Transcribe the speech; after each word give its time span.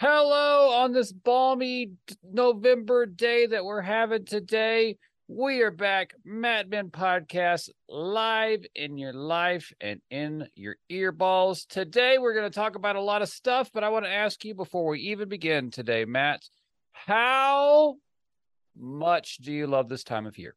Hello 0.00 0.70
on 0.74 0.92
this 0.92 1.10
balmy 1.10 1.90
November 2.22 3.04
day 3.04 3.46
that 3.46 3.64
we're 3.64 3.80
having 3.80 4.24
today. 4.24 4.96
We 5.26 5.60
are 5.62 5.72
back, 5.72 6.14
Mad 6.24 6.70
Men 6.70 6.90
Podcast, 6.90 7.68
live 7.88 8.64
in 8.76 8.96
your 8.96 9.12
life 9.12 9.72
and 9.80 10.00
in 10.08 10.46
your 10.54 10.76
earballs. 10.88 11.66
Today, 11.66 12.18
we're 12.18 12.34
going 12.34 12.48
to 12.48 12.54
talk 12.54 12.76
about 12.76 12.94
a 12.94 13.00
lot 13.00 13.22
of 13.22 13.28
stuff, 13.28 13.72
but 13.74 13.82
I 13.82 13.88
want 13.88 14.04
to 14.04 14.12
ask 14.12 14.44
you 14.44 14.54
before 14.54 14.86
we 14.86 15.00
even 15.00 15.28
begin 15.28 15.72
today, 15.72 16.04
Matt, 16.04 16.48
how 16.92 17.96
much 18.76 19.38
do 19.38 19.52
you 19.52 19.66
love 19.66 19.88
this 19.88 20.04
time 20.04 20.26
of 20.26 20.38
year? 20.38 20.54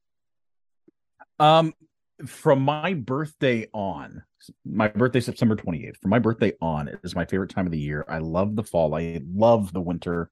Um, 1.39 1.73
from 2.27 2.61
my 2.61 2.93
birthday 2.93 3.67
on, 3.73 4.21
my 4.65 4.87
birthday 4.87 5.19
September 5.19 5.55
28th. 5.55 5.97
From 5.97 6.09
my 6.09 6.19
birthday 6.19 6.53
on, 6.61 6.87
it 6.87 6.99
is 7.03 7.15
my 7.15 7.25
favorite 7.25 7.49
time 7.49 7.65
of 7.65 7.71
the 7.71 7.79
year. 7.79 8.05
I 8.07 8.19
love 8.19 8.55
the 8.55 8.63
fall. 8.63 8.95
I 8.95 9.21
love 9.33 9.73
the 9.73 9.81
winter. 9.81 10.29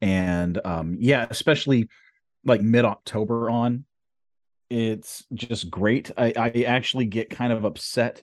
And 0.00 0.60
um, 0.64 0.96
yeah, 0.98 1.26
especially 1.30 1.88
like 2.44 2.60
mid 2.60 2.84
October 2.84 3.50
on, 3.50 3.84
it's 4.70 5.24
just 5.34 5.70
great. 5.70 6.10
I, 6.16 6.32
I 6.36 6.62
actually 6.66 7.06
get 7.06 7.30
kind 7.30 7.52
of 7.52 7.64
upset 7.64 8.22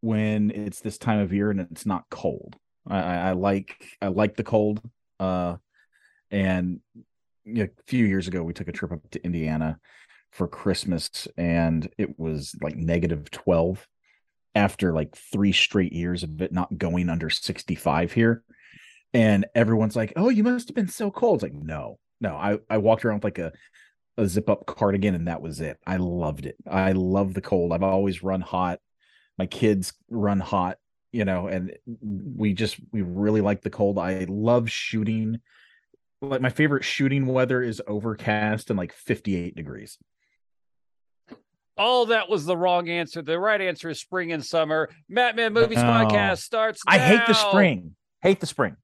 when 0.00 0.50
it's 0.50 0.80
this 0.80 0.98
time 0.98 1.20
of 1.20 1.32
year 1.32 1.50
and 1.50 1.60
it's 1.60 1.86
not 1.86 2.04
cold. 2.10 2.56
I, 2.86 2.98
I 2.98 3.32
like 3.32 3.82
I 4.00 4.08
like 4.08 4.36
the 4.36 4.44
cold. 4.44 4.80
Uh, 5.18 5.56
and 6.30 6.80
a 7.46 7.68
few 7.86 8.04
years 8.04 8.28
ago, 8.28 8.42
we 8.42 8.52
took 8.52 8.68
a 8.68 8.72
trip 8.72 8.92
up 8.92 9.10
to 9.10 9.24
Indiana 9.24 9.78
for 10.32 10.46
Christmas, 10.48 11.28
and 11.36 11.88
it 11.98 12.18
was 12.18 12.54
like 12.62 12.76
negative 12.76 13.30
twelve 13.30 13.86
after 14.54 14.92
like 14.92 15.16
three 15.16 15.52
straight 15.52 15.92
years 15.92 16.22
of 16.22 16.40
it 16.42 16.52
not 16.52 16.76
going 16.76 17.08
under 17.08 17.30
65 17.30 18.12
here. 18.12 18.42
And 19.12 19.46
everyone's 19.54 19.96
like, 19.96 20.12
Oh, 20.16 20.28
you 20.28 20.44
must 20.44 20.68
have 20.68 20.74
been 20.74 20.88
so 20.88 21.10
cold. 21.10 21.36
It's 21.36 21.42
like, 21.42 21.54
no, 21.54 21.98
no. 22.20 22.36
I, 22.36 22.58
I 22.68 22.78
walked 22.78 23.04
around 23.04 23.18
with 23.18 23.24
like 23.24 23.38
a, 23.38 23.52
a 24.16 24.26
zip 24.26 24.50
up 24.50 24.66
cardigan 24.66 25.14
and 25.14 25.28
that 25.28 25.42
was 25.42 25.60
it. 25.60 25.78
I 25.86 25.96
loved 25.96 26.46
it. 26.46 26.56
I 26.68 26.92
love 26.92 27.34
the 27.34 27.40
cold. 27.40 27.72
I've 27.72 27.82
always 27.82 28.22
run 28.22 28.40
hot. 28.40 28.80
My 29.38 29.46
kids 29.46 29.94
run 30.10 30.40
hot, 30.40 30.78
you 31.12 31.24
know, 31.24 31.46
and 31.46 31.72
we 32.02 32.52
just 32.52 32.76
we 32.92 33.02
really 33.02 33.40
like 33.40 33.62
the 33.62 33.70
cold. 33.70 33.98
I 33.98 34.26
love 34.28 34.70
shooting. 34.70 35.40
Like 36.20 36.42
my 36.42 36.50
favorite 36.50 36.84
shooting 36.84 37.24
weather 37.26 37.62
is 37.62 37.80
overcast 37.86 38.68
and 38.68 38.78
like 38.78 38.92
58 38.92 39.56
degrees. 39.56 39.96
Oh, 41.82 42.04
that 42.06 42.28
was 42.28 42.44
the 42.44 42.56
wrong 42.56 42.90
answer. 42.90 43.22
The 43.22 43.38
right 43.38 43.60
answer 43.60 43.88
is 43.88 43.98
spring 43.98 44.32
and 44.32 44.44
summer. 44.44 44.90
Mad 45.08 45.34
Men 45.34 45.54
Movies. 45.54 45.78
Podcast 45.78 46.40
starts. 46.40 46.82
Now. 46.86 46.92
I 46.92 46.98
hate 46.98 47.26
the 47.26 47.32
spring. 47.32 47.96
Hate 48.20 48.38
the 48.38 48.46
spring. 48.46 48.76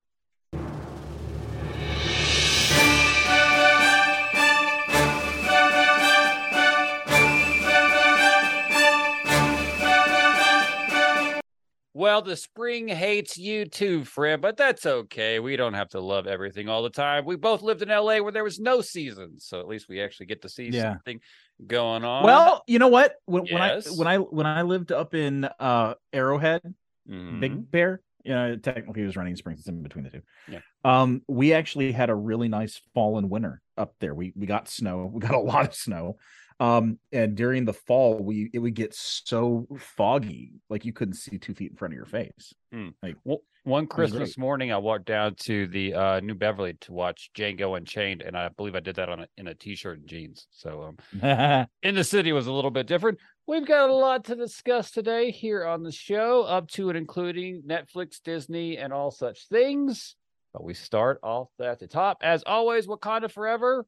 Well, 11.97 12.21
the 12.21 12.37
spring 12.37 12.89
hates 12.89 13.39
you 13.39 13.65
too, 13.65 14.05
friend, 14.05 14.43
but 14.43 14.59
that's 14.59 14.85
okay. 14.85 15.39
We 15.39 15.57
don't 15.57 15.73
have 15.73 15.89
to 15.91 16.01
love 16.01 16.27
everything 16.27 16.69
all 16.69 16.83
the 16.83 16.91
time. 16.91 17.25
We 17.25 17.37
both 17.37 17.63
lived 17.63 17.81
in 17.81 17.89
LA 17.89 18.19
where 18.19 18.33
there 18.33 18.45
was 18.45 18.61
no 18.61 18.83
seasons, 18.83 19.47
so 19.47 19.61
at 19.61 19.67
least 19.67 19.89
we 19.89 20.03
actually 20.03 20.27
get 20.27 20.43
to 20.43 20.51
see 20.51 20.69
yeah. 20.69 20.93
something 20.93 21.21
going 21.67 22.05
on. 22.05 22.23
Well, 22.23 22.63
you 22.67 22.79
know 22.79 22.89
what? 22.89 23.15
When, 23.25 23.47
yes. 23.47 23.91
when 23.97 24.07
I 24.07 24.19
when 24.19 24.27
I 24.27 24.27
when 24.27 24.47
I 24.47 24.61
lived 24.61 24.93
up 24.93 25.15
in 25.15 25.49
uh 25.59 25.95
Arrowhead, 26.13 26.61
mm-hmm. 27.09 27.41
Big 27.41 27.71
Bear, 27.71 28.03
you 28.27 28.35
know, 28.35 28.57
technically 28.57 29.03
it 29.03 29.07
was 29.07 29.17
running 29.17 29.37
springs. 29.37 29.61
It's 29.61 29.69
in 29.69 29.83
between 29.83 30.05
the 30.05 30.11
two. 30.11 30.23
Yeah. 30.49 30.59
Um, 30.85 31.23
we 31.29 31.53
actually 31.53 31.93
had 31.93 32.11
a 32.11 32.15
really 32.15 32.49
nice 32.49 32.81
fall 32.93 33.19
and 33.19 33.31
winter 33.31 33.63
up 33.77 33.95
there. 34.01 34.15
We 34.15 34.33
we 34.37 34.47
got 34.47 34.69
snow. 34.69 35.11
We 35.15 35.21
got 35.21 35.35
a 35.35 35.41
lot 35.41 35.67
of 35.67 35.75
snow. 35.75 36.17
Um, 36.59 36.99
and 37.13 37.37
during 37.37 37.65
the 37.65 37.73
fall, 37.73 38.19
we 38.19 38.51
it 38.53 38.59
would 38.59 38.75
get 38.75 38.95
so 38.95 39.67
foggy, 39.79 40.55
like 40.69 40.85
you 40.85 40.93
couldn't 40.93 41.15
see 41.15 41.39
two 41.39 41.55
feet 41.55 41.71
in 41.71 41.77
front 41.77 41.95
of 41.95 41.97
your 41.97 42.07
face. 42.07 42.53
Mm. 42.75 42.95
Like 43.03 43.17
well, 43.25 43.43
one 43.67 43.87
Christmas 43.89 44.39
morning, 44.39 44.73
I 44.73 44.79
walked 44.79 45.07
down 45.07 45.35
to 45.41 45.67
the 45.67 45.93
uh, 45.93 46.21
New 46.21 46.35
Beverly 46.35 46.75
to 46.83 46.93
watch 46.93 47.31
Django 47.37 47.77
Unchained, 47.77 48.23
and 48.23 48.37
I 48.37 48.49
believe 48.49 48.77
I 48.77 48.81
did 48.81 48.97
that 48.97 49.09
on 49.09 49.21
a, 49.21 49.27
in 49.37 49.49
a 49.49 49.55
t-shirt 49.55 49.99
and 49.99 50.09
jeans. 50.09 50.47
So, 50.53 50.95
um, 51.23 51.67
in 51.83 51.95
the 51.97 52.05
city 52.05 52.33
was 52.33 52.47
a 52.47 52.53
little 52.53 52.71
bit 52.71 52.87
different. 52.87 53.19
We've 53.47 53.67
got 53.67 53.91
a 53.91 53.95
lot 53.95 54.25
to 54.27 54.37
discuss 54.37 54.93
today 54.93 55.33
here 55.33 55.67
on 55.67 55.83
the 55.83 55.91
show, 55.91 56.43
up 56.43 56.69
to 56.73 56.89
and 56.91 56.97
including 56.97 57.63
Netflix, 57.67 58.23
Disney, 58.23 58.79
and 58.79 58.93
all 58.93 59.11
such 59.11 59.49
things. 59.49 60.15
But 60.53 60.63
we 60.63 60.75
start 60.75 61.19
off 61.23 61.49
at 61.61 61.81
the 61.81 61.89
top, 61.89 62.19
as 62.23 62.45
always. 62.47 62.87
Wakanda 62.87 63.31
Forever 63.31 63.85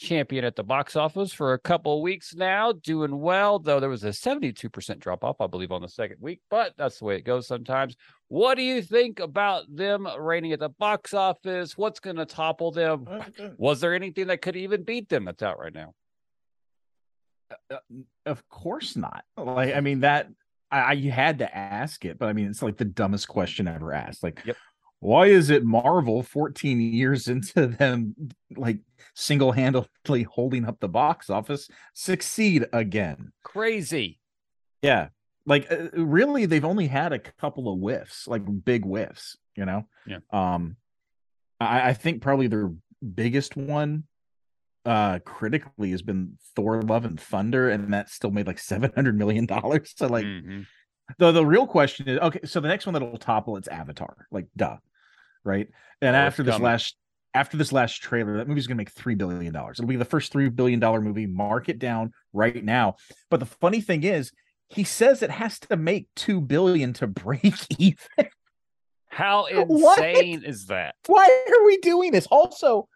champion 0.00 0.44
at 0.44 0.56
the 0.56 0.64
box 0.64 0.96
office 0.96 1.32
for 1.32 1.52
a 1.52 1.58
couple 1.58 2.02
weeks 2.02 2.34
now, 2.34 2.72
doing 2.72 3.20
well, 3.20 3.58
though 3.58 3.78
there 3.78 3.90
was 3.90 4.02
a 4.02 4.08
72% 4.08 4.98
drop 4.98 5.22
off, 5.22 5.40
I 5.40 5.46
believe, 5.46 5.70
on 5.70 5.82
the 5.82 5.88
second 5.88 6.16
week, 6.20 6.40
but 6.50 6.72
that's 6.76 6.98
the 6.98 7.04
way 7.04 7.16
it 7.16 7.24
goes 7.24 7.46
sometimes. 7.46 7.96
What 8.28 8.56
do 8.56 8.62
you 8.62 8.82
think 8.82 9.20
about 9.20 9.64
them 9.68 10.08
reigning 10.18 10.52
at 10.52 10.60
the 10.60 10.70
box 10.70 11.14
office? 11.14 11.76
What's 11.76 12.00
going 12.00 12.16
to 12.16 12.24
topple 12.24 12.72
them? 12.72 13.06
Was 13.58 13.80
there 13.80 13.94
anything 13.94 14.28
that 14.28 14.40
could 14.40 14.56
even 14.56 14.82
beat 14.82 15.08
them 15.08 15.26
that's 15.26 15.42
out 15.42 15.58
right 15.58 15.74
now? 15.74 15.92
Uh, 17.50 17.74
uh 17.74 17.78
of 18.26 18.48
course 18.48 18.96
not. 18.96 19.24
Like, 19.36 19.74
I 19.74 19.80
mean, 19.80 20.00
that 20.00 20.28
I, 20.70 20.78
I 20.80 20.92
you 20.92 21.10
had 21.10 21.38
to 21.38 21.56
ask 21.56 22.04
it, 22.04 22.18
but 22.18 22.28
I 22.28 22.32
mean, 22.32 22.46
it's 22.46 22.62
like 22.62 22.76
the 22.78 22.84
dumbest 22.84 23.28
question 23.28 23.68
ever 23.68 23.92
asked. 23.92 24.22
Like, 24.22 24.42
yep 24.44 24.56
why 25.00 25.26
is 25.26 25.48
it 25.48 25.64
Marvel 25.64 26.22
14 26.22 26.80
years 26.80 27.26
into 27.28 27.66
them 27.66 28.14
like 28.56 28.78
single-handedly 29.14 30.22
holding 30.22 30.66
up 30.66 30.78
the 30.78 30.88
box 30.88 31.28
office 31.28 31.68
succeed 31.94 32.66
again? 32.72 33.32
Crazy. 33.42 34.20
Yeah. 34.82 35.08
Like 35.46 35.70
uh, 35.72 35.88
really 35.94 36.46
they've 36.46 36.64
only 36.64 36.86
had 36.86 37.12
a 37.12 37.18
couple 37.18 37.72
of 37.72 37.80
whiffs, 37.80 38.28
like 38.28 38.42
big 38.64 38.84
whiffs, 38.84 39.36
you 39.56 39.64
know? 39.64 39.86
Yeah. 40.06 40.18
Um 40.30 40.76
I, 41.58 41.90
I 41.90 41.94
think 41.94 42.22
probably 42.22 42.46
their 42.46 42.70
biggest 43.14 43.56
one 43.56 44.04
uh 44.84 45.18
critically 45.24 45.90
has 45.90 46.02
been 46.02 46.38
Thor 46.54 46.82
Love 46.82 47.06
and 47.06 47.18
Thunder 47.18 47.70
and 47.70 47.92
that 47.92 48.10
still 48.10 48.30
made 48.30 48.46
like 48.46 48.58
700 48.58 49.16
million 49.16 49.46
dollars. 49.46 49.94
So 49.96 50.08
like 50.08 50.26
mm-hmm. 50.26 50.62
the 51.18 51.32
the 51.32 51.44
real 51.44 51.66
question 51.66 52.06
is 52.06 52.18
okay, 52.18 52.40
so 52.44 52.60
the 52.60 52.68
next 52.68 52.84
one 52.84 52.92
that'll 52.92 53.16
topple 53.16 53.56
it's 53.56 53.68
Avatar. 53.68 54.26
Like 54.30 54.46
duh 54.56 54.76
right? 55.44 55.68
And 56.00 56.16
oh, 56.16 56.18
after 56.18 56.42
this 56.42 56.54
coming. 56.54 56.66
last 56.66 56.96
after 57.32 57.56
this 57.56 57.72
last 57.72 58.02
trailer, 58.02 58.38
that 58.38 58.48
movie's 58.48 58.66
gonna 58.66 58.76
make 58.76 58.90
three 58.90 59.14
billion 59.14 59.52
dollars. 59.52 59.78
It'll 59.78 59.88
be 59.88 59.96
the 59.96 60.04
first 60.04 60.32
three 60.32 60.48
billion 60.48 60.80
dollar 60.80 61.00
movie. 61.00 61.26
Mark 61.26 61.68
it 61.68 61.78
down 61.78 62.12
right 62.32 62.64
now. 62.64 62.96
But 63.30 63.40
the 63.40 63.46
funny 63.46 63.80
thing 63.80 64.02
is, 64.04 64.32
he 64.68 64.84
says 64.84 65.22
it 65.22 65.30
has 65.30 65.58
to 65.60 65.76
make 65.76 66.08
two 66.16 66.40
billion 66.40 66.92
to 66.94 67.06
break 67.06 67.54
even. 67.78 68.28
How 69.08 69.44
insane 69.46 70.44
is 70.44 70.66
that? 70.66 70.94
Why 71.06 71.44
are 71.48 71.66
we 71.66 71.78
doing 71.78 72.12
this? 72.12 72.26
Also, 72.30 72.88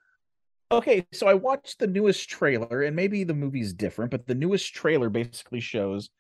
okay, 0.71 1.07
so 1.13 1.27
I 1.27 1.35
watched 1.35 1.79
the 1.79 1.87
newest 1.87 2.29
trailer, 2.29 2.83
and 2.83 2.95
maybe 2.95 3.25
the 3.25 3.35
movie's 3.35 3.73
different, 3.73 4.11
but 4.11 4.27
the 4.27 4.35
newest 4.35 4.75
trailer 4.75 5.09
basically 5.09 5.61
shows 5.61 6.11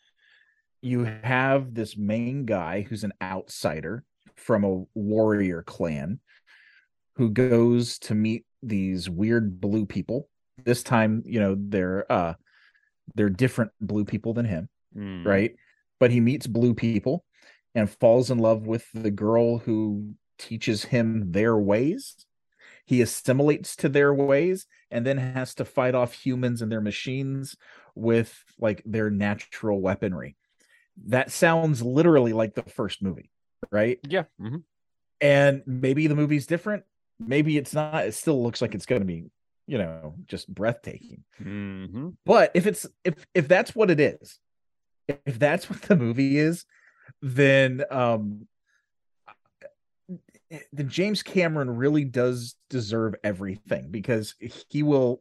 you 0.83 1.05
have 1.23 1.75
this 1.75 1.97
main 1.97 2.45
guy 2.45 2.83
who's 2.83 3.05
an 3.05 3.13
outsider 3.23 4.05
from 4.37 4.65
a 4.65 4.85
warrior 4.95 5.63
clan 5.63 6.21
who 7.17 7.31
goes 7.31 7.99
to 8.01 8.15
meet 8.15 8.45
these 8.63 9.09
weird 9.09 9.61
blue 9.61 9.87
people. 9.87 10.29
This 10.65 10.83
time, 10.83 11.23
you 11.25 11.41
know, 11.41 11.57
they're 11.59 12.11
uh 12.11 12.35
they're 13.15 13.31
different 13.31 13.73
blue 13.81 14.05
people 14.05 14.33
than 14.33 14.47
him, 14.47 14.69
mm. 14.97 15.25
right? 15.25 15.55
But 16.01 16.11
he 16.11 16.21
meets 16.21 16.47
blue 16.47 16.75
people 16.75 17.25
and 17.75 17.91
falls 17.91 18.31
in 18.31 18.39
love 18.39 18.67
with 18.67 18.87
the 18.95 19.11
girl 19.11 19.59
who 19.59 20.15
teaches 20.39 20.85
him 20.85 21.33
their 21.33 21.57
ways. 21.57 22.15
He 22.87 23.01
assimilates 23.01 23.77
to 23.77 23.89
their 23.89 24.13
ways 24.13 24.67
and 24.91 25.07
then 25.07 25.19
has 25.19 25.55
to 25.57 25.65
fight 25.65 25.95
off 25.95 26.13
humans 26.13 26.63
and 26.63 26.71
their 26.71 26.81
machines 26.81 27.57
with 27.95 28.45
like 28.59 28.83
their 28.85 29.11
natural 29.11 29.81
weaponry. 29.81 30.37
That 31.07 31.31
sounds 31.31 31.83
literally 31.83 32.33
like 32.33 32.55
the 32.55 32.63
first 32.63 33.03
movie 33.03 33.31
right? 33.71 33.99
Yeah. 34.09 34.25
Mm-hmm. 34.41 34.59
And 35.21 35.63
maybe 35.67 36.07
the 36.07 36.15
movie's 36.15 36.47
different. 36.47 36.85
Maybe 37.19 37.57
it's 37.57 37.75
not. 37.75 38.07
It 38.07 38.15
still 38.15 38.43
looks 38.43 38.61
like 38.61 38.75
it's 38.75 38.87
going 38.87 39.01
to 39.01 39.07
be, 39.07 39.31
you 39.67 39.79
know, 39.79 40.15
just 40.27 40.53
breathtaking. 40.53 41.25
Mm-hmm. 41.41 42.11
But 42.27 42.51
if 42.55 42.67
it's 42.67 42.87
if 43.05 43.15
if 43.35 43.49
that's 43.49 43.75
what 43.75 43.91
it 43.91 44.01
is, 44.01 44.39
if 45.09 45.39
that's 45.39 45.71
what 45.71 45.83
the 45.83 45.97
movie 45.97 46.39
is, 46.39 46.65
then 47.23 47.85
um 47.91 48.47
then 50.73 50.89
James 50.89 51.23
Cameron 51.23 51.71
really 51.71 52.05
does 52.05 52.57
deserve 52.71 53.15
everything 53.25 53.91
because 53.91 54.35
he 54.69 54.83
will 54.83 55.21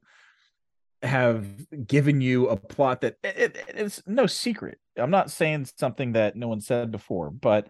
have 1.01 1.45
given 1.85 2.21
you 2.21 2.47
a 2.47 2.55
plot 2.55 3.01
that 3.01 3.17
it, 3.23 3.37
it, 3.37 3.65
it's 3.69 4.01
no 4.07 4.25
secret. 4.25 4.79
I'm 4.97 5.11
not 5.11 5.31
saying 5.31 5.67
something 5.77 6.13
that 6.13 6.35
no 6.35 6.47
one 6.47 6.61
said 6.61 6.91
before, 6.91 7.29
but 7.29 7.67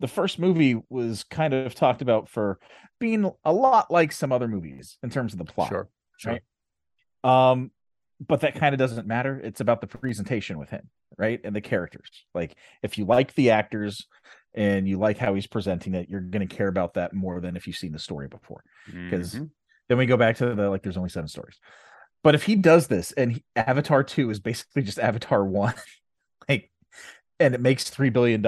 the 0.00 0.08
first 0.08 0.38
movie 0.38 0.80
was 0.88 1.24
kind 1.24 1.54
of 1.54 1.74
talked 1.74 2.02
about 2.02 2.28
for 2.28 2.58
being 2.98 3.30
a 3.44 3.52
lot 3.52 3.90
like 3.90 4.12
some 4.12 4.32
other 4.32 4.48
movies 4.48 4.98
in 5.02 5.10
terms 5.10 5.32
of 5.32 5.38
the 5.38 5.44
plot. 5.44 5.68
Sure. 5.68 5.88
Sure. 6.18 6.32
Right? 6.32 6.42
Um, 7.22 7.70
but 8.26 8.40
that 8.40 8.54
kind 8.54 8.74
of 8.74 8.78
doesn't 8.78 9.06
matter. 9.06 9.40
It's 9.42 9.60
about 9.60 9.80
the 9.80 9.86
presentation 9.86 10.58
with 10.58 10.70
him, 10.70 10.88
right? 11.16 11.40
And 11.44 11.54
the 11.56 11.60
characters. 11.60 12.08
Like 12.34 12.56
if 12.82 12.98
you 12.98 13.04
like 13.06 13.34
the 13.34 13.50
actors 13.50 14.06
and 14.54 14.86
you 14.88 14.98
like 14.98 15.16
how 15.18 15.34
he's 15.34 15.46
presenting 15.46 15.94
it, 15.94 16.08
you're 16.08 16.20
going 16.20 16.46
to 16.46 16.54
care 16.54 16.68
about 16.68 16.94
that 16.94 17.14
more 17.14 17.40
than 17.40 17.56
if 17.56 17.66
you've 17.66 17.76
seen 17.76 17.92
the 17.92 17.98
story 17.98 18.28
before. 18.28 18.62
Because 18.86 19.34
Mhm. 19.34 19.50
then 19.88 19.98
we 19.98 20.06
go 20.06 20.16
back 20.18 20.36
to 20.36 20.54
the 20.54 20.68
like, 20.68 20.82
there's 20.82 20.96
only 20.98 21.08
seven 21.08 21.28
stories. 21.28 21.58
But 22.22 22.34
if 22.34 22.42
he 22.42 22.54
does 22.56 22.88
this 22.88 23.12
and 23.12 23.32
he, 23.32 23.44
Avatar 23.56 24.02
2 24.04 24.28
is 24.30 24.40
basically 24.40 24.82
just 24.82 24.98
Avatar 24.98 25.42
1, 25.44 25.72
like, 25.74 25.76
and 27.40 27.54
it 27.54 27.60
makes 27.60 27.90
$3 27.90 28.12
billion, 28.12 28.42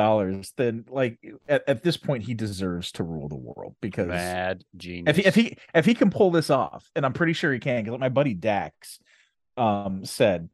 then 0.57 0.85
like 0.89 1.19
at, 1.49 1.69
at 1.69 1.83
this 1.83 1.97
point, 1.97 2.23
he 2.25 2.35
deserves 2.35 2.93
to 2.93 3.03
rule 3.03 3.29
the 3.29 3.37
world 3.37 3.75
because 3.81 4.09
mad 4.09 4.65
genius. 4.77 5.17
if 5.17 5.17
he 5.17 5.27
if 5.27 5.35
he 5.35 5.57
if 5.75 5.85
he 5.87 5.95
can 5.95 6.11
pull 6.11 6.31
this 6.31 6.51
off, 6.51 6.89
and 6.95 7.05
I'm 7.05 7.13
pretty 7.15 7.33
sure 7.33 7.53
he 7.53 7.59
can, 7.59 7.83
because 7.85 7.99
my 7.99 8.09
buddy 8.11 8.35
Dax 8.35 9.01
um 9.57 10.05
said, 10.05 10.49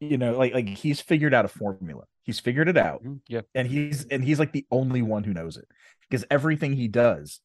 you 0.00 0.18
know, 0.18 0.36
like 0.38 0.54
like 0.54 0.68
he's 0.68 1.00
figured 1.00 1.34
out 1.34 1.44
a 1.44 1.48
formula. 1.48 2.04
He's 2.24 2.38
figured 2.38 2.68
it 2.68 2.76
out, 2.76 3.02
Mhm. 3.02 3.20
yeah. 3.26 3.40
and 3.54 3.66
he's 3.66 4.04
and 4.06 4.22
he's 4.22 4.38
like 4.38 4.52
the 4.52 4.66
only 4.70 5.02
one 5.02 5.24
who 5.24 5.32
knows 5.32 5.56
it 5.56 5.66
because 6.08 6.24
everything 6.30 6.74
he 6.74 6.86
does 6.86 7.40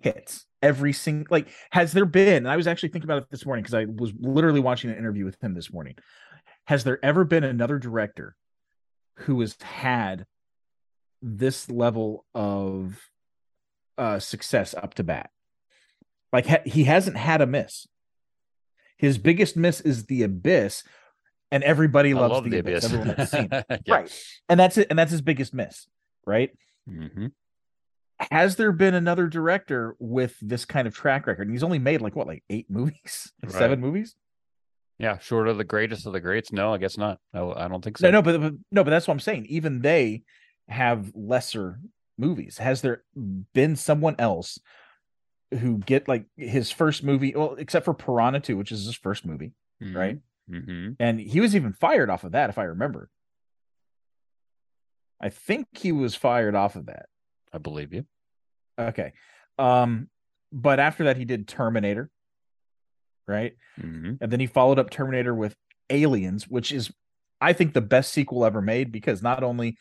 hits 0.00 0.44
every 0.62 0.92
single 0.92 1.26
like 1.30 1.48
has 1.72 1.92
there 1.92 2.04
been 2.04 2.36
and 2.36 2.48
i 2.48 2.56
was 2.56 2.68
actually 2.68 2.88
thinking 2.88 3.08
about 3.10 3.20
it 3.22 3.28
this 3.30 3.44
morning 3.44 3.62
because 3.64 3.74
i 3.74 3.84
was 3.84 4.12
literally 4.20 4.60
watching 4.60 4.90
an 4.90 4.96
interview 4.96 5.24
with 5.24 5.36
him 5.42 5.54
this 5.54 5.72
morning 5.72 5.96
has 6.66 6.84
there 6.84 7.04
ever 7.04 7.24
been 7.24 7.42
another 7.42 7.80
director 7.80 8.36
who 9.20 9.40
has 9.40 9.56
had 9.62 10.26
this 11.22 11.68
level 11.70 12.24
of 12.34 13.10
uh 13.96 14.18
success 14.18 14.74
up 14.74 14.94
to 14.94 15.02
bat 15.02 15.30
like 16.32 16.46
ha- 16.46 16.62
he 16.64 16.84
hasn't 16.84 17.16
had 17.16 17.40
a 17.40 17.46
miss 17.46 17.86
his 18.96 19.18
biggest 19.18 19.56
miss 19.56 19.80
is 19.80 20.06
the 20.06 20.22
abyss 20.22 20.84
and 21.50 21.64
everybody 21.64 22.14
loves 22.14 22.32
love 22.34 22.44
the, 22.44 22.50
the 22.50 22.58
abyss, 22.58 22.84
abyss. 22.84 22.92
everyone 22.94 23.16
has 23.16 23.30
seen 23.30 23.48
it. 23.50 23.64
Yeah. 23.86 23.94
right 23.94 24.24
and 24.48 24.60
that's 24.60 24.78
it 24.78 24.86
and 24.90 24.98
that's 24.98 25.10
his 25.12 25.20
biggest 25.22 25.52
miss 25.54 25.86
right 26.26 26.50
Mm-hmm. 26.88 27.26
has 28.32 28.56
there 28.56 28.72
been 28.72 28.94
another 28.94 29.26
director 29.26 29.94
with 29.98 30.34
this 30.40 30.64
kind 30.64 30.88
of 30.88 30.94
track 30.94 31.26
record? 31.26 31.42
And 31.48 31.50
he's 31.54 31.62
only 31.62 31.78
made 31.78 32.00
like 32.00 32.16
what, 32.16 32.26
like 32.26 32.42
eight 32.48 32.70
movies, 32.70 33.30
Right. 33.42 33.52
seven 33.52 33.78
movies? 33.80 34.14
Yeah. 34.98 35.18
Short 35.18 35.48
of 35.48 35.58
the 35.58 35.64
greatest 35.64 36.06
of 36.06 36.12
the 36.12 36.20
greats. 36.20 36.52
No, 36.52 36.74
I 36.74 36.78
guess 36.78 36.98
not. 36.98 37.18
I, 37.32 37.40
I 37.40 37.68
don't 37.68 37.82
think 37.82 37.98
so. 37.98 38.06
No, 38.10 38.18
no, 38.18 38.22
but, 38.22 38.40
but 38.40 38.52
no, 38.72 38.84
but 38.84 38.90
that's 38.90 39.06
what 39.06 39.14
I'm 39.14 39.20
saying. 39.20 39.46
Even 39.48 39.80
they 39.80 40.22
have 40.68 41.12
lesser 41.14 41.78
movies. 42.18 42.58
Has 42.58 42.82
there 42.82 43.04
been 43.54 43.76
someone 43.76 44.16
else 44.18 44.58
who 45.52 45.78
get 45.78 46.08
like 46.08 46.26
his 46.36 46.70
first 46.70 47.02
movie? 47.04 47.32
Well, 47.34 47.54
except 47.58 47.84
for 47.84 47.94
Piranha 47.94 48.40
2, 48.40 48.56
which 48.56 48.72
is 48.72 48.84
his 48.84 48.96
first 48.96 49.24
movie, 49.24 49.52
right? 49.80 50.18
hmm 50.50 50.90
And 50.98 51.20
he 51.20 51.40
was 51.40 51.54
even 51.54 51.72
fired 51.72 52.10
off 52.10 52.24
of 52.24 52.32
that, 52.32 52.50
if 52.50 52.58
I 52.58 52.64
remember. 52.64 53.08
I 55.20 55.30
think 55.30 55.66
he 55.72 55.92
was 55.92 56.14
fired 56.14 56.54
off 56.54 56.76
of 56.76 56.86
that. 56.86 57.06
I 57.52 57.58
believe 57.58 57.92
you. 57.92 58.04
Okay. 58.78 59.12
Um, 59.58 60.08
but 60.52 60.78
after 60.80 61.04
that, 61.04 61.16
he 61.16 61.24
did 61.24 61.48
Terminator, 61.48 62.10
right? 63.28 63.52
hmm 63.80 64.14
And 64.20 64.32
then 64.32 64.40
he 64.40 64.46
followed 64.46 64.78
up 64.78 64.90
Terminator 64.90 65.34
with 65.34 65.54
Aliens, 65.90 66.48
which 66.48 66.72
is, 66.72 66.90
I 67.40 67.52
think, 67.52 67.74
the 67.74 67.80
best 67.80 68.12
sequel 68.12 68.44
ever 68.44 68.60
made 68.60 68.90
because 68.90 69.22
not 69.22 69.44
only 69.44 69.78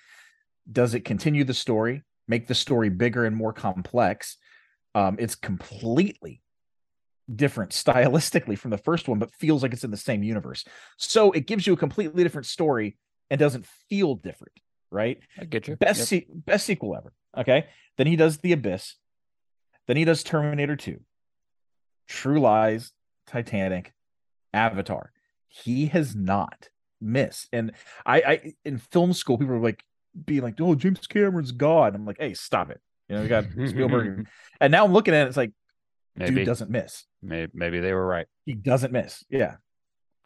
does 0.72 0.94
it 0.94 1.02
continue 1.06 1.44
the 1.44 1.54
story, 1.54 2.04
make 2.28 2.48
the 2.48 2.56
story 2.56 2.90
bigger 2.90 3.26
and 3.26 3.36
more 3.36 3.54
complex, 3.54 4.38
um, 4.94 5.16
it's 5.20 5.36
completely 5.36 6.42
different 7.34 7.72
stylistically 7.84 8.58
from 8.58 8.72
the 8.72 8.78
first 8.78 9.08
one, 9.08 9.20
but 9.20 9.34
feels 9.34 9.64
like 9.64 9.74
it's 9.74 9.84
in 9.84 9.92
the 9.92 9.98
same 9.98 10.24
universe. 10.24 10.66
So 10.98 11.32
it 11.32 11.48
gives 11.48 11.66
you 11.66 11.74
a 11.74 11.78
completely 11.78 12.24
different 12.24 12.48
story 12.48 12.98
and 13.30 13.40
doesn't 13.40 13.66
feel 13.90 14.16
different, 14.16 14.54
right? 14.92 15.20
I 15.40 15.46
get 15.46 15.68
you. 15.68 15.76
Best 15.76 16.00
Yep. 16.00 16.08
se- 16.08 16.28
best 16.30 16.66
sequel 16.66 16.96
ever. 16.96 17.14
Okay. 17.38 17.68
Then 17.98 18.08
he 18.08 18.16
does 18.16 18.38
The 18.38 18.54
Abyss. 18.54 18.96
Then 19.88 19.98
he 19.98 20.06
does 20.06 20.24
Terminator 20.24 20.76
2. 20.76 21.00
True 22.08 22.40
Lies, 22.40 22.92
Titanic, 23.28 23.94
Avatar. 24.54 25.12
He 25.50 25.88
has 25.88 26.16
not 26.16 26.70
missed. 27.00 27.48
And 27.54 27.74
I 28.06 28.22
I 28.22 28.54
in 28.66 28.78
film 28.78 29.14
school, 29.14 29.38
people 29.38 29.56
were 29.56 29.62
like 29.64 29.84
being 30.26 30.42
like, 30.42 30.60
oh, 30.60 30.76
James 30.76 31.06
Cameron's 31.08 31.52
God. 31.52 31.96
I'm 31.96 32.06
like, 32.06 32.18
hey, 32.20 32.34
stop 32.34 32.70
it. 32.72 32.82
You 33.10 33.16
know, 33.16 33.22
we 33.22 33.28
got 33.28 33.46
Spielberg. 33.68 34.28
and 34.60 34.72
now 34.72 34.84
I'm 34.86 34.94
looking 34.94 35.14
at 35.14 35.26
it, 35.26 35.28
it's 35.30 35.38
like, 35.38 35.52
maybe, 36.16 36.36
dude 36.36 36.46
doesn't 36.46 36.70
miss. 36.72 37.06
maybe 37.22 37.52
maybe 37.54 37.80
they 37.80 37.94
were 37.94 38.06
right. 38.06 38.28
He 38.46 38.54
doesn't 38.54 38.92
miss. 38.92 39.24
Yeah. 39.30 39.56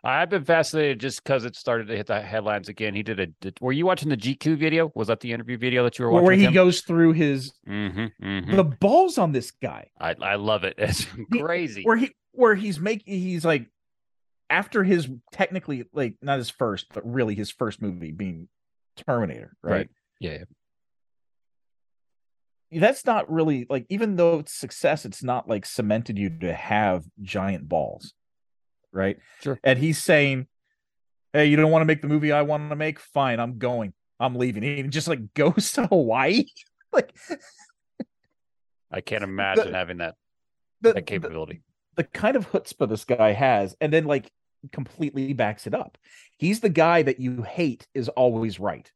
I've 0.04 0.32
been 0.32 0.46
fascinated 0.46 1.00
just 1.00 1.24
because 1.24 1.46
it 1.46 1.56
started 1.56 1.88
to 1.90 1.96
hit 1.96 2.08
the 2.08 2.20
headlines 2.20 2.70
again. 2.70 2.96
He 2.96 3.04
did 3.04 3.20
a. 3.20 3.28
Did, 3.40 3.60
were 3.62 3.72
you 3.72 3.86
watching 3.86 4.10
the 4.10 4.18
GQ 4.18 4.58
video? 4.58 4.92
Was 4.96 5.10
that 5.10 5.20
the 5.20 5.32
interview 5.32 5.60
video 5.60 5.84
that 5.84 6.00
you 6.00 6.06
were 6.06 6.12
watching? 6.12 6.26
Where 6.26 6.36
he 6.36 6.48
with 6.48 6.56
goes 6.56 6.82
through 6.82 7.12
his 7.14 7.54
him? 7.68 7.92
Mhm, 7.92 8.46
mhm. 8.48 8.56
the 8.56 8.64
balls 8.64 9.20
on 9.20 9.32
this 9.32 9.52
guy. 9.52 9.92
I 10.00 10.16
I 10.20 10.36
love 10.36 10.64
it. 10.64 10.74
It's 10.80 11.06
crazy. 11.32 11.84
where 11.84 11.98
he 11.98 12.10
where 12.34 12.56
he's 12.56 12.80
making 12.80 13.14
he's 13.20 13.44
like 13.46 13.68
after 14.50 14.84
his 14.84 15.08
technically 15.32 15.86
like 15.94 16.16
not 16.22 16.38
his 16.38 16.50
first 16.50 16.88
but 16.94 17.06
really 17.10 17.36
his 17.36 17.52
first 17.52 17.82
movie 17.82 18.12
being 18.12 18.48
terminator 18.98 19.56
right, 19.64 19.72
Right. 19.72 19.90
Yeah, 20.20 20.38
yeah. 22.72 22.80
that's 22.80 23.06
not 23.06 23.30
really 23.32 23.66
like 23.70 23.86
even 23.90 24.16
though 24.16 24.40
it's 24.40 24.54
success 24.54 25.06
it's 25.06 25.24
not 25.24 25.48
like 25.50 25.66
cemented 25.66 26.18
you 26.18 26.30
to 26.40 26.54
have 26.54 27.04
giant 27.22 27.68
balls 27.68 28.14
right 28.92 29.18
Sure. 29.42 29.60
and 29.64 29.80
he's 29.80 30.02
saying 30.02 30.48
hey 31.34 31.46
you 31.46 31.56
don't 31.56 31.72
want 31.72 31.82
to 31.82 31.86
make 31.86 32.02
the 32.02 32.08
movie 32.08 32.32
i 32.32 32.42
want 32.42 32.70
to 32.70 32.76
make 32.76 33.00
fine 33.00 33.40
i'm 33.40 33.58
going 33.58 33.94
i'm 34.20 34.36
leaving 34.36 34.64
and 34.64 34.78
he 34.78 34.84
just 34.84 35.08
like 35.08 35.34
goes 35.34 35.72
to 35.74 35.88
hawaii 35.88 36.46
like 36.94 37.16
I 38.94 39.00
can't 39.00 39.24
imagine 39.32 39.74
having 39.74 39.98
that 40.00 40.16
the, 40.82 40.92
that 40.94 41.06
capability. 41.06 41.56
the 41.56 41.71
kind 42.04 42.36
of 42.36 42.50
chutzpah 42.52 42.90
this 42.90 43.06
guy 43.06 43.32
has, 43.32 43.76
and 43.82 43.92
then 43.92 44.06
like 44.06 44.32
completely 44.72 45.34
backs 45.34 45.68
it 45.68 45.74
up. 45.74 45.98
He's 46.38 46.60
the 46.60 46.70
guy 46.70 47.02
that 47.04 47.20
you 47.20 47.42
hate 47.44 47.88
is 47.94 48.10
always 48.10 48.60
right, 48.60 48.92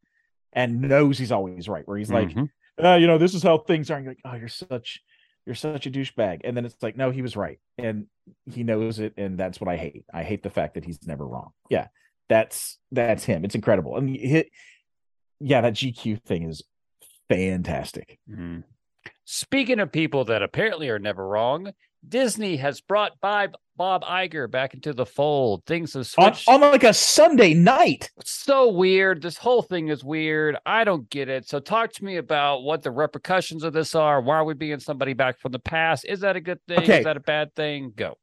and 0.54 0.82
knows 0.82 1.18
he's 1.18 1.32
always 1.32 1.68
right. 1.68 1.88
Where 1.88 1.98
he's 1.98 2.12
like, 2.12 2.30
Mhm. 2.30 2.50
uh, 2.84 2.96
you 2.96 3.08
know, 3.08 3.18
this 3.18 3.34
is 3.34 3.44
how 3.44 3.58
things 3.58 3.90
are. 3.92 3.96
And 3.96 4.06
you're 4.06 4.12
like, 4.14 4.22
oh, 4.26 4.36
you're 4.36 4.48
such, 4.48 5.02
you're 5.46 5.56
such 5.56 5.86
a 5.86 5.92
douchebag. 5.92 6.42
And 6.44 6.56
then 6.56 6.66
it's 6.66 6.82
like, 6.82 6.96
no, 6.98 7.12
he 7.12 7.22
was 7.22 7.36
right, 7.36 7.60
and 7.78 8.08
he 8.52 8.64
knows 8.64 9.00
it, 9.00 9.14
and 9.18 9.38
that's 9.38 9.60
what 9.60 9.70
I 9.70 9.78
hate. 9.78 10.06
I 10.14 10.24
hate 10.24 10.44
the 10.44 10.50
fact 10.50 10.76
that 10.76 10.86
he's 10.86 11.06
never 11.06 11.28
wrong. 11.28 11.52
Yeah, 11.70 11.88
that's 12.30 12.78
that's 12.92 13.24
him. 13.26 13.44
It's 13.46 13.56
incredible. 13.56 13.98
And 13.98 14.10
he, 14.10 14.50
yeah, 15.40 15.62
that 15.62 15.74
GQ 15.74 16.24
thing 16.24 16.44
is 16.50 16.64
fantastic. 17.30 18.20
Mm. 18.30 18.64
Speaking 19.26 19.80
of 19.80 19.92
people 19.92 20.26
that 20.26 20.44
apparently 20.44 20.90
are 20.90 21.00
never 21.00 21.28
wrong, 21.28 21.74
Disney 22.08 22.58
has 22.58 22.82
brought 22.82 23.20
Bob, 23.22 23.56
Bob 23.76 24.04
Iger 24.04 24.50
back 24.50 24.74
into 24.74 24.94
the 24.94 25.06
fold. 25.06 25.64
Things 25.66 25.94
have 25.94 26.02
On, 26.18 26.34
switched. 26.34 26.48
on 26.48 26.62
like 26.62 26.84
a 26.84 26.94
Sunday 26.94 27.54
night. 27.54 28.10
so 28.24 28.70
weird. 28.72 29.22
This 29.22 29.38
whole 29.38 29.62
thing 29.62 29.88
is 29.90 30.04
weird. 30.04 30.58
I 30.66 30.84
don't 30.84 31.10
get 31.10 31.30
it. 31.30 31.48
So 31.48 31.60
talk 31.60 31.92
to 31.94 32.06
me 32.06 32.18
about 32.18 32.64
what 32.64 32.84
the 32.84 32.92
repercussions 32.92 33.64
of 33.64 33.74
this 33.74 33.96
are. 33.96 34.22
Why 34.22 34.38
are 34.38 34.46
we 34.46 34.54
bringing 34.54 34.80
somebody 34.80 35.14
back 35.14 35.40
from 35.40 35.52
the 35.52 35.60
past? 35.60 36.06
Is 36.06 36.20
that 36.22 36.36
a 36.36 36.42
good 36.42 36.60
thing? 36.68 36.80
Okay. 36.80 37.00
Is 37.00 37.06
that 37.06 37.18
a 37.18 37.22
bad 37.22 37.54
thing? 37.56 37.94
Go. 37.96 38.18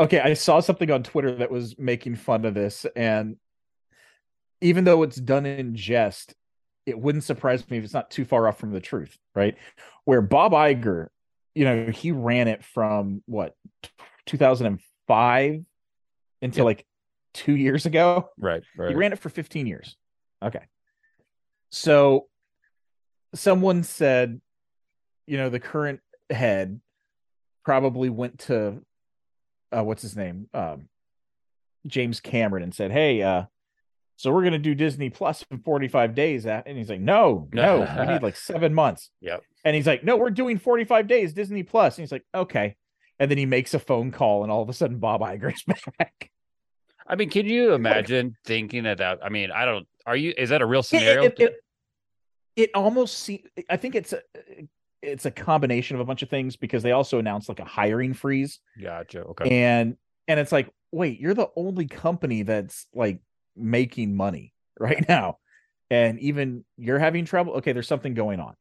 okay 0.00 0.20
i 0.20 0.32
saw 0.34 0.60
something 0.60 0.90
on 0.92 1.02
twitter 1.02 1.34
that 1.34 1.50
was 1.50 1.76
making 1.78 2.14
fun 2.14 2.44
of 2.44 2.54
this 2.54 2.86
and 2.94 3.36
even 4.60 4.84
though 4.84 5.02
it's 5.02 5.16
done 5.16 5.44
in 5.44 5.74
jest 5.74 6.34
it 6.86 6.96
wouldn't 6.98 7.24
surprise 7.24 7.68
me 7.68 7.78
if 7.78 7.84
it's 7.84 7.92
not 7.94 8.08
too 8.10 8.24
far 8.24 8.46
off 8.46 8.58
from 8.58 8.70
the 8.70 8.80
truth 8.80 9.18
right 9.34 9.56
where 10.04 10.20
bob 10.22 10.52
Iger, 10.52 11.08
you 11.58 11.64
know 11.64 11.86
he 11.86 12.12
ran 12.12 12.46
it 12.48 12.64
from 12.64 13.22
what 13.26 13.54
2005 14.26 15.64
until 16.42 16.64
like 16.64 16.86
two 17.34 17.56
years 17.56 17.84
ago 17.86 18.28
Right. 18.38 18.62
Right. 18.76 18.90
he 18.90 18.94
ran 18.94 19.12
it 19.12 19.18
for 19.18 19.28
15 19.28 19.66
years. 19.66 19.96
Okay. 20.42 20.64
So 21.70 22.28
someone 23.34 23.82
said, 23.82 24.40
you 25.26 25.36
know, 25.36 25.50
the 25.50 25.60
current 25.60 26.00
head 26.30 26.80
probably 27.64 28.08
went 28.08 28.38
to 28.40 28.82
uh 29.72 29.82
what's 29.84 30.02
his 30.02 30.16
name? 30.16 30.48
Um 30.54 30.88
James 31.86 32.20
Cameron 32.20 32.62
and 32.62 32.74
said, 32.74 32.90
Hey, 32.92 33.22
uh, 33.22 33.44
so 34.16 34.32
we're 34.32 34.44
gonna 34.44 34.58
do 34.58 34.74
Disney 34.74 35.10
Plus 35.10 35.44
in 35.50 35.58
45 35.58 36.14
days. 36.14 36.46
And 36.46 36.76
he's 36.78 36.88
like, 36.90 37.00
No, 37.00 37.48
no, 37.52 37.80
we 37.98 38.06
need 38.12 38.22
like 38.22 38.36
seven 38.50 38.74
months. 38.74 39.10
Yep. 39.20 39.42
And 39.64 39.74
he's 39.76 39.86
like, 39.86 40.04
No, 40.04 40.16
we're 40.16 40.30
doing 40.30 40.58
45 40.58 41.06
days 41.06 41.32
Disney 41.32 41.62
Plus. 41.62 41.96
And 41.98 42.02
he's 42.02 42.12
like, 42.12 42.24
Okay. 42.34 42.76
And 43.18 43.30
then 43.30 43.38
he 43.38 43.46
makes 43.46 43.74
a 43.74 43.78
phone 43.80 44.12
call, 44.12 44.42
and 44.44 44.52
all 44.52 44.62
of 44.62 44.68
a 44.68 44.72
sudden 44.72 44.98
Bob 44.98 45.20
Iger's 45.22 45.64
back. 45.98 46.30
I 47.06 47.16
mean, 47.16 47.30
can 47.30 47.46
you 47.46 47.72
imagine 47.72 48.36
thinking 48.44 48.86
of 48.86 48.98
that? 48.98 49.18
I 49.24 49.28
mean, 49.28 49.50
I 49.50 49.64
don't. 49.64 49.86
Are 50.06 50.16
you? 50.16 50.32
Is 50.36 50.50
that 50.50 50.62
a 50.62 50.66
real 50.66 50.80
It- 50.80 50.84
scenario? 50.86 51.24
it- 51.24 51.40
it- 51.40 51.56
it 52.56 52.70
almost 52.74 53.18
see 53.18 53.44
I 53.70 53.76
think 53.76 53.94
it's 53.94 54.12
a 54.12 54.20
it's 55.00 55.26
a 55.26 55.30
combination 55.30 55.94
of 55.94 56.00
a 56.00 56.04
bunch 56.04 56.22
of 56.24 56.28
things 56.28 56.56
because 56.56 56.82
they 56.82 56.90
also 56.90 57.20
announced 57.20 57.48
like 57.48 57.60
a 57.60 57.64
hiring 57.64 58.14
freeze. 58.14 58.58
Gotcha. 58.82 59.20
Okay. 59.22 59.62
And 59.62 59.96
and 60.26 60.40
it's 60.40 60.50
like, 60.50 60.68
wait, 60.90 61.20
you're 61.20 61.34
the 61.34 61.50
only 61.54 61.86
company 61.86 62.42
that's 62.42 62.86
like 62.92 63.20
making 63.56 64.16
money 64.16 64.52
right 64.78 65.08
now. 65.08 65.38
And 65.88 66.18
even 66.18 66.64
you're 66.76 66.98
having 66.98 67.24
trouble. 67.26 67.52
Okay, 67.54 67.72
there's 67.72 67.86
something 67.86 68.12
going 68.14 68.40
on. 68.40 68.54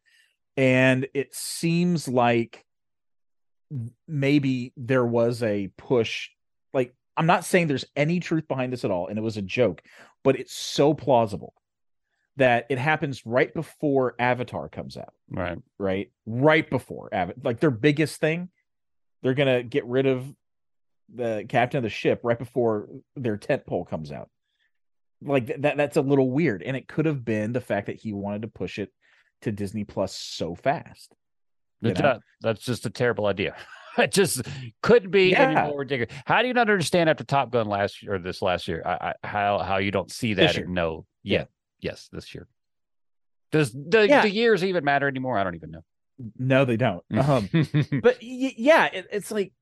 And 0.57 1.07
it 1.13 1.33
seems 1.33 2.07
like 2.07 2.65
maybe 4.07 4.73
there 4.75 5.05
was 5.05 5.43
a 5.43 5.69
push. 5.77 6.29
Like, 6.73 6.95
I'm 7.15 7.27
not 7.27 7.45
saying 7.45 7.67
there's 7.67 7.85
any 7.95 8.19
truth 8.19 8.47
behind 8.47 8.73
this 8.73 8.83
at 8.83 8.91
all, 8.91 9.07
and 9.07 9.17
it 9.17 9.21
was 9.21 9.37
a 9.37 9.41
joke, 9.41 9.83
but 10.23 10.39
it's 10.39 10.53
so 10.53 10.93
plausible 10.93 11.53
that 12.37 12.65
it 12.69 12.77
happens 12.77 13.25
right 13.25 13.53
before 13.53 14.15
Avatar 14.19 14.69
comes 14.69 14.95
out. 14.95 15.13
Right. 15.29 15.57
Right. 15.79 16.11
Right 16.25 16.69
before 16.69 17.09
Avatar, 17.11 17.41
like 17.43 17.59
their 17.59 17.71
biggest 17.71 18.19
thing, 18.19 18.49
they're 19.21 19.33
gonna 19.33 19.63
get 19.63 19.85
rid 19.85 20.05
of 20.05 20.25
the 21.13 21.45
captain 21.49 21.77
of 21.79 21.83
the 21.83 21.89
ship 21.89 22.21
right 22.23 22.37
before 22.37 22.89
their 23.15 23.37
tent 23.37 23.65
pole 23.65 23.85
comes 23.85 24.11
out. 24.11 24.29
Like 25.21 25.61
that 25.61 25.77
that's 25.77 25.97
a 25.97 26.01
little 26.01 26.29
weird. 26.29 26.61
And 26.61 26.77
it 26.77 26.87
could 26.87 27.05
have 27.05 27.25
been 27.25 27.53
the 27.53 27.61
fact 27.61 27.87
that 27.87 27.99
he 27.99 28.13
wanted 28.13 28.43
to 28.43 28.49
push 28.49 28.77
it 28.77 28.91
to 29.41 29.51
Disney 29.51 29.83
Plus 29.83 30.15
so 30.15 30.55
fast. 30.55 31.13
That, 31.81 32.21
that's 32.41 32.61
just 32.61 32.85
a 32.85 32.89
terrible 32.89 33.27
idea. 33.27 33.55
it 33.97 34.11
just 34.11 34.41
couldn't 34.81 35.11
be 35.11 35.29
yeah. 35.29 35.41
any 35.41 35.69
more 35.69 35.79
ridiculous. 35.79 36.13
How 36.25 36.41
do 36.41 36.47
you 36.47 36.53
not 36.53 36.69
understand 36.69 37.09
after 37.09 37.23
Top 37.23 37.51
Gun 37.51 37.67
last 37.67 38.01
year 38.01 38.15
or 38.15 38.19
this 38.19 38.41
last 38.41 38.67
year? 38.67 38.81
I, 38.85 39.13
I, 39.23 39.27
how 39.27 39.59
how 39.59 39.77
you 39.77 39.91
don't 39.91 40.11
see 40.11 40.33
that 40.35 40.57
and 40.57 40.73
know? 40.73 41.05
Yeah, 41.23 41.45
yes, 41.79 42.09
this 42.11 42.33
year. 42.33 42.47
Does 43.51 43.71
the, 43.71 44.07
yeah. 44.07 44.21
the 44.21 44.29
years 44.29 44.63
even 44.63 44.83
matter 44.83 45.07
anymore? 45.07 45.37
I 45.37 45.43
don't 45.43 45.55
even 45.55 45.71
know. 45.71 45.83
No, 46.37 46.65
they 46.65 46.77
don't. 46.77 47.03
Um, 47.15 47.49
but 47.51 48.17
y- 48.21 48.55
yeah, 48.57 48.85
it, 48.85 49.07
it's 49.11 49.31
like 49.31 49.53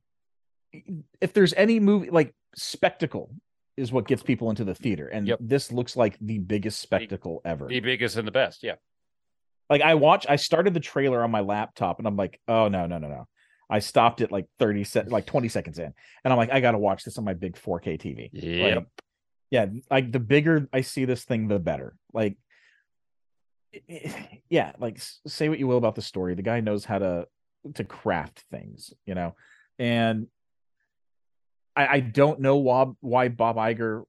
if 1.21 1.33
there's 1.33 1.53
any 1.53 1.79
movie 1.79 2.09
like 2.09 2.33
spectacle 2.55 3.31
is 3.77 3.91
what 3.91 4.07
gets 4.07 4.23
people 4.23 4.49
into 4.49 4.63
the 4.63 4.75
theater, 4.75 5.07
and 5.07 5.27
yep. 5.27 5.39
this 5.41 5.71
looks 5.71 5.95
like 5.95 6.17
the 6.19 6.39
biggest 6.39 6.79
spectacle 6.79 7.41
the, 7.43 7.49
ever. 7.49 7.67
The 7.67 7.81
biggest 7.81 8.15
and 8.15 8.27
the 8.27 8.31
best, 8.31 8.63
yeah. 8.63 8.75
Like 9.69 9.81
I 9.81 9.95
watch, 9.95 10.25
I 10.29 10.35
started 10.35 10.73
the 10.73 10.79
trailer 10.79 11.23
on 11.23 11.31
my 11.31 11.41
laptop, 11.41 11.99
and 11.99 12.07
I'm 12.07 12.15
like, 12.15 12.39
oh 12.47 12.67
no, 12.67 12.85
no, 12.85 12.97
no, 12.97 13.07
no. 13.07 13.27
I 13.69 13.79
stopped 13.79 14.21
it 14.21 14.31
like 14.31 14.45
30 14.59 14.83
se- 14.83 15.05
like 15.07 15.25
20 15.25 15.49
seconds 15.49 15.79
in. 15.79 15.91
And 16.23 16.31
I'm 16.31 16.37
like, 16.37 16.51
I 16.51 16.59
gotta 16.59 16.77
watch 16.77 17.03
this 17.03 17.17
on 17.17 17.23
my 17.23 17.33
big 17.33 17.55
4K 17.55 17.99
TV. 17.99 18.29
Yep. 18.31 18.75
Like, 18.75 18.87
yeah, 19.51 19.65
like 19.89 20.11
the 20.11 20.19
bigger 20.19 20.67
I 20.71 20.81
see 20.81 21.05
this 21.05 21.23
thing, 21.23 21.47
the 21.47 21.59
better. 21.59 21.95
Like, 22.13 22.37
yeah, 24.49 24.73
like 24.79 24.99
say 25.27 25.49
what 25.49 25.59
you 25.59 25.67
will 25.67 25.77
about 25.77 25.95
the 25.95 26.01
story. 26.01 26.35
The 26.35 26.41
guy 26.41 26.59
knows 26.59 26.85
how 26.85 26.99
to 26.99 27.27
to 27.73 27.83
craft 27.83 28.43
things, 28.51 28.93
you 29.05 29.15
know, 29.15 29.35
and 29.79 30.27
I, 31.75 31.87
I 31.87 31.99
don't 31.99 32.39
know 32.39 32.57
why 32.57 32.85
why 33.01 33.27
Bob 33.29 33.57
Iger 33.57 34.03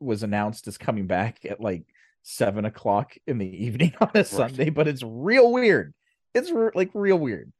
was 0.00 0.22
announced 0.22 0.68
as 0.68 0.78
coming 0.78 1.06
back 1.06 1.44
at 1.48 1.60
like 1.60 1.84
seven 2.22 2.64
o'clock 2.64 3.14
in 3.26 3.38
the 3.38 3.46
evening 3.64 3.92
on 4.00 4.10
a 4.14 4.18
right. 4.18 4.26
Sunday, 4.26 4.70
but 4.70 4.88
it's 4.88 5.02
real 5.02 5.52
weird. 5.52 5.94
It's 6.34 6.50
re- 6.50 6.70
like 6.74 6.90
real 6.94 7.18
weird 7.18 7.52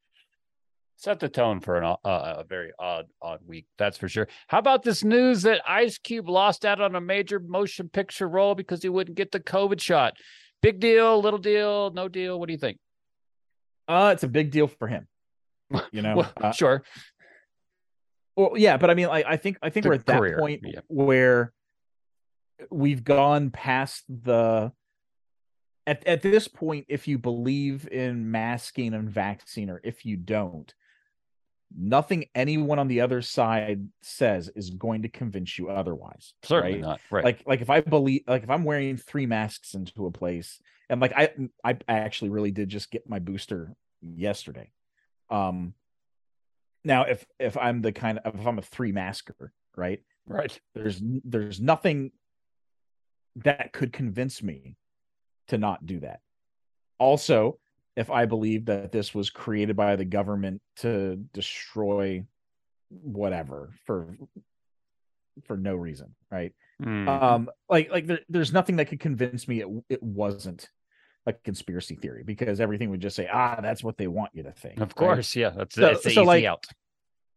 set 1.03 1.19
the 1.19 1.29
tone 1.29 1.59
for 1.59 1.79
an, 1.79 1.85
uh, 1.85 1.97
a 2.05 2.45
very 2.49 2.71
odd 2.79 3.07
odd 3.21 3.41
week 3.45 3.67
that's 3.77 3.97
for 3.97 4.09
sure 4.09 4.29
how 4.47 4.59
about 4.59 4.85
this 4.85 5.03
news 5.03 5.43
that 5.43 5.61
ice 5.69 5.99
cube 5.99 6.29
lost 6.29 6.65
out 6.65 6.81
on 6.81 6.95
a 6.95 7.01
major 7.01 7.41
motion 7.41 7.89
picture 7.89 8.29
role 8.29 8.55
because 8.55 8.83
he 8.83 8.89
wouldn't 8.89 9.17
get 9.17 9.33
the 9.33 9.41
covid 9.41 9.81
shot 9.81 10.15
big 10.61 10.79
deal 10.79 11.21
little 11.21 11.41
deal 11.41 11.91
no 11.93 12.07
deal 12.07 12.39
what 12.39 12.47
do 12.47 12.53
you 12.53 12.59
think 12.59 12.79
uh 13.89 14.11
it's 14.13 14.23
a 14.23 14.29
big 14.29 14.53
deal 14.53 14.69
for 14.69 14.87
him 14.87 15.09
you 15.93 16.03
know 16.03 16.19
well, 16.19 16.33
uh, 16.41 16.53
sure 16.53 16.85
well 18.37 18.53
yeah 18.55 18.77
but 18.77 18.89
i 18.89 18.95
mean 18.95 19.09
I, 19.09 19.25
I 19.27 19.37
think 19.37 19.59
i 19.61 19.71
think 19.71 19.83
the 19.83 19.89
we're 19.89 19.95
at 19.97 20.07
career, 20.07 20.37
that 20.37 20.39
point 20.41 20.61
yeah. 20.63 20.81
where 20.87 21.53
we've 22.71 23.05
gone 23.05 23.51
past 23.51 24.05
the 24.09 24.73
at, 25.87 26.07
at 26.07 26.23
this 26.23 26.49
point 26.49 26.87
if 26.89 27.09
you 27.09 27.19
believe 27.19 27.89
in 27.89 28.31
masking 28.31 28.95
and 28.95 29.11
vaccine 29.11 29.71
or 29.71 29.81
if 29.83 30.05
you 30.05 30.17
don't 30.17 30.73
nothing 31.77 32.27
anyone 32.35 32.79
on 32.79 32.89
the 32.89 33.01
other 33.01 33.23
side 33.23 33.89
says 34.03 34.51
is 34.55 34.71
going 34.71 35.03
to 35.03 35.09
convince 35.09 35.59
you 35.59 35.71
otherwise. 35.71 36.35
Certainly 36.43 36.75
right? 36.75 36.83
not. 36.83 37.01
Right. 37.11 37.25
Like 37.25 37.43
like 37.47 37.61
if 37.61 37.71
I 37.71 37.81
believe 37.81 38.23
like 38.27 38.43
if 38.43 38.51
I'm 38.51 38.65
wearing 38.65 38.97
three 38.97 39.27
masks 39.27 39.75
into 39.75 40.07
a 40.07 40.11
place 40.11 40.61
and 40.89 41.01
like 41.01 41.13
I 41.17 41.31
I 41.65 41.77
actually 41.89 42.31
really 42.31 42.51
did 42.51 42.69
just 42.69 42.91
get 42.91 43.09
my 43.09 43.19
booster 43.19 43.75
yesterday. 44.01 44.71
Um 45.31 45.75
now 46.85 47.05
if 47.05 47.25
if 47.39 47.57
I'm 47.57 47.83
the 47.83 47.93
kind 47.93 48.19
of 48.19 48.35
if 48.39 48.47
I'm 48.47 48.59
a 48.59 48.63
three 48.63 48.93
masker, 48.93 49.53
right? 49.77 50.03
Right. 50.27 50.59
There's 50.75 51.01
there's 51.25 51.61
nothing 51.61 52.13
that 53.37 53.73
could 53.73 53.93
convince 53.93 54.43
me 54.43 54.77
to 55.49 55.59
not 55.59 55.87
do 55.87 56.01
that. 56.01 56.21
Also, 56.99 57.59
if 57.97 58.11
I 58.11 58.27
believe 58.27 58.67
that 58.67 58.93
this 58.93 59.15
was 59.15 59.31
created 59.31 59.77
by 59.77 59.97
the 59.97 60.05
government 60.05 60.63
to 60.77 61.17
destroy 61.33 62.25
whatever 62.89 63.71
for 63.87 64.17
for 65.45 65.57
no 65.57 65.75
reason, 65.75 66.15
right? 66.31 66.53
Mm. 66.83 67.09
Um, 67.09 67.51
like 67.69 67.91
like 67.91 68.07
there, 68.07 68.21
there's 68.29 68.53
nothing 68.53 68.77
that 68.77 68.87
could 68.87 69.01
convince 69.01 69.49
me 69.49 69.61
it 69.61 69.69
it 69.89 70.03
wasn't 70.03 70.69
a 71.27 71.33
conspiracy 71.33 71.95
theory 71.95 72.25
because 72.25 72.61
everything 72.61 72.91
would 72.91 73.01
just 73.01 73.15
say, 73.17 73.29
ah, 73.33 73.61
that's 73.63 73.85
what 73.85 73.97
they 73.97 74.09
want 74.09 74.33
you 74.35 74.43
to 74.43 74.53
think. 74.53 74.81
Of 74.81 74.95
course, 74.95 75.37
right? 75.37 75.41
yeah, 75.41 75.51
that's 75.51 75.75
so, 75.75 75.87
it's 75.89 76.15
so 76.15 76.25
like, 76.25 76.45
out. 76.45 76.67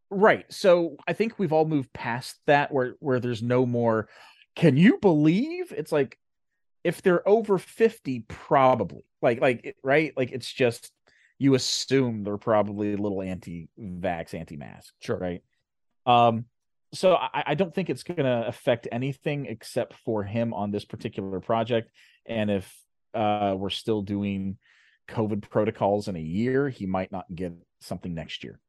Right. 0.09 0.45
So 0.49 0.97
I 1.07 1.13
think 1.13 1.37
we've 1.37 1.53
all 1.53 1.65
moved 1.65 1.91
past 1.93 2.39
that 2.47 2.71
where 2.71 2.95
where 2.99 3.19
there's 3.19 3.43
no 3.43 3.65
more. 3.65 4.07
Can 4.55 4.77
you 4.77 4.97
believe? 4.99 5.71
It's 5.71 5.91
like 5.91 6.17
if 6.83 7.01
they're 7.01 7.27
over 7.27 7.57
50 7.57 8.21
probably. 8.27 9.03
Like 9.21 9.41
like 9.41 9.75
right? 9.83 10.13
Like 10.15 10.31
it's 10.31 10.51
just 10.51 10.91
you 11.37 11.55
assume 11.55 12.23
they're 12.23 12.37
probably 12.37 12.93
a 12.93 12.97
little 12.97 13.21
anti-vax 13.21 14.33
anti-mask 14.33 14.93
sure. 14.99 15.17
right? 15.17 15.43
Um 16.05 16.45
so 16.93 17.15
I, 17.15 17.43
I 17.47 17.55
don't 17.55 17.73
think 17.73 17.89
it's 17.89 18.03
going 18.03 18.23
to 18.23 18.47
affect 18.47 18.87
anything 18.89 19.47
except 19.47 19.95
for 20.05 20.23
him 20.23 20.53
on 20.53 20.71
this 20.71 20.85
particular 20.85 21.41
project. 21.41 21.91
And 22.25 22.49
if 22.49 22.73
uh 23.13 23.55
we're 23.57 23.69
still 23.69 24.01
doing 24.01 24.57
covid 25.07 25.47
protocols 25.49 26.07
in 26.07 26.15
a 26.15 26.19
year 26.19 26.67
he 26.69 26.85
might 26.85 27.11
not 27.11 27.25
get 27.33 27.53
something 27.79 28.13
next 28.13 28.43
year 28.43 28.59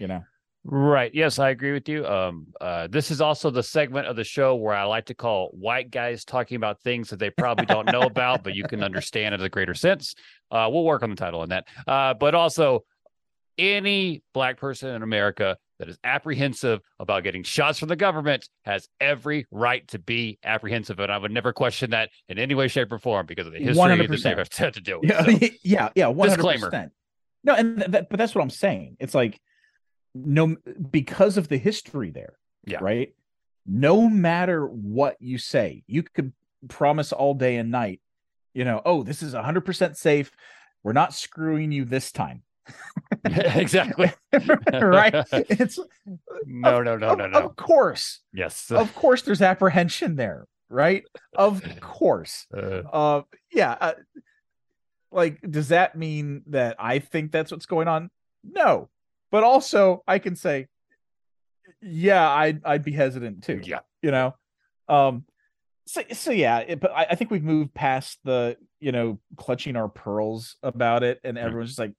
you 0.00 0.06
know 0.06 0.24
Right. 0.66 1.14
Yes, 1.14 1.38
I 1.38 1.50
agree 1.50 1.72
with 1.72 1.88
you. 1.90 2.06
Um, 2.06 2.46
uh, 2.58 2.86
this 2.86 3.10
is 3.10 3.20
also 3.20 3.50
the 3.50 3.62
segment 3.62 4.06
of 4.06 4.16
the 4.16 4.24
show 4.24 4.54
where 4.54 4.74
I 4.74 4.84
like 4.84 5.06
to 5.06 5.14
call 5.14 5.48
white 5.48 5.90
guys 5.90 6.24
talking 6.24 6.56
about 6.56 6.80
things 6.80 7.10
that 7.10 7.18
they 7.18 7.28
probably 7.28 7.66
don't 7.66 7.92
know 7.92 8.02
about, 8.02 8.42
but 8.42 8.54
you 8.54 8.64
can 8.64 8.82
understand 8.82 9.34
in 9.34 9.42
a 9.42 9.48
greater 9.50 9.74
sense. 9.74 10.14
Uh, 10.50 10.68
we'll 10.72 10.84
work 10.84 11.02
on 11.02 11.10
the 11.10 11.16
title 11.16 11.40
on 11.40 11.50
that. 11.50 11.66
Uh, 11.86 12.14
but 12.14 12.34
also, 12.34 12.84
any 13.58 14.22
black 14.32 14.56
person 14.56 14.88
in 14.94 15.02
America 15.02 15.58
that 15.78 15.88
is 15.88 15.98
apprehensive 16.02 16.80
about 16.98 17.24
getting 17.24 17.42
shots 17.42 17.78
from 17.78 17.88
the 17.88 17.96
government 17.96 18.48
has 18.64 18.88
every 19.00 19.46
right 19.50 19.86
to 19.88 19.98
be 19.98 20.38
apprehensive, 20.44 20.98
and 20.98 21.12
I 21.12 21.18
would 21.18 21.30
never 21.30 21.52
question 21.52 21.90
that 21.90 22.08
in 22.30 22.38
any 22.38 22.54
way, 22.54 22.68
shape, 22.68 22.90
or 22.90 22.98
form 22.98 23.26
because 23.26 23.46
of 23.46 23.52
the 23.52 23.58
history 23.58 23.82
100%. 23.82 24.22
that 24.22 24.36
they've 24.36 24.48
had 24.56 24.74
to 24.74 24.80
deal 24.80 25.00
With. 25.00 25.10
Yeah, 25.10 25.24
so, 25.24 25.48
yeah, 25.62 25.88
yeah. 25.94 26.06
100%. 26.06 26.24
Disclaimer. 26.24 26.90
No, 27.42 27.54
and 27.54 27.82
that, 27.82 28.08
but 28.08 28.16
that's 28.18 28.34
what 28.34 28.40
I'm 28.40 28.50
saying. 28.50 28.96
It's 28.98 29.14
like 29.14 29.38
no 30.14 30.56
because 30.90 31.36
of 31.36 31.48
the 31.48 31.56
history 31.56 32.10
there. 32.10 32.34
Yeah. 32.66 32.78
Right. 32.80 33.14
No 33.66 34.08
matter 34.08 34.66
what 34.66 35.16
you 35.20 35.38
say, 35.38 35.84
you 35.86 36.02
could 36.02 36.32
promise 36.68 37.12
all 37.12 37.34
day 37.34 37.56
and 37.56 37.70
night, 37.70 38.00
you 38.52 38.64
know, 38.64 38.80
oh, 38.84 39.02
this 39.02 39.22
is 39.22 39.34
100% 39.34 39.96
safe. 39.96 40.30
We're 40.82 40.92
not 40.92 41.14
screwing 41.14 41.72
you 41.72 41.84
this 41.84 42.12
time. 42.12 42.42
exactly. 43.24 44.12
right. 44.72 45.24
It's 45.32 45.78
no, 46.46 46.82
no, 46.82 46.96
no, 46.96 47.08
of, 47.10 47.18
no, 47.18 47.26
no. 47.26 47.38
Of 47.40 47.56
course. 47.56 48.20
Yes. 48.32 48.70
of 48.70 48.94
course, 48.94 49.22
there's 49.22 49.42
apprehension 49.42 50.16
there. 50.16 50.46
Right. 50.68 51.04
Of 51.34 51.62
course. 51.80 52.46
Uh, 52.54 52.82
uh 52.92 53.22
yeah. 53.52 53.76
Uh, 53.80 53.92
like, 55.10 55.40
does 55.48 55.68
that 55.68 55.96
mean 55.96 56.42
that 56.48 56.76
I 56.78 56.98
think 56.98 57.32
that's 57.32 57.50
what's 57.50 57.66
going 57.66 57.88
on? 57.88 58.10
No, 58.42 58.88
but 59.34 59.42
also 59.42 60.04
I 60.06 60.20
can 60.20 60.36
say, 60.36 60.68
yeah, 61.82 62.30
I'd 62.30 62.64
I'd 62.64 62.84
be 62.84 62.92
hesitant 62.92 63.42
too. 63.42 63.60
Yeah, 63.64 63.80
you 64.00 64.12
know, 64.12 64.36
um, 64.88 65.24
so 65.86 66.02
so 66.12 66.30
yeah, 66.30 66.58
it, 66.58 66.78
but 66.78 66.92
I, 66.92 67.06
I, 67.10 67.14
think 67.16 67.32
we've 67.32 67.42
moved 67.42 67.74
past 67.74 68.20
the 68.22 68.56
you 68.78 68.92
know 68.92 69.18
clutching 69.36 69.74
our 69.74 69.88
pearls 69.88 70.54
about 70.62 71.02
it, 71.02 71.18
and 71.24 71.36
mm-hmm. 71.36 71.46
everyone's 71.48 71.70
just 71.70 71.80
like, 71.80 71.94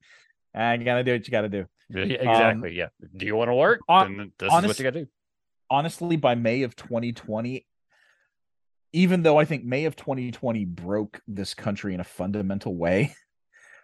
ah, 0.54 0.72
you 0.72 0.84
gotta 0.86 1.04
do 1.04 1.12
what 1.12 1.26
you 1.26 1.30
gotta 1.30 1.50
do. 1.50 1.66
Yeah, 1.90 2.04
exactly. 2.04 2.70
Um, 2.70 2.74
yeah. 2.74 2.88
Do 3.14 3.26
you 3.26 3.36
want 3.36 3.50
to 3.50 3.54
work? 3.54 3.80
On, 3.86 4.16
then 4.16 4.32
this 4.38 4.50
honest, 4.50 4.64
is 4.64 4.68
what 4.70 4.78
you 4.78 4.90
gotta 4.90 5.04
do. 5.04 5.10
Honestly, 5.68 6.16
by 6.16 6.36
May 6.36 6.62
of 6.62 6.74
2020, 6.74 7.66
even 8.94 9.22
though 9.22 9.38
I 9.38 9.44
think 9.44 9.62
May 9.62 9.84
of 9.84 9.94
2020 9.94 10.64
broke 10.64 11.20
this 11.28 11.52
country 11.52 11.92
in 11.92 12.00
a 12.00 12.04
fundamental 12.04 12.74
way, 12.74 13.14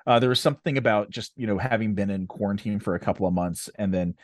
Uh, 0.06 0.18
there 0.18 0.28
was 0.28 0.40
something 0.40 0.76
about 0.78 1.10
just 1.10 1.32
you 1.36 1.46
know 1.46 1.58
having 1.58 1.94
been 1.94 2.10
in 2.10 2.26
quarantine 2.26 2.80
for 2.80 2.94
a 2.94 3.00
couple 3.00 3.26
of 3.26 3.32
months 3.34 3.68
and 3.78 3.92
then 3.92 4.14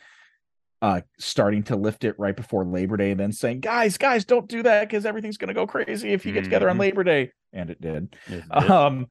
uh 0.81 1.01
starting 1.17 1.61
to 1.63 1.75
lift 1.75 2.03
it 2.05 2.17
right 2.17 2.35
before 2.35 2.63
Labor 2.65 2.95
Day, 2.97 3.11
and 3.11 3.19
then 3.19 3.31
saying, 3.33 3.59
"Guys, 3.59 3.97
guys, 3.97 4.23
don't 4.25 4.47
do 4.47 4.63
that 4.63 4.87
because 4.87 5.05
everything's 5.05 5.37
going 5.37 5.49
to 5.49 5.53
go 5.53 5.67
crazy 5.67 6.13
if 6.13 6.25
you 6.25 6.31
get 6.33 6.43
together 6.45 6.69
on 6.69 6.77
Mhm. 6.77 6.79
Labor 6.79 7.03
Day," 7.03 7.31
and 7.53 7.69
it 7.69 7.81
did. 7.81 8.15
It 8.27 8.43
did. 8.59 8.71
Um, 8.71 9.07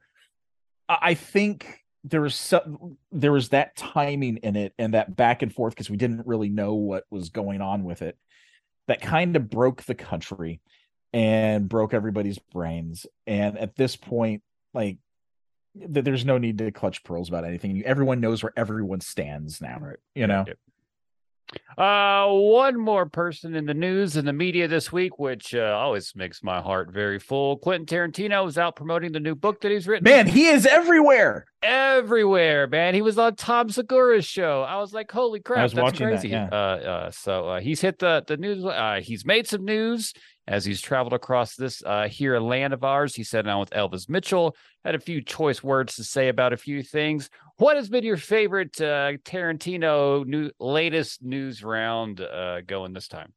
I 0.89 0.99
I 1.03 1.15
think 1.15 1.85
there 2.05 2.21
was 2.23 2.35
some 2.35 2.97
there 3.13 3.33
was 3.33 3.51
that 3.51 3.77
timing 3.77 4.39
in 4.39 4.57
it 4.57 4.73
and 4.79 4.95
that 4.95 5.15
back 5.17 5.43
and 5.43 5.53
forth 5.53 5.75
because 5.75 5.91
we 5.91 5.97
didn't 5.99 6.27
really 6.27 6.49
know 6.49 6.75
what 6.75 7.05
was 7.11 7.29
going 7.29 7.61
on 7.61 7.85
with 7.85 8.01
it 8.03 8.17
that 8.87 9.03
kind 9.03 9.35
of 9.37 9.51
broke 9.51 9.83
the 9.83 9.95
country 9.97 10.61
and 11.13 11.69
broke 11.69 11.93
everybody's 11.93 12.39
brains 12.39 13.05
and 13.27 13.59
at 13.59 13.75
this 13.77 13.97
point 13.97 14.43
like 14.73 14.97
th- 15.77 16.05
there's 16.05 16.25
no 16.25 16.39
need 16.39 16.59
to 16.59 16.71
clutch 16.71 17.03
pearls 17.05 17.29
about 17.29 17.45
anything 17.45 17.83
everyone 17.85 18.21
knows 18.21 18.43
where 18.43 18.53
everyone 18.57 19.01
stands 19.01 19.61
now 19.61 19.79
Right. 19.81 19.97
you 20.15 20.27
know 20.27 20.45
Yep. 20.47 20.59
Uh, 21.79 22.27
one 22.29 22.79
more 22.79 23.07
person 23.07 23.55
in 23.55 23.65
the 23.65 23.73
news 23.73 24.17
and 24.17 24.29
the 24.29 24.35
media 24.35 24.69
this 24.69 24.93
week, 24.93 25.19
which 25.19 25.55
uh, 25.55 25.75
always 25.79 26.15
makes 26.15 26.43
my 26.43 26.61
heart 26.61 26.91
very 26.93 27.19
full. 27.19 27.57
Quentin 27.57 27.87
Tarantino 27.87 28.47
is 28.47 28.59
out 28.59 28.77
promoting 28.77 29.13
the 29.13 29.21
new 29.21 29.35
book 29.35 29.63
that 29.63 29.71
he's 29.71 29.89
written. 29.89 30.05
man 30.05 30.27
he 30.27 30.49
is 30.49 30.67
everywhere 30.67 31.47
everywhere, 31.63 32.67
man. 32.67 32.93
He 32.95 33.01
was 33.01 33.17
on 33.19 33.35
Tom 33.37 33.71
Segura's 33.71 34.27
show. 34.27 34.63
I 34.63 34.77
was 34.77 34.93
like, 34.93 35.11
holy 35.11 35.41
crap, 35.41 35.63
was 35.63 35.73
that's 35.73 35.83
watching 35.83 36.09
that, 36.09 36.13
crazy. 36.21 36.29
yeah. 36.29 36.49
Uh, 36.53 36.55
uh, 36.57 37.11
so 37.13 37.49
uh, 37.49 37.61
he's 37.61 37.81
hit 37.81 37.99
the 37.99 38.23
the 38.27 38.37
news. 38.37 38.63
Uh, 38.65 39.01
he's 39.03 39.25
made 39.25 39.47
some 39.47 39.65
news 39.65 40.13
as 40.49 40.65
he's 40.65 40.81
traveled 40.81 41.13
across 41.13 41.55
this 41.55 41.83
uh 41.87 42.09
here 42.09 42.35
a 42.35 42.41
land 42.41 42.73
of 42.73 42.83
ours. 42.83 43.15
He 43.15 43.23
sat 43.23 43.45
down 43.45 43.61
with 43.61 43.71
Elvis 43.71 44.09
Mitchell, 44.09 44.57
had 44.85 44.97
a 44.97 45.01
few 45.01 45.23
choice 45.23 45.63
words 45.63 45.95
to 45.97 46.05
say 46.05 46.29
about 46.29 46.53
a 46.53 46.57
few 46.57 46.83
things. 46.83 47.31
What 47.59 47.77
has 47.77 47.89
been 47.89 48.05
your 48.05 48.17
favorite 48.17 48.81
uh, 48.81 49.13
Tarantino 49.25 50.27
new 50.27 50.51
latest 50.59 51.23
news 51.23 51.63
round 51.63 52.21
uh, 52.21 52.63
going 52.63 52.93
this 52.93 53.09
time? 53.09 53.33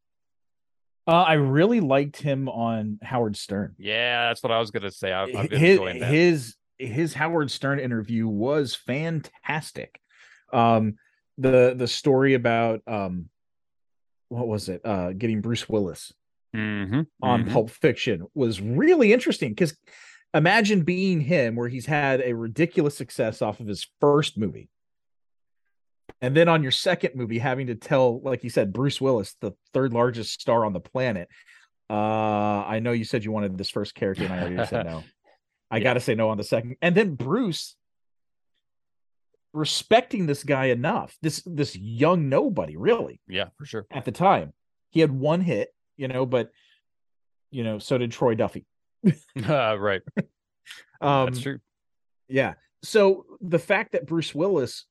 uh, 1.08 1.24
i 1.24 1.34
really 1.34 1.80
liked 1.80 2.22
him 2.22 2.48
on 2.48 3.00
howard 3.01 3.36
stern 3.36 3.75
Yeah, 3.77 4.30
that's 4.30 4.41
what 4.41 4.51
I 4.51 4.60
was 4.60 4.72
gonna 4.72 4.91
say. 4.91 5.12
I've, 5.12 5.36
I've 5.36 5.50
been 5.50 5.60
his 5.60 5.72
enjoying 5.77 6.00
that. 6.00 6.12
his 6.12 6.56
his 6.82 7.13
Howard 7.13 7.51
Stern 7.51 7.80
interview 7.80 8.27
was 8.27 8.75
fantastic. 8.75 10.00
Um, 10.51 10.96
the 11.38 11.74
the 11.77 11.88
story 11.88 12.34
about 12.34 12.82
um, 12.88 13.30
what 14.30 14.48
was 14.48 14.70
it? 14.70 14.82
Uh, 14.84 15.13
getting 15.13 15.41
Bruce 15.41 15.70
Willis 15.70 16.13
Mhm, 16.55 17.08
on 17.22 17.46
mhm. 17.46 17.51
Pulp 17.51 17.70
Fiction 17.70 18.25
was 18.34 18.60
really 18.62 19.13
interesting 19.13 19.50
because 19.51 19.77
imagine 20.34 20.84
being 20.84 21.22
him, 21.22 21.55
where 21.55 21.70
he's 21.70 21.86
had 21.86 22.22
a 22.22 22.34
ridiculous 22.34 22.98
success 22.98 23.41
off 23.41 23.60
of 23.60 23.67
his 23.67 23.88
first 24.01 24.38
movie. 24.38 24.70
And 26.22 26.36
then 26.36 26.48
on 26.50 26.62
your 26.62 26.72
second 26.72 27.15
movie, 27.15 27.39
having 27.39 27.67
to 27.67 27.75
tell, 27.75 28.22
like 28.22 28.43
you 28.43 28.50
said, 28.50 28.74
Bruce 28.74 29.00
Willis, 29.01 29.36
the 29.39 29.53
third 29.74 29.93
largest 29.93 30.39
star 30.41 30.65
on 30.65 30.74
the 30.74 30.79
planet. 30.79 31.29
Uh, 31.89 31.93
I 32.65 32.79
know 32.79 32.91
you 32.91 33.03
said 33.05 33.24
you 33.25 33.31
wanted 33.31 33.58
this 33.58 33.70
first 33.70 33.96
character, 33.96 34.24
and 34.25 34.34
I 34.34 34.39
already 34.41 34.65
said 34.67 34.86
no. 34.86 35.03
I 35.72 35.77
Yeah. 35.77 35.84
got 35.84 35.93
to 35.96 36.00
say 36.00 36.15
no 36.15 36.29
on 36.29 36.38
the 36.38 36.43
second. 36.43 36.75
And 36.81 36.96
then 36.96 37.15
Bruce 37.15 37.75
respecting 39.53 40.25
this 40.25 40.43
guy 40.43 40.65
enough, 40.65 41.17
this 41.22 41.41
this 41.46 41.75
young 41.75 42.29
nobody, 42.29 42.77
really, 42.77 43.20
Yeah, 43.27 43.50
for 43.58 43.65
sure. 43.65 43.86
at 43.91 44.05
the 44.05 44.12
time. 44.12 44.53
He 44.91 45.00
had 45.01 45.12
one 45.12 45.41
hit, 45.41 45.74
you 46.01 46.08
know, 46.08 46.25
but 46.25 46.50
you 47.51 47.63
know, 47.63 47.77
so 47.77 47.98
did 48.00 48.12
Troy 48.12 48.34
Duffy. 48.34 48.65
Uh, 49.48 49.75
right, 49.79 50.01
Um, 51.01 51.25
that's 51.25 51.41
true. 51.41 51.60
Yeah. 52.27 52.53
So 52.84 53.25
the 53.41 53.60
fact 53.60 53.91
that 53.93 54.05
Bruce 54.05 54.34
Willis 54.34 54.86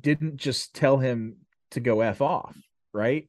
didn't 0.00 0.36
just 0.36 0.74
tell 0.74 0.98
him 0.98 1.36
to 1.72 1.80
go 1.80 2.00
F 2.02 2.20
off, 2.20 2.56
right? 2.92 3.28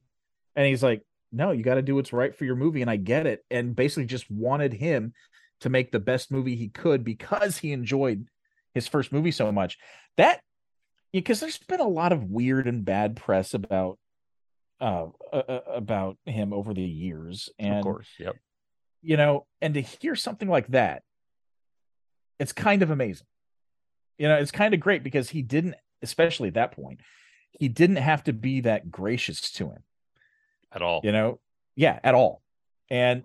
And 0.54 0.66
he's 0.66 0.82
like, 0.82 1.02
no, 1.32 1.50
you 1.50 1.62
got 1.62 1.74
to 1.74 1.82
do 1.82 1.94
what's 1.94 2.12
right 2.12 2.34
for 2.34 2.44
your 2.44 2.56
movie. 2.56 2.82
And 2.82 2.90
I 2.90 2.96
get 2.96 3.26
it. 3.26 3.44
And 3.50 3.74
basically 3.74 4.04
just 4.04 4.30
wanted 4.30 4.72
him 4.72 5.14
to 5.60 5.70
make 5.70 5.90
the 5.90 5.98
best 5.98 6.30
movie 6.30 6.56
he 6.56 6.68
could 6.68 7.04
because 7.04 7.58
he 7.58 7.72
enjoyed 7.72 8.28
his 8.74 8.86
first 8.86 9.12
movie 9.12 9.32
so 9.32 9.50
much. 9.50 9.78
That, 10.18 10.40
because 11.12 11.40
there's 11.40 11.58
been 11.58 11.80
a 11.80 11.88
lot 11.88 12.12
of 12.12 12.24
weird 12.24 12.66
and 12.66 12.84
bad 12.84 13.16
press 13.16 13.54
about, 13.54 13.98
uh, 14.80 15.06
uh, 15.32 15.60
about 15.68 16.16
him 16.26 16.52
over 16.52 16.74
the 16.74 16.82
years. 16.82 17.48
And, 17.58 17.78
of 17.78 17.82
course. 17.84 18.08
Yep. 18.18 18.36
you 19.02 19.16
know, 19.16 19.46
and 19.60 19.74
to 19.74 19.80
hear 19.80 20.14
something 20.14 20.48
like 20.48 20.68
that, 20.68 21.02
it's 22.38 22.52
kind 22.52 22.82
of 22.82 22.90
amazing. 22.90 23.26
You 24.18 24.28
know, 24.28 24.36
it's 24.36 24.50
kind 24.50 24.74
of 24.74 24.80
great 24.80 25.02
because 25.02 25.30
he 25.30 25.42
didn't, 25.42 25.74
especially 26.02 26.48
at 26.48 26.54
that 26.54 26.72
point, 26.72 27.00
he 27.58 27.68
didn't 27.68 27.96
have 27.96 28.24
to 28.24 28.32
be 28.32 28.60
that 28.62 28.90
gracious 28.90 29.50
to 29.52 29.70
him, 29.70 29.82
At 30.72 30.82
all. 30.82 31.00
you 31.04 31.12
know, 31.12 31.40
yeah, 31.74 31.98
at 32.04 32.14
all. 32.14 32.42
And 32.90 33.22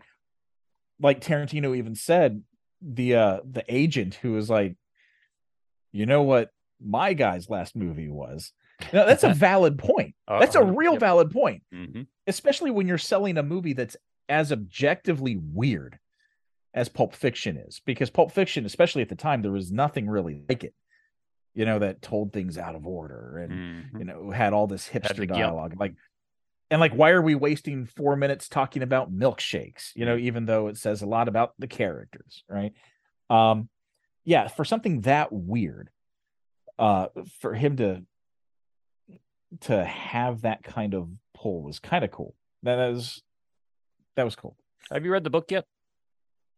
like 0.99 1.21
Tarantino 1.21 1.75
even 1.77 1.95
said, 1.95 2.43
the 2.81 3.15
uh 3.15 3.39
the 3.49 3.63
agent 3.67 4.15
who 4.15 4.31
was 4.33 4.49
like, 4.49 4.75
you 5.91 6.05
know 6.05 6.23
what 6.23 6.49
my 6.83 7.13
guy's 7.13 7.49
last 7.49 7.75
movie 7.75 8.09
was. 8.09 8.53
No, 8.93 9.05
that's 9.05 9.23
a 9.23 9.33
valid 9.33 9.77
point. 9.77 10.15
That's 10.27 10.55
a 10.55 10.61
Uh-huh. 10.61 10.71
real 10.71 10.91
Yep. 10.93 10.99
valid 10.99 11.31
point 11.31 11.63
Mhm. 11.73 12.07
especially 12.27 12.71
when 12.71 12.87
you're 12.87 12.97
selling 12.97 13.37
a 13.37 13.43
movie 13.43 13.73
that's 13.73 13.97
as 14.29 14.51
objectively 14.51 15.35
weird 15.35 15.97
as 16.73 16.87
Pulp 16.87 17.13
Fiction 17.13 17.57
is, 17.57 17.81
because 17.85 18.09
Pulp 18.09 18.31
Fiction, 18.31 18.65
especially 18.65 19.01
at 19.01 19.09
the 19.09 19.15
time, 19.15 19.41
there 19.41 19.51
was 19.51 19.71
nothing 19.71 20.07
really 20.09 20.43
like 20.47 20.63
it, 20.63 20.73
you 21.53 21.65
know, 21.65 21.79
that 21.79 22.01
told 22.01 22.31
things 22.31 22.57
out 22.57 22.75
of 22.75 22.85
order 22.87 23.39
and 23.39 23.51
Mhm. 23.51 23.99
you 23.99 24.05
know 24.05 24.29
had 24.31 24.53
all 24.53 24.67
this 24.67 24.87
hipster 24.87 25.27
dialogue, 25.27 25.73
like, 25.79 25.95
and 26.69 26.79
like, 26.79 26.93
why 26.93 27.09
are 27.09 27.21
we 27.21 27.35
wasting 27.35 27.85
four 27.85 28.15
minutes 28.15 28.47
talking 28.47 28.81
about 28.83 29.11
milkshakes? 29.11 29.91
You 29.95 30.05
know, 30.05 30.15
even 30.15 30.45
though 30.45 30.67
it 30.67 30.77
says 30.77 31.01
a 31.01 31.05
lot 31.07 31.27
about 31.27 31.53
the 31.59 31.67
characters, 31.67 32.45
right? 32.47 32.71
Um, 33.29 33.67
yeah, 34.23 34.47
for 34.47 34.63
something 34.63 35.01
that 35.01 35.33
weird, 35.33 35.89
uh, 36.79 37.07
for 37.39 37.53
him 37.53 37.75
to 37.77 38.05
to 39.61 39.83
have 39.83 40.41
that 40.41 40.63
kind 40.63 40.93
of 40.93 41.09
pull 41.35 41.63
was 41.63 41.79
kind 41.79 42.03
of 42.03 42.11
cool. 42.11 42.35
That 42.63 42.77
was 42.77 43.21
that 44.15 44.23
was 44.23 44.35
cool. 44.35 44.55
Have 44.91 45.05
you 45.05 45.11
read 45.11 45.23
the 45.23 45.29
book 45.29 45.51
yet? 45.51 45.65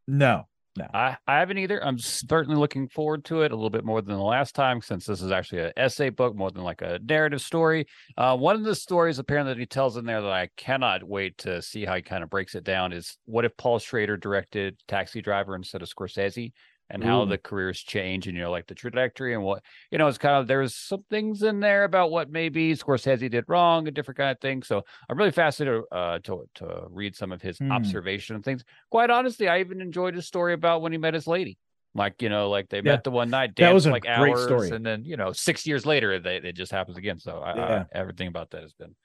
No, 0.08 0.47
no, 0.75 0.88
I, 0.91 1.17
I 1.27 1.39
haven't 1.39 1.60
either. 1.60 1.84
I'm 1.84 1.99
certainly 1.99 2.58
looking 2.58 2.88
forward 2.88 3.25
to 3.25 3.43
it 3.43 3.51
a 3.51 3.56
little 3.56 3.69
bit 3.69 3.86
more 3.86 4.01
than 4.01 4.15
the 4.15 4.23
last 4.23 4.56
time, 4.56 4.82
since 4.82 5.06
this 5.06 5.21
is 5.21 5.32
actually 5.32 5.62
an 5.62 5.73
essay 5.77 6.10
book 6.10 6.36
more 6.36 6.49
than 6.49 6.63
like 6.63 6.82
a 6.82 6.99
narrative 7.03 7.41
story. 7.41 7.86
Uh, 8.17 8.36
one 8.36 8.56
of 8.56 8.63
the 8.63 8.73
stories 8.73 9.19
apparently 9.19 9.53
that 9.53 9.60
he 9.60 9.67
tells 9.67 9.97
in 9.97 10.06
there 10.06 10.21
that 10.21 10.32
I 10.32 10.49
cannot 10.58 11.03
wait 11.03 11.38
to 11.39 11.62
see 11.62 11.86
how 11.86 11.95
he 11.95 12.01
kind 12.01 12.23
of 12.23 12.29
breaks 12.29 12.56
it 12.56 12.63
down 12.63 12.91
is 12.91 13.17
what 13.25 13.45
if 13.45 13.56
Paul 13.56 13.77
Schrader 13.77 14.17
directed 14.17 14.77
Taxi 14.88 15.21
Driver 15.21 15.56
instead 15.56 15.84
of 15.84 15.89
Scorsese, 15.89 16.53
and 16.93 17.03
how 17.03 17.25
the 17.25 17.38
careers 17.38 17.82
change 17.82 18.27
and 18.27 18.38
you 18.38 18.43
know 18.43 18.51
like 18.51 18.67
the 18.67 18.75
trajectory 18.75 19.34
and 19.34 19.43
what 19.43 19.62
you 19.91 19.97
know 19.97 20.08
it's 20.08 20.17
kind 20.17 20.36
of 20.38 20.47
there's 20.47 20.75
some 20.75 21.03
things 21.10 21.43
in 21.43 21.60
there 21.60 21.84
about 21.84 22.12
what 22.12 22.29
maybe 22.29 22.73
Scorsese 22.73 23.29
did 23.29 23.45
wrong, 23.49 23.88
a 23.88 23.91
different 23.91 24.17
kind 24.19 24.32
of 24.32 24.39
thing. 24.39 24.63
So 24.63 24.84
I'm 25.10 25.17
really 25.17 25.32
fascinated 25.32 25.84
uh, 25.91 26.19
to 26.19 26.45
to 26.56 26.84
read 26.89 27.15
some 27.15 27.32
of 27.34 27.41
his 27.41 27.60
Hmm. 27.60 27.71
observation 27.71 28.36
and 28.36 28.45
things 28.45 28.63
quite 28.89 29.10
honestly, 29.10 29.49
I 29.49 29.60
even 29.60 29.82
enjoyed 29.82 30.15
his 30.15 30.27
story 30.27 30.53
about 30.53 30.82
when 30.82 30.91
he 30.93 30.97
met 30.97 31.13
his 31.13 31.27
lady. 31.27 31.58
Like, 31.95 32.21
you 32.21 32.29
know, 32.29 32.49
like 32.49 32.69
they 32.69 32.82
Yeah. 32.82 32.93
met 32.93 33.03
the 33.03 33.12
one 33.12 33.29
night, 33.29 33.56
That 33.58 33.73
was 33.73 33.86
a 33.86 33.91
like 33.91 34.03
great 34.03 34.32
hours, 34.32 34.43
story. 34.43 34.71
and 34.71 34.86
then, 34.86 35.03
you 35.06 35.15
know, 35.15 35.32
six 35.32 35.67
years 35.67 35.86
later, 35.86 36.19
they, 36.19 36.38
it 36.38 36.53
just 36.53 36.71
happens 36.71 36.97
again. 36.97 37.19
So 37.19 37.39
I, 37.39 37.51
Yeah. 37.56 37.84
I, 37.93 37.97
everything 37.99 38.27
about 38.27 38.49
that 38.51 38.63
has 38.63 38.73
been, 38.73 38.95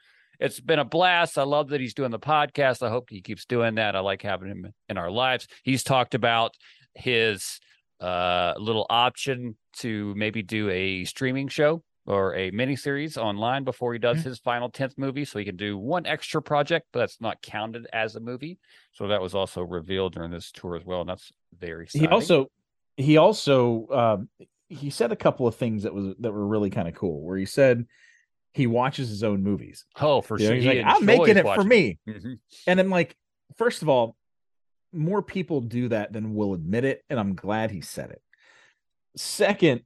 it's 0.41 0.59
been 0.61 0.79
a 0.79 0.85
blast. 0.85 1.37
I 1.37 1.43
love 1.43 1.69
that 1.69 1.81
he's 1.81 1.95
doing 1.95 2.11
the 2.11 2.19
podcast. 2.19 2.83
I 2.83 2.89
hope 2.89 3.11
he 3.11 3.21
keeps 3.21 3.45
doing 3.45 3.75
that. 3.75 3.95
I 3.95 4.01
like 4.01 4.23
having 4.23 4.49
him 4.49 4.73
in 4.89 4.97
our 4.97 5.11
lives. 5.11 5.49
He's 5.65 5.83
talked 5.83 6.15
about 6.15 6.55
his 6.95 7.61
uh 8.01 8.55
little 8.59 8.87
option 8.91 9.57
to 9.79 10.15
maybe 10.17 10.43
do 10.43 10.69
a 10.71 11.05
streaming 11.05 11.49
show 11.49 11.83
or 12.07 12.35
a 12.37 12.51
miniseries 12.53 13.17
online 13.19 13.65
before 13.65 13.93
he 13.93 13.99
does 13.99 14.19
Mhm. 14.19 14.25
his 14.25 14.39
final 14.39 14.71
10th 14.71 14.97
movie 14.97 15.25
so 15.25 15.39
he 15.39 15.45
can 15.45 15.57
do 15.57 15.77
one 15.77 16.07
extra 16.07 16.41
project 16.41 16.87
but 16.93 17.01
that's 17.01 17.21
not 17.21 17.43
counted 17.43 17.87
as 17.93 18.15
a 18.17 18.21
movie 18.21 18.59
so 18.93 19.09
that 19.09 19.21
was 19.21 19.35
also 19.35 19.63
revealed 19.63 20.15
during 20.15 20.31
this 20.31 20.51
tour 20.53 20.77
as 20.77 20.85
well 20.85 21.01
and 21.01 21.11
that's 21.11 21.31
very 21.59 21.87
he 21.93 22.07
also 22.07 22.47
he 22.97 23.17
also 23.17 23.87
um, 23.89 24.29
he 24.69 24.91
said 24.91 25.13
a 25.13 25.17
couple 25.17 25.47
of 25.47 25.55
things 25.55 25.83
that 25.85 25.95
was 25.95 26.15
that 26.21 26.33
were 26.33 26.47
really 26.47 26.69
kind 26.69 26.89
of 26.89 26.95
cool. 26.95 27.23
Where 27.23 27.39
he 27.39 27.47
said 27.47 27.87
he 28.53 28.67
watches 28.67 29.09
his 29.09 29.23
own 29.23 29.43
movies. 29.43 29.87
oh 30.01 30.21
for 30.21 30.37
You 30.39 30.45
know, 30.45 30.51
sure 30.51 30.57
he's 30.57 30.65
He 30.65 30.83
like, 30.83 30.97
I'm 31.01 31.07
making 31.07 31.37
it 31.39 31.43
for 31.45 31.63
me. 31.65 31.99
Mhm. 32.09 32.39
And 32.67 32.81
I'm 32.81 32.91
like, 32.91 33.17
first 33.57 33.81
of 33.83 33.89
all, 33.89 34.17
more 34.93 35.23
people 35.23 35.61
do 35.61 35.89
that 35.89 36.13
than 36.13 36.35
will 36.35 36.55
admit 36.55 36.85
it, 36.85 37.05
and 37.11 37.19
I'm 37.19 37.35
glad 37.35 37.71
he 37.71 37.81
said 37.81 38.11
it. 38.11 38.23
Second, 39.17 39.83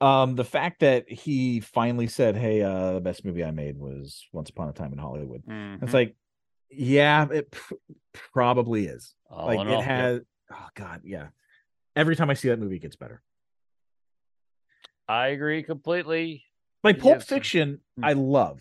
um, 0.00 0.36
the 0.36 0.44
fact 0.44 0.80
that 0.80 1.10
he 1.10 1.60
finally 1.60 2.06
said, 2.06 2.36
"Hey, 2.36 2.62
uh, 2.62 2.92
the 2.94 3.00
best 3.00 3.24
movie 3.24 3.44
I 3.44 3.50
made 3.50 3.78
was 3.78 4.26
Once 4.32 4.50
Upon 4.50 4.68
a 4.68 4.72
Time 4.72 4.92
in 4.92 4.98
Hollywood." 4.98 5.42
Mhm. 5.46 5.82
It's 5.82 5.94
like, 5.94 6.14
yeah, 6.70 7.26
it 7.30 7.50
pr- 7.50 7.74
probably 8.12 8.86
is. 8.86 9.14
All 9.30 9.46
like 9.46 9.60
it 9.60 9.68
all, 9.68 9.82
has. 9.82 10.20
Oh 10.52 10.68
God, 10.74 11.02
yeah. 11.04 11.28
Every 11.96 12.16
time 12.16 12.30
I 12.30 12.34
see 12.34 12.48
that 12.48 12.60
movie, 12.60 12.76
it 12.76 12.82
gets 12.82 12.96
better. 12.96 13.22
I 15.08 15.28
agree 15.28 15.62
completely. 15.62 16.44
Like 16.84 17.00
Pulp 17.00 17.22
Fiction, 17.22 17.80
hmm. 17.96 18.04
I 18.04 18.12
love. 18.12 18.60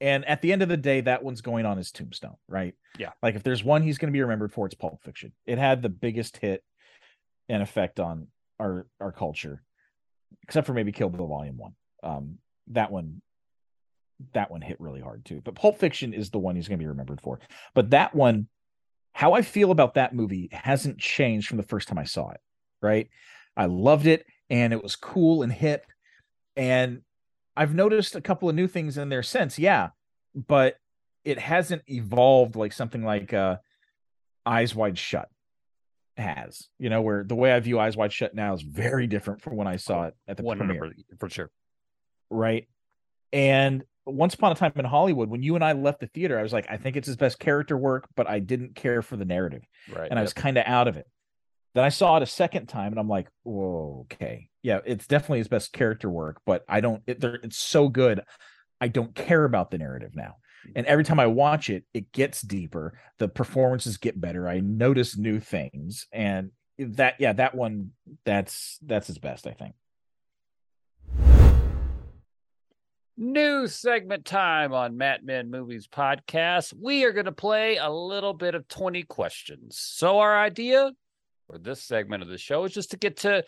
And 0.00 0.24
at 0.24 0.40
the 0.40 0.52
end 0.52 0.62
of 0.62 0.68
the 0.68 0.76
day, 0.76 1.02
that 1.02 1.22
one's 1.22 1.42
going 1.42 1.66
on 1.66 1.76
his 1.76 1.92
tombstone, 1.92 2.36
right? 2.48 2.74
Yeah. 2.98 3.10
Like 3.22 3.34
if 3.34 3.42
there's 3.42 3.62
one 3.62 3.82
he's 3.82 3.98
going 3.98 4.08
to 4.08 4.16
be 4.16 4.22
remembered 4.22 4.52
for, 4.52 4.66
it's 4.66 4.74
Pulp 4.74 5.02
Fiction. 5.02 5.32
It 5.46 5.58
had 5.58 5.82
the 5.82 5.90
biggest 5.90 6.38
hit 6.38 6.64
and 7.48 7.62
effect 7.62 8.00
on 8.00 8.28
our 8.58 8.86
our 9.00 9.12
culture, 9.12 9.62
except 10.42 10.66
for 10.66 10.72
maybe 10.72 10.92
Kill 10.92 11.10
Bill 11.10 11.26
Volume 11.26 11.58
One. 11.58 11.74
Um, 12.02 12.38
that 12.68 12.90
one, 12.90 13.20
that 14.32 14.50
one 14.50 14.62
hit 14.62 14.80
really 14.80 15.00
hard 15.00 15.24
too. 15.24 15.42
But 15.44 15.54
Pulp 15.54 15.78
Fiction 15.78 16.14
is 16.14 16.30
the 16.30 16.38
one 16.38 16.56
he's 16.56 16.68
going 16.68 16.78
to 16.78 16.82
be 16.82 16.88
remembered 16.88 17.20
for. 17.20 17.40
But 17.74 17.90
that 17.90 18.14
one, 18.14 18.48
how 19.12 19.34
I 19.34 19.42
feel 19.42 19.70
about 19.70 19.94
that 19.94 20.14
movie 20.14 20.48
hasn't 20.52 20.98
changed 20.98 21.48
from 21.48 21.58
the 21.58 21.62
first 21.62 21.88
time 21.88 21.98
I 21.98 22.04
saw 22.04 22.30
it. 22.30 22.40
Right? 22.80 23.10
I 23.56 23.66
loved 23.66 24.06
it, 24.06 24.24
and 24.48 24.72
it 24.72 24.82
was 24.82 24.96
cool 24.96 25.42
and 25.42 25.52
hip, 25.52 25.84
and 26.56 27.02
I've 27.56 27.74
noticed 27.74 28.16
a 28.16 28.20
couple 28.20 28.48
of 28.48 28.54
new 28.54 28.66
things 28.66 28.96
in 28.96 29.08
there 29.08 29.22
since, 29.22 29.58
yeah, 29.58 29.90
but 30.34 30.76
it 31.24 31.38
hasn't 31.38 31.82
evolved 31.86 32.56
like 32.56 32.72
something 32.72 33.04
like 33.04 33.32
uh, 33.32 33.56
Eyes 34.46 34.74
Wide 34.74 34.98
Shut 34.98 35.28
has. 36.16 36.68
You 36.78 36.90
know, 36.90 37.02
where 37.02 37.24
the 37.24 37.34
way 37.34 37.52
I 37.52 37.60
view 37.60 37.78
Eyes 37.78 37.96
Wide 37.96 38.12
Shut 38.12 38.34
now 38.34 38.54
is 38.54 38.62
very 38.62 39.06
different 39.06 39.42
from 39.42 39.56
when 39.56 39.66
I 39.66 39.76
saw 39.76 40.04
it 40.04 40.14
at 40.26 40.36
the 40.36 40.42
100 40.42 40.78
premiere, 40.78 40.94
for 41.18 41.28
sure. 41.28 41.50
Right, 42.30 42.68
and 43.32 43.84
once 44.06 44.34
upon 44.34 44.52
a 44.52 44.54
time 44.54 44.72
in 44.76 44.84
Hollywood, 44.84 45.28
when 45.28 45.42
you 45.42 45.54
and 45.54 45.64
I 45.64 45.72
left 45.72 46.00
the 46.00 46.06
theater, 46.06 46.38
I 46.38 46.42
was 46.42 46.52
like, 46.52 46.66
I 46.70 46.76
think 46.76 46.96
it's 46.96 47.06
his 47.06 47.16
best 47.16 47.38
character 47.38 47.76
work, 47.76 48.08
but 48.16 48.28
I 48.28 48.38
didn't 48.38 48.74
care 48.74 49.02
for 49.02 49.16
the 49.16 49.24
narrative, 49.24 49.62
right? 49.92 50.02
And 50.02 50.12
yep. 50.12 50.18
I 50.18 50.22
was 50.22 50.32
kind 50.32 50.58
of 50.58 50.64
out 50.66 50.88
of 50.88 50.96
it. 50.96 51.06
Then 51.74 51.84
I 51.84 51.88
saw 51.88 52.16
it 52.16 52.22
a 52.22 52.26
second 52.26 52.66
time, 52.66 52.92
and 52.92 52.98
I'm 52.98 53.08
like, 53.08 53.28
Whoa, 53.42 54.06
okay, 54.12 54.48
yeah, 54.62 54.80
it's 54.84 55.06
definitely 55.06 55.38
his 55.38 55.48
best 55.48 55.72
character 55.72 56.10
work, 56.10 56.40
but 56.44 56.64
I 56.68 56.80
don't. 56.80 57.02
It, 57.06 57.22
it's 57.22 57.58
so 57.58 57.88
good, 57.88 58.22
I 58.80 58.88
don't 58.88 59.14
care 59.14 59.44
about 59.44 59.70
the 59.70 59.78
narrative 59.78 60.12
now. 60.14 60.36
And 60.76 60.86
every 60.86 61.04
time 61.04 61.18
I 61.18 61.26
watch 61.26 61.70
it, 61.70 61.84
it 61.94 62.12
gets 62.12 62.42
deeper. 62.42 62.98
The 63.18 63.28
performances 63.28 63.96
get 63.96 64.20
better. 64.20 64.48
I 64.48 64.60
notice 64.60 65.16
new 65.16 65.40
things, 65.40 66.06
and 66.12 66.50
that, 66.78 67.16
yeah, 67.18 67.32
that 67.34 67.54
one, 67.54 67.92
that's 68.24 68.78
that's 68.82 69.06
his 69.06 69.18
best, 69.18 69.46
I 69.46 69.52
think. 69.52 69.74
New 73.16 73.66
segment 73.66 74.24
time 74.24 74.72
on 74.72 74.96
Matt 74.96 75.22
Men 75.22 75.50
Movies 75.50 75.86
podcast. 75.86 76.72
We 76.74 77.04
are 77.04 77.12
going 77.12 77.26
to 77.26 77.32
play 77.32 77.76
a 77.76 77.90
little 77.90 78.32
bit 78.32 78.54
of 78.54 78.66
20 78.66 79.02
questions. 79.02 79.78
So, 79.78 80.20
our 80.20 80.42
idea 80.42 80.92
for 81.50 81.58
this 81.58 81.82
segment 81.82 82.22
of 82.22 82.28
the 82.28 82.38
show 82.38 82.64
is 82.64 82.72
just 82.72 82.92
to 82.92 82.96
get 82.96 83.18
to 83.18 83.44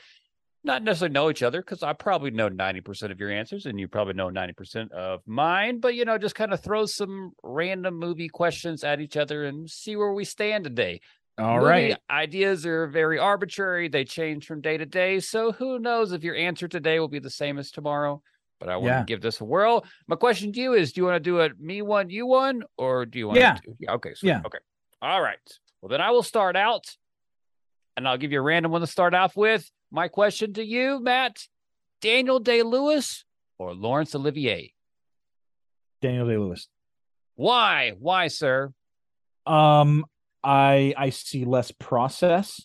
not 0.64 0.82
necessarily 0.82 1.12
know 1.12 1.30
each 1.30 1.42
other 1.42 1.60
because 1.60 1.82
I 1.82 1.92
probably 1.92 2.30
know 2.30 2.48
90% 2.48 3.10
of 3.10 3.18
your 3.18 3.30
answers 3.30 3.66
and 3.66 3.80
you 3.80 3.88
probably 3.88 4.14
know 4.14 4.28
90% 4.28 4.92
of 4.92 5.20
mine, 5.26 5.80
but 5.80 5.94
you 5.94 6.04
know, 6.04 6.18
just 6.18 6.34
kind 6.34 6.52
of 6.52 6.60
throw 6.60 6.86
some 6.86 7.32
random 7.42 7.98
movie 7.98 8.28
questions 8.28 8.84
at 8.84 9.00
each 9.00 9.16
other 9.16 9.44
and 9.44 9.68
see 9.68 9.96
where 9.96 10.12
we 10.12 10.24
stand 10.24 10.64
today. 10.64 11.00
All 11.38 11.56
movie 11.56 11.66
right. 11.66 11.98
Ideas 12.10 12.64
are 12.66 12.86
very 12.86 13.18
arbitrary, 13.18 13.88
they 13.88 14.04
change 14.04 14.46
from 14.46 14.60
day 14.60 14.76
to 14.76 14.86
day. 14.86 15.18
So 15.18 15.50
who 15.52 15.78
knows 15.78 16.12
if 16.12 16.22
your 16.22 16.36
answer 16.36 16.68
today 16.68 17.00
will 17.00 17.08
be 17.08 17.18
the 17.18 17.30
same 17.30 17.58
as 17.58 17.70
tomorrow? 17.70 18.22
But 18.60 18.68
I 18.68 18.76
want 18.76 18.86
yeah. 18.86 18.98
to 19.00 19.04
give 19.04 19.20
this 19.20 19.40
a 19.40 19.44
whirl. 19.44 19.84
My 20.06 20.14
question 20.14 20.52
to 20.52 20.60
you 20.60 20.74
is 20.74 20.92
do 20.92 21.00
you 21.00 21.04
want 21.04 21.16
to 21.16 21.20
do 21.20 21.40
it 21.40 21.58
me 21.58 21.82
one, 21.82 22.10
you 22.10 22.26
one, 22.26 22.62
or 22.76 23.04
do 23.04 23.18
you 23.18 23.26
want 23.26 23.40
yeah. 23.40 23.54
to 23.54 23.62
do 23.62 23.76
yeah, 23.80 23.92
okay, 23.94 24.14
sweet. 24.14 24.28
Yeah. 24.28 24.42
Okay. 24.46 24.58
All 25.00 25.20
right. 25.20 25.38
Well, 25.80 25.88
then 25.88 26.00
I 26.00 26.12
will 26.12 26.22
start 26.22 26.54
out 26.54 26.84
and 27.96 28.08
I'll 28.08 28.18
give 28.18 28.32
you 28.32 28.38
a 28.38 28.42
random 28.42 28.72
one 28.72 28.80
to 28.80 28.86
start 28.86 29.14
off 29.14 29.36
with. 29.36 29.68
My 29.90 30.08
question 30.08 30.54
to 30.54 30.64
you, 30.64 31.00
Matt 31.00 31.38
Daniel 32.00 32.40
Day 32.40 32.62
Lewis 32.62 33.24
or 33.58 33.74
Laurence 33.74 34.14
Olivier? 34.14 34.72
Daniel 36.00 36.26
Day 36.26 36.36
Lewis. 36.36 36.68
Why? 37.34 37.92
Why, 37.98 38.28
sir? 38.28 38.72
Um, 39.46 40.04
I 40.42 40.94
I 40.96 41.10
see 41.10 41.44
less 41.44 41.70
process 41.72 42.62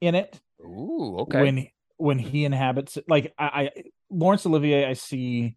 in 0.00 0.14
it. 0.14 0.40
Ooh, 0.60 1.18
okay. 1.20 1.42
When 1.42 1.66
when 1.96 2.18
he 2.18 2.44
inhabits 2.44 2.98
like 3.08 3.32
I, 3.38 3.44
I 3.44 3.70
Laurence 4.10 4.46
Olivier, 4.46 4.86
I 4.86 4.94
see 4.94 5.56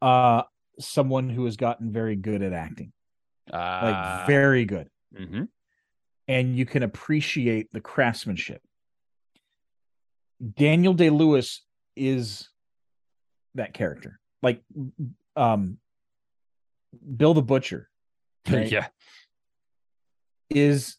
uh 0.00 0.42
someone 0.78 1.30
who 1.30 1.44
has 1.44 1.56
gotten 1.56 1.92
very 1.92 2.16
good 2.16 2.42
at 2.42 2.52
acting. 2.52 2.92
Uh, 3.52 3.56
like 3.56 3.94
ah. 3.94 4.24
very 4.26 4.64
good. 4.64 4.88
Mm-hmm 5.18 5.44
and 6.32 6.56
you 6.56 6.64
can 6.64 6.82
appreciate 6.82 7.72
the 7.72 7.80
craftsmanship. 7.80 8.62
Daniel 10.56 10.94
Day 10.94 11.10
Lewis 11.10 11.62
is 11.94 12.48
that 13.54 13.74
character. 13.74 14.18
Like 14.42 14.62
um 15.36 15.78
Bill 17.16 17.34
the 17.34 17.42
Butcher. 17.42 17.88
Right, 18.50 18.72
yeah. 18.72 18.88
Is 20.50 20.96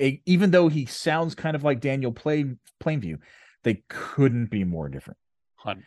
a 0.00 0.22
even 0.24 0.52
though 0.52 0.68
he 0.68 0.86
sounds 0.86 1.34
kind 1.34 1.54
of 1.54 1.64
like 1.64 1.80
Daniel 1.80 2.12
Plain 2.12 2.58
Plainview, 2.82 3.18
they 3.62 3.82
couldn't 3.90 4.46
be 4.46 4.64
more 4.64 4.88
different. 4.88 5.18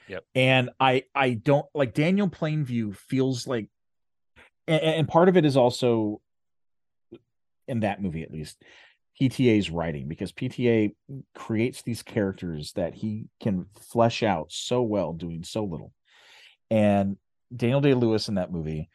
Yep. 0.07 0.25
And 0.35 0.69
I 0.79 1.05
I 1.15 1.31
don't 1.31 1.65
like 1.73 1.95
Daniel 1.95 2.29
Plainview 2.29 2.95
feels 2.95 3.47
like 3.47 3.69
and, 4.67 4.81
and 4.81 5.07
part 5.07 5.27
of 5.27 5.37
it 5.37 5.45
is 5.45 5.57
also 5.57 6.21
in 7.67 7.81
that 7.81 8.01
movie 8.01 8.23
at 8.23 8.31
least 8.31 8.57
PTA's 9.19 9.69
writing 9.69 10.07
because 10.07 10.31
PTA 10.31 10.95
creates 11.35 11.81
these 11.81 12.01
characters 12.01 12.73
that 12.73 12.95
he 12.95 13.27
can 13.39 13.67
flesh 13.79 14.23
out 14.23 14.51
so 14.51 14.81
well 14.81 15.13
doing 15.13 15.43
so 15.43 15.63
little. 15.63 15.93
And 16.71 17.17
Daniel 17.55 17.81
Day 17.81 17.93
Lewis 17.93 18.27
in 18.27 18.35
that 18.35 18.51
movie 18.51 18.89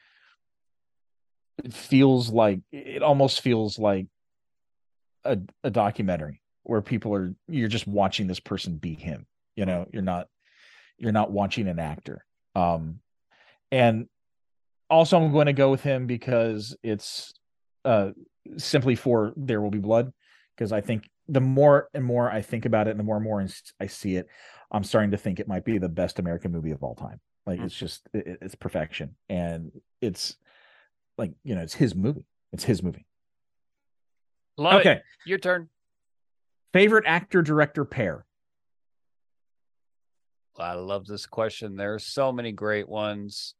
it 1.64 1.72
feels 1.72 2.30
like 2.30 2.60
it 2.72 3.02
almost 3.02 3.40
feels 3.40 3.78
like 3.78 4.06
a, 5.24 5.38
a 5.64 5.70
documentary 5.70 6.40
where 6.62 6.82
people 6.82 7.14
are 7.14 7.34
you're 7.48 7.68
just 7.68 7.86
watching 7.86 8.26
this 8.26 8.40
person 8.40 8.76
be 8.76 8.94
him. 8.94 9.26
You 9.56 9.66
know, 9.66 9.86
you're 9.92 10.02
not 10.02 10.28
you're 10.98 11.12
not 11.12 11.30
watching 11.30 11.68
an 11.68 11.78
actor. 11.78 12.24
Um 12.54 13.00
and 13.70 14.08
also 14.90 15.20
I'm 15.20 15.32
going 15.32 15.46
to 15.46 15.52
go 15.52 15.70
with 15.70 15.82
him 15.82 16.06
because 16.06 16.76
it's 16.82 17.32
uh 17.84 18.10
simply 18.56 18.94
for 18.94 19.32
There 19.36 19.60
Will 19.60 19.70
Be 19.70 19.78
Blood 19.78 20.12
because 20.56 20.72
I 20.72 20.80
think 20.80 21.08
the 21.28 21.40
more 21.40 21.88
and 21.94 22.04
more 22.04 22.30
I 22.30 22.42
think 22.42 22.64
about 22.64 22.88
it, 22.88 22.92
and 22.92 23.00
the 23.00 23.04
more 23.04 23.16
and 23.16 23.24
more 23.24 23.46
I 23.80 23.86
see 23.86 24.16
it, 24.16 24.26
I'm 24.70 24.84
starting 24.84 25.12
to 25.12 25.16
think 25.16 25.38
it 25.38 25.48
might 25.48 25.64
be 25.64 25.78
the 25.78 25.88
best 25.88 26.18
American 26.18 26.52
movie 26.52 26.72
of 26.72 26.82
all 26.82 26.94
time. 26.94 27.20
Like 27.46 27.60
it's 27.60 27.74
mm. 27.74 27.78
just 27.78 28.08
it, 28.12 28.38
it's 28.42 28.54
perfection, 28.54 29.14
and 29.28 29.70
it's 30.00 30.36
like 31.16 31.32
you 31.44 31.54
know 31.54 31.62
it's 31.62 31.74
his 31.74 31.94
movie. 31.94 32.26
It's 32.52 32.64
his 32.64 32.82
movie. 32.82 33.06
Love 34.56 34.80
okay, 34.80 34.92
it. 34.92 35.02
your 35.26 35.38
turn. 35.38 35.68
Favorite 36.72 37.04
actor 37.06 37.42
director 37.42 37.84
pair. 37.84 38.26
I 40.58 40.74
love 40.74 41.06
this 41.06 41.26
question. 41.26 41.76
There 41.76 41.94
are 41.94 42.00
so 42.00 42.32
many 42.32 42.50
great 42.50 42.88
ones 42.88 43.54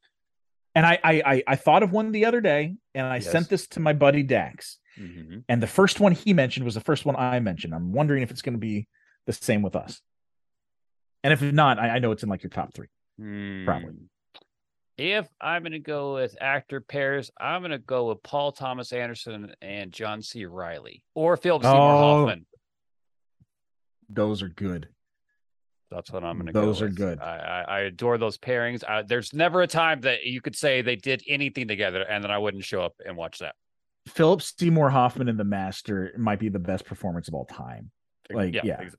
and 0.78 0.86
I, 0.86 1.00
I 1.02 1.42
I 1.44 1.56
thought 1.56 1.82
of 1.82 1.90
one 1.90 2.12
the 2.12 2.26
other 2.26 2.40
day, 2.40 2.76
and 2.94 3.04
I 3.04 3.16
yes. 3.16 3.32
sent 3.32 3.48
this 3.48 3.66
to 3.68 3.80
my 3.80 3.92
buddy 3.92 4.22
Dax. 4.22 4.78
Mm-hmm. 4.96 5.40
And 5.48 5.60
the 5.60 5.66
first 5.66 5.98
one 5.98 6.12
he 6.12 6.32
mentioned 6.32 6.64
was 6.64 6.74
the 6.74 6.80
first 6.80 7.04
one 7.04 7.16
I 7.16 7.40
mentioned. 7.40 7.74
I'm 7.74 7.92
wondering 7.92 8.22
if 8.22 8.30
it's 8.30 8.42
going 8.42 8.54
to 8.54 8.60
be 8.60 8.86
the 9.26 9.32
same 9.32 9.62
with 9.62 9.74
us. 9.74 10.00
And 11.24 11.32
if 11.32 11.42
not, 11.42 11.80
I, 11.80 11.96
I 11.96 11.98
know 11.98 12.12
it's 12.12 12.22
in 12.22 12.28
like 12.28 12.44
your 12.44 12.50
top 12.50 12.74
three, 12.74 12.86
mm. 13.20 13.64
probably. 13.64 13.94
If 14.96 15.26
I'm 15.40 15.62
going 15.62 15.72
to 15.72 15.80
go 15.80 16.14
with 16.14 16.36
actor 16.40 16.80
pairs, 16.80 17.32
I'm 17.40 17.60
going 17.60 17.72
to 17.72 17.78
go 17.78 18.10
with 18.10 18.22
Paul 18.22 18.52
Thomas 18.52 18.92
Anderson 18.92 19.52
and 19.60 19.90
John 19.90 20.22
C. 20.22 20.44
Reilly 20.44 21.02
or 21.16 21.36
Philip 21.36 21.62
Seymour 21.64 21.76
oh, 21.76 21.98
Hoffman. 21.98 22.46
Those 24.08 24.42
are 24.42 24.48
good. 24.48 24.88
That's 25.90 26.10
what 26.10 26.24
I'm 26.24 26.36
going 26.36 26.46
to 26.46 26.52
go. 26.52 26.62
Those 26.62 26.82
are 26.82 26.86
with. 26.86 26.96
good. 26.96 27.20
I, 27.20 27.64
I, 27.68 27.76
I, 27.76 27.80
adore 27.80 28.18
those 28.18 28.36
pairings. 28.36 28.84
I, 28.86 29.02
there's 29.02 29.32
never 29.32 29.62
a 29.62 29.66
time 29.66 30.02
that 30.02 30.24
you 30.24 30.40
could 30.40 30.56
say 30.56 30.82
they 30.82 30.96
did 30.96 31.22
anything 31.26 31.68
together 31.68 32.02
and 32.02 32.22
then 32.22 32.30
I 32.30 32.38
wouldn't 32.38 32.64
show 32.64 32.82
up 32.82 32.94
and 33.04 33.16
watch 33.16 33.38
that. 33.38 33.54
Philip 34.08 34.42
Seymour 34.42 34.90
Hoffman 34.90 35.28
and 35.28 35.38
The 35.38 35.44
Master 35.44 36.12
might 36.16 36.38
be 36.38 36.48
the 36.48 36.58
best 36.58 36.84
performance 36.84 37.28
of 37.28 37.34
all 37.34 37.44
time. 37.44 37.90
Like, 38.30 38.54
yeah, 38.54 38.62
yeah. 38.64 38.80
yeah. 38.82 38.90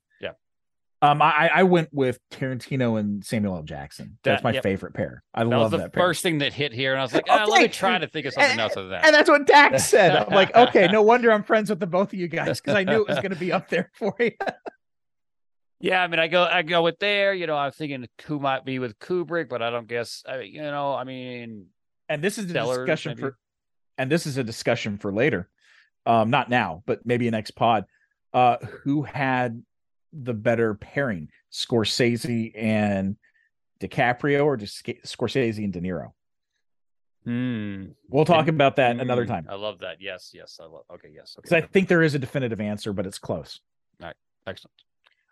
Um, 1.02 1.22
I, 1.22 1.50
I 1.54 1.64
went 1.64 1.90
with 1.94 2.20
Tarantino 2.30 3.00
and 3.00 3.24
Samuel 3.24 3.56
L. 3.56 3.64
Jackson. 3.64 4.18
That's 4.24 4.42
that, 4.42 4.44
my 4.44 4.54
yep. 4.54 4.64
favorite 4.64 4.94
pair. 4.94 5.24
I 5.34 5.44
love 5.44 5.50
that 5.50 5.58
love 5.58 5.72
was 5.72 5.92
the 5.92 6.00
first 6.00 6.24
thing 6.24 6.40
that 6.40 6.54
hit 6.54 6.74
here, 6.74 6.92
and 6.92 7.00
I 7.00 7.04
was 7.04 7.14
like, 7.14 7.26
oh, 7.30 7.44
okay. 7.44 7.52
let 7.52 7.62
me 7.62 7.68
try 7.70 7.98
to 7.98 8.08
think 8.08 8.26
of 8.26 8.34
something 8.34 8.52
and, 8.52 8.60
else 8.60 8.74
other 8.74 8.82
than 8.90 8.92
that. 8.92 9.06
And 9.06 9.16
that's 9.16 9.30
what 9.30 9.48
Dax 9.48 9.86
said. 9.86 10.16
I'm 10.16 10.34
like, 10.34 10.54
okay, 10.56 10.88
no 10.88 11.02
wonder 11.02 11.32
I'm 11.32 11.44
friends 11.44 11.70
with 11.70 11.80
the 11.80 11.88
both 11.88 12.12
of 12.12 12.20
you 12.20 12.28
guys 12.28 12.60
because 12.60 12.76
I 12.76 12.84
knew 12.84 13.02
it 13.02 13.08
was 13.08 13.18
going 13.18 13.32
to 13.32 13.40
be 13.40 13.54
up 13.54 13.70
there 13.70 13.92
for 13.94 14.14
you. 14.20 14.32
Yeah, 15.80 16.02
I 16.04 16.08
mean, 16.08 16.20
I 16.20 16.28
go, 16.28 16.44
I 16.44 16.62
go 16.62 16.82
with 16.82 17.00
there. 17.00 17.34
You 17.34 17.48
know, 17.48 17.56
I'm 17.56 17.72
thinking 17.72 18.06
who 18.26 18.40
might 18.40 18.66
be 18.66 18.80
with 18.80 19.00
Kubrick, 19.00 19.48
but 19.50 19.62
I 19.62 19.70
don't 19.70 19.88
guess. 19.88 20.24
I, 20.28 20.42
you 20.42 20.62
know, 20.62 20.94
I 20.94 21.06
mean, 21.06 21.68
and 22.10 22.22
this 22.22 22.38
is 22.38 22.52
a 22.52 22.54
discussion 22.54 23.12
maybe. 23.12 23.22
for, 23.22 23.38
and 23.98 24.12
this 24.12 24.26
is 24.28 24.38
a 24.38 24.44
discussion 24.44 24.98
for 24.98 25.14
later, 25.14 25.50
um, 26.06 26.30
not 26.30 26.50
now, 26.50 26.84
but 26.86 27.06
maybe 27.06 27.28
a 27.28 27.32
next 27.32 27.52
pod. 27.52 27.86
Uh, 28.34 28.58
who 28.84 29.02
had 29.04 29.64
the 30.14 30.34
better 30.34 30.76
pairing, 30.76 31.30
Scorsese 31.52 32.52
and 32.56 33.16
DiCaprio 33.80 34.46
or 34.46 34.58
just 34.58 34.86
Scorsese 34.86 35.64
and 35.64 35.74
De 35.74 35.82
Niro. 35.82 36.12
Hmm. 37.24 37.92
We'll 38.08 38.26
talk 38.26 38.48
about 38.48 38.76
that 38.78 39.00
another 39.00 39.26
Mm, 39.26 39.30
time 39.30 39.48
I 39.50 39.56
love 39.56 39.80
that. 39.80 39.98
Yes, 40.00 40.32
yes. 40.34 40.60
I 40.62 40.66
love. 40.66 40.84
Okay, 40.94 41.10
yes. 41.14 41.34
because 41.36 41.54
I 41.54 41.62
think 41.62 41.88
there 41.88 42.02
is 42.02 42.16
a 42.16 42.20
definitive 42.20 42.62
answer, 42.62 42.94
but 42.94 43.06
it's 43.06 43.20
close. 43.20 43.60
Excellent. 44.48 44.72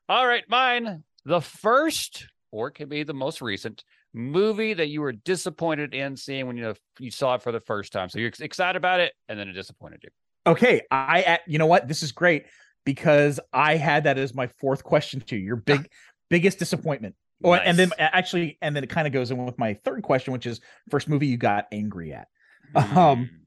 All 0.10 0.26
right, 0.26 0.44
mine. 0.48 1.04
The 1.26 1.42
first, 1.42 2.28
or 2.52 2.70
it 2.70 2.72
could 2.72 2.90
be 2.90 3.04
the 3.04 3.14
most 3.14 3.42
recent 3.42 3.84
movie 4.14 4.74
that 4.74 4.88
you 4.88 5.02
were 5.02 5.12
disappointed 5.12 5.94
in 5.94 6.16
seeing 6.16 6.48
when 6.48 6.58
you 6.58 6.74
you 7.00 7.12
saw 7.12 7.36
it 7.36 7.42
for 7.42 7.52
the 7.52 7.60
first 7.60 7.92
time. 7.92 8.10
So 8.10 8.20
you're 8.20 8.32
excited 8.40 8.78
about 8.78 9.00
it, 9.00 9.14
and 9.28 9.38
then 9.38 9.50
it 9.50 9.54
disappointed 9.54 10.00
you. 10.04 10.10
Okay, 10.46 10.82
I 10.92 11.40
you 11.46 11.58
know 11.58 11.66
what? 11.66 11.88
This 11.88 12.04
is 12.04 12.12
great 12.12 12.46
because 12.86 13.40
I 13.52 13.76
had 13.76 14.06
that 14.06 14.18
as 14.18 14.34
my 14.34 14.48
fourth 14.48 14.84
question 14.84 15.20
to 15.22 15.36
you. 15.36 15.44
Your 15.44 15.56
big 15.58 15.90
biggest 16.30 16.60
disappointment. 16.60 17.16
Oh, 17.44 17.54
and 17.54 17.78
then 17.78 17.92
actually, 18.00 18.58
and 18.62 18.76
then 18.76 18.84
it 18.84 18.90
kind 18.90 19.06
of 19.06 19.14
goes 19.14 19.30
in 19.30 19.46
with 19.46 19.60
my 19.60 19.76
third 19.86 20.02
question, 20.04 20.34
which 20.34 20.48
is 20.48 20.60
first 20.90 21.08
movie 21.08 21.28
you 21.28 21.38
got 21.38 21.66
angry 21.72 22.14
at. 22.14 22.28
um, 22.76 23.30
Hmm. 23.30 23.38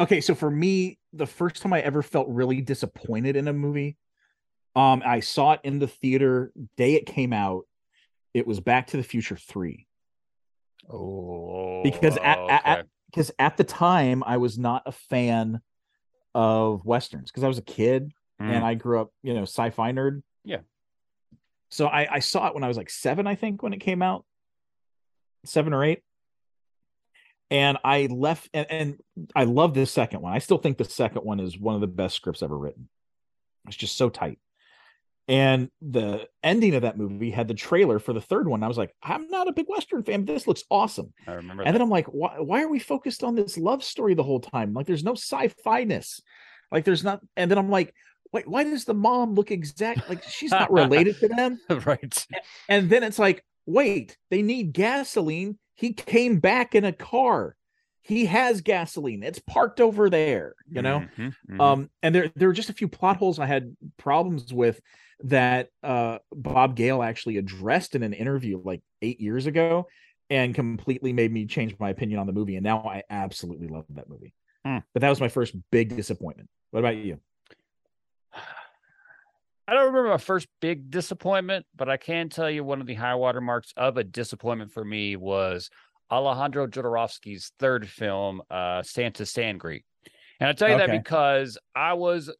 Okay, 0.00 0.20
so 0.20 0.34
for 0.34 0.50
me, 0.50 0.98
the 1.12 1.26
first 1.26 1.62
time 1.62 1.72
I 1.72 1.80
ever 1.80 2.02
felt 2.02 2.26
really 2.28 2.60
disappointed 2.60 3.36
in 3.36 3.46
a 3.46 3.52
movie, 3.52 3.96
um, 4.76 5.02
I 5.04 5.20
saw 5.20 5.52
it 5.52 5.60
in 5.64 5.78
the 5.78 5.86
theater 5.86 6.52
day 6.76 6.94
it 6.94 7.06
came 7.06 7.32
out. 7.32 7.66
It 8.32 8.46
was 8.46 8.60
Back 8.60 8.88
to 8.88 8.96
the 8.96 9.02
Future 9.02 9.36
Three 9.36 9.86
oh, 10.90 11.82
because 11.82 12.16
at- 12.16 12.38
at- 12.50 12.78
okay. 12.80 12.88
because 13.10 13.30
at 13.38 13.56
the 13.56 13.64
time 13.64 14.24
I 14.26 14.38
was 14.38 14.58
not 14.58 14.82
a 14.86 14.92
fan 14.92 15.60
of 16.34 16.84
westerns 16.84 17.30
because 17.30 17.44
I 17.44 17.48
was 17.48 17.58
a 17.58 17.62
kid 17.62 18.12
Mm. 18.42 18.50
and 18.50 18.64
I 18.64 18.74
grew 18.74 19.00
up, 19.00 19.12
you 19.22 19.32
know, 19.32 19.42
sci-fi 19.42 19.92
nerd. 19.92 20.22
Yeah. 20.44 20.58
So 21.68 21.86
I, 21.86 22.14
I 22.14 22.18
saw 22.18 22.48
it 22.48 22.54
when 22.54 22.64
I 22.64 22.68
was 22.68 22.76
like 22.76 22.90
seven, 22.90 23.28
I 23.28 23.36
think, 23.36 23.62
when 23.62 23.72
it 23.72 23.78
came 23.78 24.02
out, 24.02 24.24
seven 25.44 25.72
or 25.72 25.84
eight. 25.84 26.02
And 27.50 27.78
I 27.84 28.06
left, 28.06 28.48
and, 28.52 28.66
and 28.68 29.00
I 29.36 29.44
love 29.44 29.72
this 29.72 29.92
second 29.92 30.20
one. 30.20 30.32
I 30.32 30.38
still 30.40 30.58
think 30.58 30.78
the 30.78 30.84
second 30.84 31.22
one 31.22 31.38
is 31.38 31.56
one 31.56 31.76
of 31.76 31.80
the 31.80 31.86
best 31.86 32.16
scripts 32.16 32.42
ever 32.42 32.58
written. 32.58 32.88
It's 33.68 33.76
just 33.76 33.96
so 33.96 34.08
tight. 34.08 34.40
And 35.26 35.70
the 35.80 36.28
ending 36.42 36.74
of 36.74 36.82
that 36.82 36.98
movie 36.98 37.30
had 37.30 37.48
the 37.48 37.54
trailer 37.54 37.98
for 37.98 38.12
the 38.12 38.20
third 38.20 38.46
one. 38.46 38.62
I 38.62 38.68
was 38.68 38.76
like, 38.76 38.94
I'm 39.02 39.28
not 39.28 39.48
a 39.48 39.52
big 39.52 39.66
Western 39.68 40.02
fan. 40.02 40.24
But 40.24 40.34
this 40.34 40.46
looks 40.46 40.64
awesome. 40.70 41.14
I 41.26 41.32
remember. 41.32 41.62
And 41.62 41.68
that. 41.68 41.72
then 41.72 41.82
I'm 41.82 41.90
like, 41.90 42.06
why, 42.08 42.38
why 42.40 42.62
are 42.62 42.68
we 42.68 42.78
focused 42.78 43.24
on 43.24 43.34
this 43.34 43.56
love 43.56 43.82
story 43.82 44.14
the 44.14 44.22
whole 44.22 44.40
time? 44.40 44.74
Like, 44.74 44.86
there's 44.86 45.04
no 45.04 45.12
sci-fi 45.12 45.84
ness. 45.84 46.20
Like, 46.70 46.84
there's 46.84 47.02
not. 47.02 47.20
And 47.36 47.50
then 47.50 47.56
I'm 47.56 47.70
like, 47.70 47.94
wait, 48.32 48.46
why 48.46 48.64
does 48.64 48.84
the 48.84 48.94
mom 48.94 49.34
look 49.34 49.50
exact? 49.50 50.08
Like, 50.10 50.22
she's 50.24 50.50
not 50.50 50.70
related 50.70 51.18
to 51.20 51.28
them. 51.28 51.58
right. 51.86 52.26
And 52.68 52.90
then 52.90 53.02
it's 53.02 53.18
like, 53.18 53.42
wait, 53.64 54.18
they 54.30 54.42
need 54.42 54.74
gasoline. 54.74 55.58
He 55.74 55.94
came 55.94 56.38
back 56.38 56.74
in 56.74 56.84
a 56.84 56.92
car. 56.92 57.56
He 58.02 58.26
has 58.26 58.60
gasoline. 58.60 59.22
It's 59.22 59.38
parked 59.38 59.80
over 59.80 60.10
there. 60.10 60.54
You 60.68 60.82
know. 60.82 61.06
Mhm, 61.16 61.34
mhm. 61.50 61.60
Um, 61.60 61.90
and 62.02 62.14
there 62.14 62.30
there 62.36 62.48
were 62.48 62.54
just 62.54 62.68
a 62.68 62.74
few 62.74 62.88
plot 62.88 63.16
holes 63.16 63.38
I 63.38 63.46
had 63.46 63.74
problems 63.96 64.52
with 64.52 64.82
that 65.20 65.68
uh 65.82 66.18
Bob 66.32 66.76
Gale 66.76 67.02
actually 67.02 67.36
addressed 67.36 67.94
in 67.94 68.02
an 68.02 68.12
interview 68.12 68.60
like 68.62 68.82
eight 69.00 69.20
years 69.20 69.46
ago 69.46 69.86
and 70.30 70.54
completely 70.54 71.12
made 71.12 71.32
me 71.32 71.46
change 71.46 71.74
my 71.78 71.90
opinion 71.90 72.18
on 72.18 72.26
the 72.26 72.32
movie. 72.32 72.56
And 72.56 72.64
now 72.64 72.78
I 72.88 73.02
absolutely 73.10 73.68
love 73.68 73.84
that 73.90 74.08
movie. 74.08 74.34
Hmm. 74.64 74.78
But 74.92 75.02
that 75.02 75.10
was 75.10 75.20
my 75.20 75.28
first 75.28 75.54
big 75.70 75.94
disappointment. 75.94 76.48
What 76.70 76.80
about 76.80 76.96
you? 76.96 77.20
I 79.66 79.72
don't 79.72 79.86
remember 79.86 80.10
my 80.10 80.18
first 80.18 80.48
big 80.60 80.90
disappointment, 80.90 81.64
but 81.74 81.88
I 81.88 81.96
can 81.96 82.28
tell 82.28 82.50
you 82.50 82.64
one 82.64 82.80
of 82.80 82.86
the 82.86 82.94
high 82.94 83.14
water 83.14 83.40
marks 83.40 83.72
of 83.76 83.96
a 83.96 84.04
disappointment 84.04 84.72
for 84.72 84.84
me 84.84 85.16
was 85.16 85.70
Alejandro 86.10 86.66
Jodorowsky's 86.66 87.52
third 87.58 87.88
film, 87.88 88.42
uh, 88.50 88.82
Santa 88.82 89.24
Sangre. 89.24 89.82
And 90.40 90.48
I 90.48 90.52
tell 90.52 90.68
you 90.68 90.76
that 90.78 90.90
because 90.90 91.56
I 91.74 91.94
was 91.94 92.30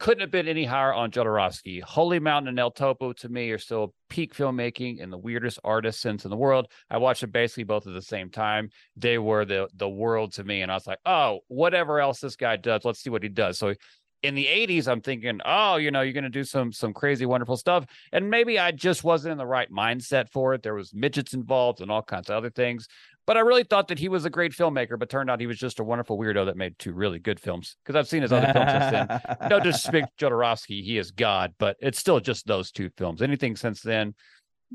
couldn't 0.00 0.22
have 0.22 0.30
been 0.30 0.48
any 0.48 0.64
higher 0.64 0.94
on 0.94 1.10
Jodorowsky. 1.10 1.82
Holy 1.82 2.18
Mountain 2.18 2.48
and 2.48 2.58
El 2.58 2.70
Topo 2.70 3.12
to 3.12 3.28
me 3.28 3.50
are 3.50 3.58
still 3.58 3.94
peak 4.08 4.34
filmmaking 4.34 5.00
and 5.02 5.12
the 5.12 5.18
weirdest 5.18 5.60
artist 5.62 6.00
sense 6.00 6.24
in 6.24 6.30
the 6.30 6.36
world. 6.38 6.68
I 6.88 6.96
watched 6.96 7.20
them 7.20 7.30
basically 7.30 7.64
both 7.64 7.86
at 7.86 7.92
the 7.92 8.00
same 8.00 8.30
time. 8.30 8.70
They 8.96 9.18
were 9.18 9.44
the 9.44 9.68
the 9.74 9.88
world 9.88 10.32
to 10.34 10.44
me, 10.44 10.62
and 10.62 10.72
I 10.72 10.74
was 10.74 10.86
like, 10.86 11.00
oh, 11.04 11.40
whatever 11.48 12.00
else 12.00 12.20
this 12.20 12.34
guy 12.34 12.56
does, 12.56 12.84
let's 12.84 13.02
see 13.02 13.10
what 13.10 13.22
he 13.22 13.28
does. 13.28 13.58
So 13.58 13.74
in 14.22 14.34
the 14.34 14.44
80s 14.44 14.86
i'm 14.86 15.00
thinking 15.00 15.40
oh 15.46 15.76
you 15.76 15.90
know 15.90 16.02
you're 16.02 16.12
going 16.12 16.24
to 16.24 16.28
do 16.28 16.44
some 16.44 16.72
some 16.72 16.92
crazy 16.92 17.24
wonderful 17.24 17.56
stuff 17.56 17.86
and 18.12 18.28
maybe 18.28 18.58
i 18.58 18.70
just 18.70 19.02
wasn't 19.02 19.32
in 19.32 19.38
the 19.38 19.46
right 19.46 19.72
mindset 19.72 20.28
for 20.28 20.52
it 20.52 20.62
there 20.62 20.74
was 20.74 20.92
midgets 20.92 21.32
involved 21.32 21.80
and 21.80 21.90
all 21.90 22.02
kinds 22.02 22.28
of 22.28 22.36
other 22.36 22.50
things 22.50 22.86
but 23.30 23.36
i 23.36 23.40
really 23.40 23.62
thought 23.64 23.86
that 23.86 23.98
he 23.98 24.08
was 24.08 24.24
a 24.24 24.30
great 24.30 24.52
filmmaker 24.52 24.98
but 24.98 25.08
turned 25.08 25.30
out 25.30 25.40
he 25.40 25.46
was 25.46 25.58
just 25.58 25.78
a 25.78 25.84
wonderful 25.84 26.18
weirdo 26.18 26.46
that 26.46 26.56
made 26.56 26.76
two 26.78 26.92
really 26.92 27.18
good 27.18 27.38
films 27.38 27.76
because 27.84 27.94
i've 27.94 28.08
seen 28.08 28.22
his 28.22 28.32
other 28.32 28.52
films 28.52 28.70
since 28.72 28.90
then 28.90 29.48
no 29.48 29.60
disrespect 29.60 30.10
Jodorowsky, 30.18 30.82
he 30.82 30.98
is 30.98 31.10
God, 31.10 31.54
but 31.58 31.76
it's 31.80 31.98
still 31.98 32.20
just 32.20 32.46
those 32.46 32.70
two 32.70 32.90
films. 32.96 33.22
Anything 33.22 33.56
since 33.56 33.80
then, 33.80 34.14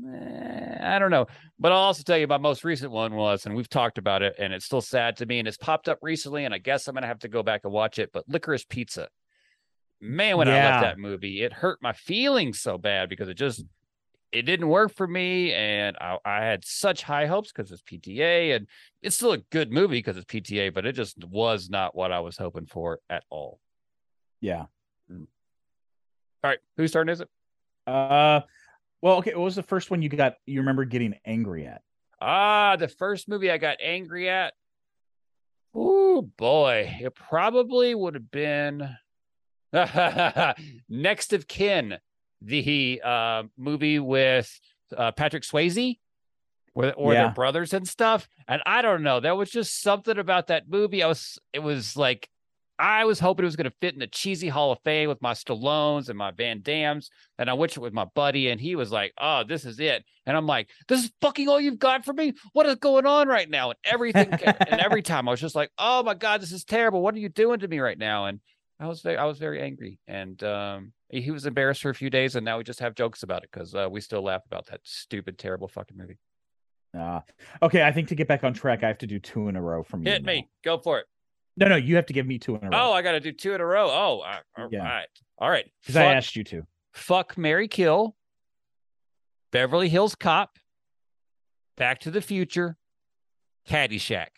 eh, 0.06 0.78
I 0.80 0.98
don't 0.98 1.10
know. 1.10 1.26
But 1.58 1.72
I'll 1.72 1.78
also 1.78 2.02
tell 2.02 2.18
you 2.18 2.26
my 2.26 2.38
most 2.38 2.64
recent 2.64 2.92
one 2.92 3.14
was, 3.14 3.46
and 3.46 3.54
we've 3.54 3.68
talked 3.68 3.98
about 3.98 4.22
it, 4.22 4.34
and 4.38 4.52
it's 4.52 4.64
still 4.64 4.80
sad 4.80 5.16
to 5.16 5.26
me, 5.26 5.38
and 5.38 5.48
it's 5.48 5.56
popped 5.56 5.88
up 5.88 5.98
recently, 6.02 6.44
and 6.44 6.54
I 6.54 6.58
guess 6.58 6.86
I'm 6.86 6.94
gonna 6.94 7.06
have 7.06 7.20
to 7.20 7.28
go 7.28 7.42
back 7.42 7.62
and 7.64 7.72
watch 7.72 7.98
it. 7.98 8.10
But 8.12 8.28
Licorice 8.28 8.68
Pizza, 8.68 9.08
man, 10.00 10.36
when 10.36 10.48
I 10.48 10.52
left 10.52 10.82
that 10.82 10.98
movie, 10.98 11.42
it 11.42 11.52
hurt 11.52 11.78
my 11.80 11.92
feelings 11.92 12.60
so 12.60 12.78
bad 12.78 13.08
because 13.08 13.28
it 13.28 13.34
just 13.34 13.64
it 14.32 14.42
didn't 14.42 14.68
work 14.68 14.94
for 14.94 15.06
me, 15.06 15.52
and 15.52 15.96
I, 16.00 16.18
I 16.24 16.44
had 16.44 16.64
such 16.64 17.02
high 17.02 17.26
hopes 17.26 17.52
because 17.52 17.70
it's 17.70 17.82
PTA, 17.82 18.56
and 18.56 18.66
it's 19.02 19.16
still 19.16 19.32
a 19.32 19.38
good 19.38 19.72
movie 19.72 19.98
because 19.98 20.16
it's 20.16 20.26
PTA, 20.26 20.74
but 20.74 20.86
it 20.86 20.92
just 20.92 21.24
was 21.24 21.70
not 21.70 21.94
what 21.94 22.12
I 22.12 22.20
was 22.20 22.36
hoping 22.36 22.66
for 22.66 23.00
at 23.08 23.24
all. 23.30 23.60
yeah. 24.40 24.66
All 25.10 26.50
right, 26.50 26.58
whose 26.76 26.92
turn 26.92 27.08
is 27.08 27.20
it? 27.20 27.28
Uh 27.86 28.40
well, 29.00 29.16
okay. 29.18 29.34
What 29.34 29.44
was 29.44 29.56
the 29.56 29.62
first 29.62 29.90
one 29.90 30.02
you 30.02 30.08
got 30.08 30.34
you 30.46 30.60
remember 30.60 30.84
getting 30.84 31.14
angry 31.24 31.66
at? 31.66 31.82
Ah, 32.20 32.76
the 32.76 32.88
first 32.88 33.28
movie 33.28 33.50
I 33.50 33.58
got 33.58 33.78
angry 33.80 34.28
at. 34.28 34.54
Oh 35.74 36.22
boy, 36.22 36.96
it 37.00 37.14
probably 37.14 37.94
would 37.94 38.14
have 38.14 38.30
been 38.30 38.96
Next 40.88 41.32
of 41.32 41.46
Kin, 41.48 41.98
the 42.42 43.00
uh, 43.04 43.42
movie 43.56 43.98
with 43.98 44.58
uh, 44.96 45.12
Patrick 45.12 45.42
Swayze, 45.42 45.98
or, 46.74 46.92
or 46.94 47.14
Yeah. 47.14 47.24
their 47.24 47.32
brothers 47.34 47.72
and 47.72 47.88
stuff. 47.88 48.28
And 48.46 48.62
I 48.66 48.82
don't 48.82 49.02
know, 49.02 49.20
there 49.20 49.34
was 49.34 49.50
just 49.50 49.80
something 49.82 50.18
about 50.18 50.48
that 50.48 50.68
movie. 50.68 51.02
I 51.02 51.06
was, 51.06 51.38
it 51.52 51.60
was 51.60 51.96
like, 51.96 52.28
I 52.78 53.06
was 53.06 53.18
hoping 53.18 53.44
it 53.44 53.46
was 53.46 53.56
going 53.56 53.70
to 53.70 53.76
fit 53.80 53.94
in 53.94 54.00
the 54.00 54.06
cheesy 54.06 54.48
Hall 54.48 54.70
of 54.70 54.78
Fame 54.84 55.08
with 55.08 55.22
my 55.22 55.32
Stallones 55.32 56.10
and 56.10 56.18
my 56.18 56.30
Van 56.30 56.60
Dammes. 56.60 57.08
And 57.38 57.48
I 57.48 57.54
watched 57.54 57.78
it 57.78 57.80
with 57.80 57.94
my 57.94 58.04
buddy, 58.14 58.50
and 58.50 58.60
he 58.60 58.76
was 58.76 58.92
like, 58.92 59.14
"Oh, 59.18 59.44
this 59.44 59.64
is 59.64 59.80
it." 59.80 60.04
And 60.26 60.36
I'm 60.36 60.46
like, 60.46 60.68
"This 60.86 61.02
is 61.02 61.10
fucking 61.22 61.48
all 61.48 61.58
you've 61.58 61.78
got 61.78 62.04
for 62.04 62.12
me. 62.12 62.34
What 62.52 62.66
is 62.66 62.74
going 62.74 63.06
on 63.06 63.28
right 63.28 63.48
now?" 63.48 63.70
And 63.70 63.78
everything, 63.82 64.28
and 64.44 64.78
every 64.78 65.00
time 65.00 65.26
I 65.26 65.30
was 65.30 65.40
just 65.40 65.54
like, 65.54 65.70
"Oh 65.78 66.02
my 66.02 66.12
god, 66.12 66.42
this 66.42 66.52
is 66.52 66.64
terrible. 66.64 67.00
What 67.00 67.14
are 67.14 67.18
you 67.18 67.30
doing 67.30 67.60
to 67.60 67.66
me 67.68 67.78
right 67.78 67.96
now?" 67.96 68.26
And 68.26 68.40
I 68.78 68.88
was 68.88 69.00
very, 69.00 69.16
I 69.16 69.24
was 69.24 69.38
very 69.38 69.62
angry. 69.62 69.98
And 70.06 70.42
um, 70.44 70.92
he 71.08 71.30
was 71.30 71.46
embarrassed 71.46 71.82
for 71.82 71.90
a 71.90 71.94
few 71.94 72.10
days, 72.10 72.34
and 72.36 72.44
now 72.44 72.58
we 72.58 72.64
just 72.64 72.80
have 72.80 72.94
jokes 72.94 73.22
about 73.22 73.44
it 73.44 73.50
because 73.52 73.74
uh, 73.74 73.88
we 73.90 74.00
still 74.00 74.22
laugh 74.22 74.42
about 74.46 74.66
that 74.66 74.80
stupid, 74.82 75.38
terrible 75.38 75.68
fucking 75.68 75.96
movie. 75.96 76.18
Uh, 76.98 77.20
okay, 77.62 77.82
I 77.82 77.92
think 77.92 78.08
to 78.08 78.14
get 78.14 78.26
back 78.28 78.42
on 78.44 78.54
track, 78.54 78.82
I 78.82 78.88
have 78.88 78.98
to 78.98 79.06
do 79.06 79.18
two 79.18 79.48
in 79.48 79.56
a 79.56 79.62
row 79.62 79.82
from 79.82 80.02
you. 80.04 80.12
Hit 80.12 80.22
now. 80.24 80.32
me, 80.32 80.48
go 80.64 80.78
for 80.78 80.98
it. 80.98 81.06
No, 81.56 81.68
no, 81.68 81.76
you 81.76 81.96
have 81.96 82.06
to 82.06 82.12
give 82.12 82.26
me 82.26 82.38
two 82.38 82.54
in 82.56 82.64
a 82.64 82.70
row. 82.70 82.90
Oh, 82.90 82.92
I 82.92 83.02
got 83.02 83.12
to 83.12 83.20
do 83.20 83.32
two 83.32 83.54
in 83.54 83.60
a 83.60 83.66
row. 83.66 83.86
Oh, 83.88 84.22
all 84.56 84.68
Yeah. 84.70 84.82
right, 84.84 85.06
all 85.38 85.50
right. 85.50 85.64
because 85.82 85.96
I 85.96 86.04
asked 86.06 86.36
you 86.36 86.44
to. 86.44 86.66
Fuck 86.92 87.36
Marry 87.38 87.68
Kill, 87.68 88.16
Beverly 89.52 89.88
Hills 89.88 90.14
Cop, 90.14 90.58
Back 91.76 92.00
to 92.00 92.10
the 92.10 92.20
Future, 92.22 92.76
Caddyshack. 93.68 94.28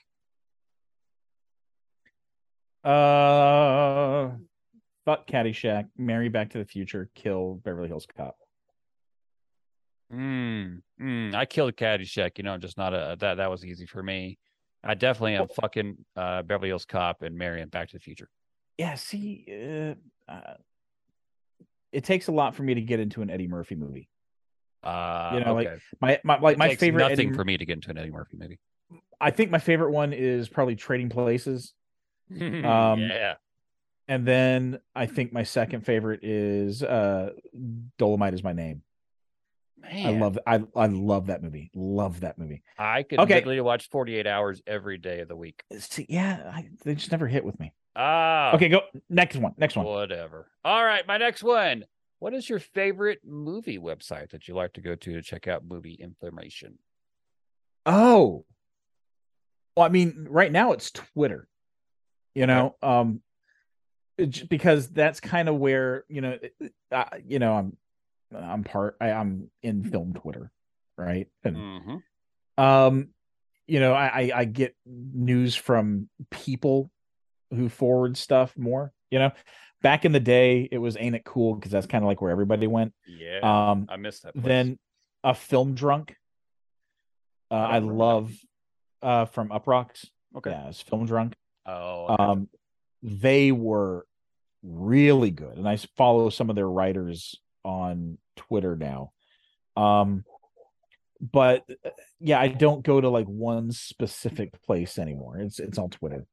Uh, 2.85 4.31
fuck 5.09 5.27
Caddyshack, 5.27 5.87
marry 5.97 6.29
Back 6.29 6.51
to 6.51 6.59
the 6.59 6.67
Future, 6.67 7.09
kill 7.15 7.55
Beverly 7.65 7.89
Hills 7.89 8.07
Cop. 8.15 8.37
Mm, 10.13 10.83
mm, 11.01 11.35
I 11.35 11.47
killed 11.47 11.77
Caddyshack, 11.77 12.33
you 12.37 12.45
know, 12.45 12.59
just 12.59 12.77
not 12.77 12.93
a 12.93 13.17
that 13.19 13.37
that 13.37 13.51
was 13.51 13.65
easy 13.65 13.87
for 13.87 14.03
me. 14.03 14.37
I 14.85 14.95
definitely 14.95 15.37
am 15.37 15.49
fucking 15.49 15.97
uh, 16.15 16.43
Beverly 16.43 16.69
Hills 16.69 16.85
Cop 16.85 17.23
and 17.23 17.39
Marion 17.39 17.71
Back 17.71 17.89
to 17.89 17.97
the 17.97 18.01
Future. 18.01 18.29
Yeah, 18.77 18.97
see, 18.97 19.47
uh, 19.51 20.31
uh, 20.31 20.55
it 21.91 22.05
takes 22.05 22.29
a 22.29 22.33
lot 22.33 22.55
for 22.55 22.63
me 22.63 22.75
to 22.75 22.83
get 22.83 23.01
into 23.01 23.23
an 23.23 23.31
Eddie 23.31 23.49
Murphy 23.49 23.77
movie. 23.77 24.11
Uh, 24.83 25.31
You 25.35 25.41
know, 25.41 25.55
like. 25.55 25.71
My 26.03 26.21
my 26.23 26.39
like 26.39 26.57
It 26.57 26.59
my 26.59 26.75
favorite. 26.77 27.09
nothing 27.09 27.29
Eddie, 27.29 27.35
for 27.35 27.45
me 27.45 27.57
to 27.57 27.65
get 27.65 27.73
into 27.75 27.91
an 27.91 27.97
Eddie 27.97 28.11
Murphy 28.11 28.37
movie. 28.39 28.59
I 29.19 29.31
think 29.31 29.51
my 29.51 29.59
favorite 29.59 29.91
one 29.91 30.13
is 30.13 30.51
probably 30.51 30.77
Trading 30.77 31.09
Places, 31.09 31.73
Um, 32.31 33.01
yeah, 33.01 33.35
and 34.09 34.27
then 34.27 34.81
I 34.95 35.07
think 35.07 35.33
my 35.33 35.43
second 35.43 35.85
favorite 35.85 36.21
is 36.23 36.83
uh, 36.83 37.31
Dolomite 37.99 38.35
is 38.35 38.43
my 38.43 38.55
name. 38.55 38.83
Man. 39.81 40.07
I 40.07 40.19
love 40.19 40.39
I 40.47 40.63
I 40.75 40.87
love 40.87 41.27
that 41.27 41.43
movie. 41.43 41.71
Love 41.75 42.21
that 42.21 42.39
movie. 42.39 42.63
I 42.79 43.05
could 43.05 43.21
okay. 43.21 43.37
literally 43.37 43.61
watch 43.61 43.89
48 43.91 44.27
hours 44.27 44.61
every 44.67 44.99
day 44.99 45.21
of 45.21 45.29
the 45.29 45.37
week. 45.37 45.63
See, 45.79 46.07
yeah, 46.09 46.51
I, 46.53 46.69
they 46.85 46.95
just 46.95 47.13
never 47.13 47.29
hit 47.29 47.45
with 47.45 47.61
me. 47.61 47.73
Ah. 47.95 48.55
Okay, 48.55 48.69
go 48.69 48.81
next 49.09 49.37
one. 49.37 49.55
Next 49.57 49.77
one. 49.77 49.87
Whatever. 49.87 50.49
All 50.65 50.85
right, 50.85 51.07
my 51.07 51.19
next 51.19 51.43
one. 51.43 51.85
What 52.19 52.35
is 52.35 52.49
your 52.49 52.59
favorite 52.59 53.21
movie 53.25 53.79
website 53.79 54.31
that 54.31 54.49
you 54.49 54.55
like 54.55 54.73
to 54.73 54.81
go 54.81 54.97
to 54.97 55.13
to 55.13 55.23
check 55.23 55.47
out 55.47 55.65
movie 55.65 55.95
information? 55.95 56.79
Oh. 57.87 58.45
Well, 59.77 59.87
I 59.87 59.91
mean, 59.91 60.27
right 60.29 60.51
now 60.51 60.73
it's 60.73 60.91
Twitter. 60.91 61.47
You 62.35 62.47
know, 62.47 62.77
um 62.83 63.21
because 64.49 64.89
that's 64.89 65.21
kind 65.21 65.49
of 65.49 65.57
where, 65.57 66.05
you 66.09 66.21
know, 66.21 66.39
uh, 66.91 67.05
you 67.27 67.39
know, 67.39 67.55
I'm 67.55 67.77
I'm 68.35 68.65
part 68.65 68.97
I, 69.01 69.11
am 69.11 69.51
in 69.63 69.85
film 69.85 70.15
Twitter, 70.15 70.51
right? 70.97 71.29
And 71.45 71.57
mm-hmm. 71.57 72.63
um, 72.63 73.09
you 73.67 73.81
know, 73.81 73.93
I, 73.93 74.31
I 74.35 74.45
get 74.45 74.75
news 74.87 75.55
from 75.55 76.09
people 76.31 76.91
who 77.51 77.69
forward 77.69 78.17
stuff 78.17 78.57
more. 78.57 78.93
You 79.11 79.21
know, 79.21 79.31
back 79.83 80.05
in 80.05 80.13
the 80.13 80.21
day, 80.21 80.69
it 80.71 80.79
was 80.79 80.97
ain't 80.99 81.15
it 81.15 81.25
cool 81.25 81.55
because 81.55 81.71
that's 81.71 81.87
kind 81.87 82.03
of 82.03 82.09
like 82.09 82.21
where 82.21 82.31
everybody 82.31 82.67
went. 82.67 82.93
Yeah, 83.07 83.41
um, 83.43 83.87
I 83.89 83.97
missed 83.97 84.25
that. 84.25 84.35
Place. 84.35 84.45
Then 84.45 84.79
a 85.25 85.35
film 85.35 85.75
drunk. 85.75 86.17
Uh, 87.51 87.55
I, 87.55 87.77
I 87.77 87.79
love 87.79 88.33
uh 89.03 89.27
from 89.27 89.49
Uproxx. 89.49 90.07
Okay, 90.37 90.51
yeah, 90.51 90.69
it's 90.69 90.83
film 90.83 91.07
drunk. 91.07 91.35
Oh, 91.65 92.07
okay. 92.11 92.23
um, 92.23 92.49
they 93.03 93.53
were 93.53 94.07
really 94.63 95.31
good, 95.31 95.57
and 95.57 95.69
I 95.69 95.77
follow 95.97 96.31
some 96.31 96.51
of 96.51 96.57
their 96.57 96.69
writers 96.69 97.37
on 97.65 98.19
Twitter 98.37 98.77
now. 98.77 99.13
Um, 99.77 100.25
but 101.21 101.65
yeah, 102.21 102.41
I 102.41 102.49
don't 102.49 102.85
go 102.85 103.01
to 103.01 103.09
like 103.09 103.27
one 103.27 103.73
specific 103.73 104.63
place 104.63 104.99
anymore. 104.99 105.39
It's 105.39 105.59
it's 105.59 105.79
all 105.79 105.89
Twitter. 105.89 106.27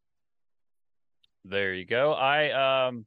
There 1.43 1.73
you 1.73 1.85
go. 1.85 2.13
I 2.13 2.87
um, 2.87 3.05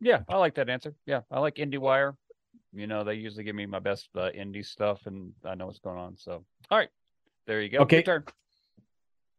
yeah, 0.00 0.20
I 0.28 0.36
like 0.36 0.56
that 0.56 0.68
answer. 0.68 0.94
Yeah, 1.06 1.20
I 1.30 1.40
like 1.40 1.56
IndieWire. 1.56 2.14
You 2.72 2.86
know, 2.86 3.04
they 3.04 3.14
usually 3.14 3.44
give 3.44 3.54
me 3.54 3.66
my 3.66 3.78
best 3.78 4.08
uh, 4.16 4.30
indie 4.36 4.64
stuff, 4.64 5.00
and 5.06 5.32
I 5.44 5.54
know 5.54 5.66
what's 5.66 5.78
going 5.78 5.98
on. 5.98 6.16
So, 6.16 6.44
all 6.70 6.78
right, 6.78 6.88
there 7.46 7.62
you 7.62 7.68
go. 7.68 7.78
Okay, 7.80 7.96
Your 7.96 8.02
turn. 8.02 8.24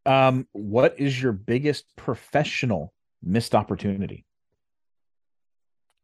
Um, 0.05 0.47
what 0.53 0.99
is 0.99 1.21
your 1.21 1.31
biggest 1.31 1.85
professional 1.95 2.93
missed 3.23 3.55
opportunity? 3.55 4.24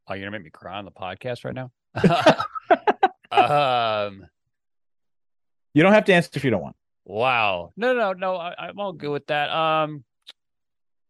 Oh, 0.08 0.14
you're 0.14 0.22
gonna 0.22 0.32
make 0.32 0.44
me 0.44 0.50
cry 0.50 0.78
on 0.78 0.86
the 0.86 0.92
podcast 0.92 1.46
right 1.46 1.56
now. 1.56 1.72
um, 3.32 4.26
you 5.74 5.84
don't 5.84 5.94
have 5.94 6.06
to 6.06 6.14
answer 6.14 6.30
if 6.34 6.44
you 6.44 6.52
don't 6.52 6.62
want. 6.62 6.76
Wow. 7.06 7.72
No, 7.78 7.94
no, 7.94 8.14
no. 8.14 8.36
I, 8.36 8.70
am 8.70 8.80
all 8.80 8.94
good 8.94 9.12
with 9.12 9.28
that. 9.28 9.50
Um, 9.50 10.04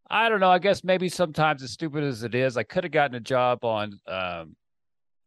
I 0.09 0.29
don't 0.29 0.39
know. 0.39 0.51
I 0.51 0.59
guess 0.59 0.83
maybe 0.83 1.09
sometimes, 1.09 1.63
as 1.63 1.71
stupid 1.71 2.03
as 2.03 2.23
it 2.23 2.35
is, 2.35 2.57
I 2.57 2.63
could 2.63 2.83
have 2.83 2.91
gotten 2.91 3.15
a 3.15 3.19
job 3.19 3.63
on 3.63 3.99
um 4.07 4.55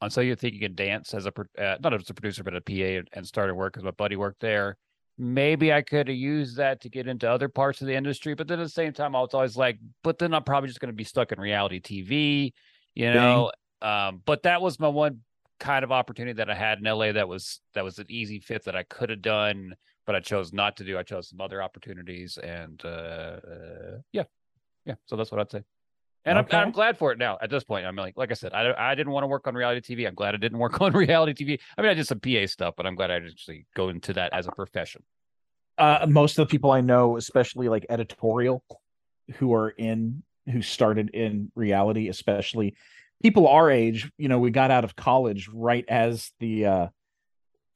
on 0.00 0.10
So 0.10 0.20
You 0.20 0.36
Think 0.36 0.54
You 0.54 0.60
Can 0.60 0.74
Dance 0.74 1.14
as 1.14 1.26
a 1.26 1.32
uh, 1.58 1.76
not 1.80 1.94
as 1.94 2.10
a 2.10 2.14
producer, 2.14 2.44
but 2.44 2.54
a 2.54 2.60
PA, 2.60 2.72
and, 2.72 3.08
and 3.12 3.26
started 3.26 3.54
work 3.54 3.72
because 3.72 3.84
my 3.84 3.90
buddy 3.92 4.16
worked 4.16 4.40
there. 4.40 4.76
Maybe 5.16 5.72
I 5.72 5.82
could 5.82 6.08
have 6.08 6.16
used 6.16 6.56
that 6.56 6.80
to 6.82 6.88
get 6.88 7.06
into 7.06 7.30
other 7.30 7.48
parts 7.48 7.80
of 7.80 7.86
the 7.86 7.94
industry, 7.94 8.34
but 8.34 8.48
then 8.48 8.58
at 8.58 8.64
the 8.64 8.68
same 8.68 8.92
time, 8.92 9.14
I 9.14 9.20
was 9.20 9.32
always 9.32 9.56
like, 9.56 9.78
but 10.02 10.18
then 10.18 10.34
I'm 10.34 10.42
probably 10.42 10.68
just 10.68 10.80
going 10.80 10.92
to 10.92 10.96
be 10.96 11.04
stuck 11.04 11.30
in 11.30 11.40
reality 11.40 11.80
TV, 11.80 12.52
you 12.94 13.12
know. 13.12 13.50
Um, 13.82 14.22
but 14.24 14.44
that 14.44 14.62
was 14.62 14.80
my 14.80 14.88
one 14.88 15.20
kind 15.60 15.84
of 15.84 15.92
opportunity 15.92 16.34
that 16.34 16.50
I 16.50 16.54
had 16.54 16.78
in 16.78 16.84
LA 16.84 17.12
that 17.12 17.28
was 17.28 17.60
that 17.74 17.84
was 17.84 17.98
an 17.98 18.06
easy 18.08 18.40
fit 18.40 18.64
that 18.64 18.76
I 18.76 18.82
could 18.82 19.10
have 19.10 19.22
done, 19.22 19.74
but 20.06 20.14
I 20.14 20.20
chose 20.20 20.52
not 20.52 20.76
to 20.78 20.84
do. 20.84 20.98
I 20.98 21.02
chose 21.02 21.28
some 21.28 21.40
other 21.40 21.62
opportunities, 21.62 22.38
and 22.38 22.80
uh, 22.84 22.88
uh, 22.88 23.98
yeah, 24.12 24.24
yeah. 24.84 24.94
So 25.06 25.16
that's 25.16 25.30
what 25.30 25.40
I'd 25.40 25.50
say. 25.50 25.62
And 26.26 26.38
okay. 26.38 26.56
I'm, 26.56 26.68
I'm 26.68 26.72
glad 26.72 26.96
for 26.96 27.12
it 27.12 27.18
now. 27.18 27.36
At 27.42 27.50
this 27.50 27.64
point, 27.64 27.84
I'm 27.84 27.96
like, 27.96 28.16
like 28.16 28.30
I 28.30 28.34
said, 28.34 28.54
I 28.54 28.72
I 28.76 28.94
didn't 28.94 29.12
want 29.12 29.24
to 29.24 29.28
work 29.28 29.46
on 29.46 29.54
reality 29.54 29.94
TV. 29.94 30.06
I'm 30.06 30.14
glad 30.14 30.34
I 30.34 30.38
didn't 30.38 30.58
work 30.58 30.80
on 30.80 30.92
reality 30.92 31.44
TV. 31.44 31.60
I 31.76 31.82
mean, 31.82 31.90
I 31.90 31.94
did 31.94 32.06
some 32.06 32.20
PA 32.20 32.46
stuff, 32.46 32.74
but 32.76 32.86
I'm 32.86 32.94
glad 32.94 33.10
I 33.10 33.18
didn't 33.18 33.32
actually 33.32 33.66
go 33.74 33.90
into 33.90 34.14
that 34.14 34.32
as 34.32 34.46
a 34.46 34.52
profession. 34.52 35.02
Uh, 35.76 36.06
most 36.08 36.38
of 36.38 36.46
the 36.46 36.50
people 36.50 36.70
I 36.70 36.80
know, 36.80 37.16
especially 37.16 37.68
like 37.68 37.84
editorial, 37.90 38.62
who 39.36 39.52
are 39.54 39.70
in 39.70 40.22
who 40.50 40.62
started 40.62 41.10
in 41.10 41.50
reality, 41.54 42.08
especially 42.08 42.76
people 43.22 43.48
our 43.48 43.70
age, 43.70 44.10
you 44.18 44.28
know, 44.28 44.38
we 44.38 44.50
got 44.50 44.70
out 44.70 44.84
of 44.84 44.94
college 44.94 45.48
right 45.48 45.84
as 45.88 46.30
the 46.40 46.66
uh, 46.66 46.86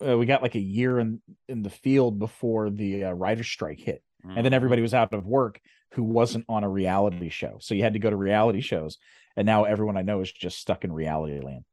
uh 0.07 0.19
we 0.19 0.27
got 0.27 0.43
like 0.43 0.55
a 0.55 0.61
year 0.61 0.99
in 0.99 1.21
in 1.49 1.63
the 1.63 1.71
field 1.71 2.19
before 2.19 2.71
the 2.71 3.05
uh, 3.05 3.13
writer 3.13 3.45
strike 3.45 3.81
hit, 3.81 4.03
mm-hmm. 4.25 4.37
and 4.37 4.45
then 4.45 4.53
everybody 4.53 4.83
was 4.83 4.95
out 4.95 5.13
of 5.13 5.27
work 5.27 5.61
who 5.93 6.03
wasn't 6.03 6.45
on 6.49 6.65
a 6.65 6.69
reality 6.69 7.31
show, 7.31 7.57
so 7.61 7.75
you 7.75 7.83
had 7.83 7.95
to 7.95 7.99
go 7.99 8.11
to 8.11 8.17
reality 8.17 8.61
shows, 8.61 8.99
and 9.37 9.47
now 9.47 9.65
everyone 9.65 9.97
I 9.97 10.03
know 10.03 10.21
is 10.21 10.31
just 10.31 10.59
stuck 10.59 10.85
in 10.85 10.93
reality 10.93 11.41
land. 11.41 11.65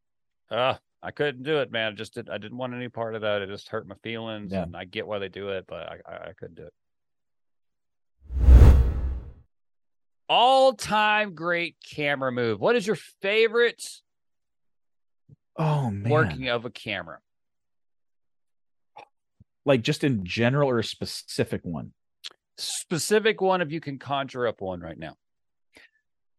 Uh 0.49 0.75
I 1.03 1.12
couldn't 1.12 1.43
do 1.43 1.60
it, 1.60 1.71
man. 1.71 1.91
I 1.91 1.95
just 1.95 2.15
did. 2.15 2.31
I 2.31 2.39
didn't 2.39 2.58
want 2.58 2.73
any 2.73 2.89
part 2.89 3.13
of 3.13 3.21
that. 3.21 3.43
It 3.43 3.49
just 3.49 3.69
hurt 3.69 3.88
my 3.88 3.93
feelings, 4.01 4.51
yeah. 4.51 4.63
and 4.63 4.75
I 4.75 4.86
get 4.86 5.05
why 5.05 5.19
they 5.19 5.29
do 5.29 5.49
it, 5.49 5.65
but 5.67 5.84
I, 5.84 5.99
I, 6.03 6.13
I 6.29 6.34
couldn't 6.39 6.55
do 6.55 6.63
it. 6.63 6.73
All 10.28 10.74
time 10.74 11.36
great 11.36 11.76
camera 11.84 12.32
move. 12.32 12.60
What 12.60 12.76
is 12.76 12.86
your 12.86 12.98
favorite? 13.22 13.82
Oh 15.58 15.90
man, 15.90 16.12
working 16.12 16.50
of 16.50 16.66
a 16.66 16.70
camera. 16.70 17.20
Like 19.66 19.82
just 19.82 20.04
in 20.04 20.26
general 20.26 20.70
or 20.70 20.80
a 20.80 20.84
specific 20.84 21.62
one? 21.64 21.94
Specific 22.58 23.42
one 23.42 23.62
if 23.62 23.72
you 23.72 23.82
can 23.82 23.98
conjure 23.98 24.48
up 24.48 24.62
one 24.62 24.80
right 24.80 24.98
now. 24.98 25.16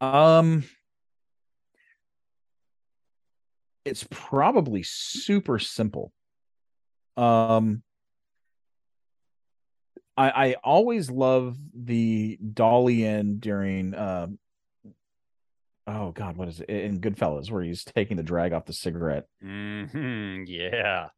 Um 0.00 0.64
it's 3.84 4.06
probably 4.10 4.82
super 4.84 5.58
simple. 5.58 6.12
Um 7.16 7.82
I, 10.16 10.30
I 10.30 10.54
always 10.64 11.10
love 11.10 11.56
the 11.74 12.38
dolly 12.38 13.04
in 13.04 13.38
during 13.38 13.94
uh, 13.94 14.28
oh 15.86 16.10
god 16.12 16.36
what 16.36 16.48
is 16.48 16.60
it? 16.60 16.68
In 16.68 17.00
goodfellas 17.00 17.50
where 17.50 17.62
he's 17.62 17.84
taking 17.84 18.16
the 18.16 18.22
drag 18.22 18.52
off 18.52 18.64
the 18.64 18.72
cigarette. 18.72 19.26
Mm-hmm, 19.44 20.44
yeah. 20.46 21.08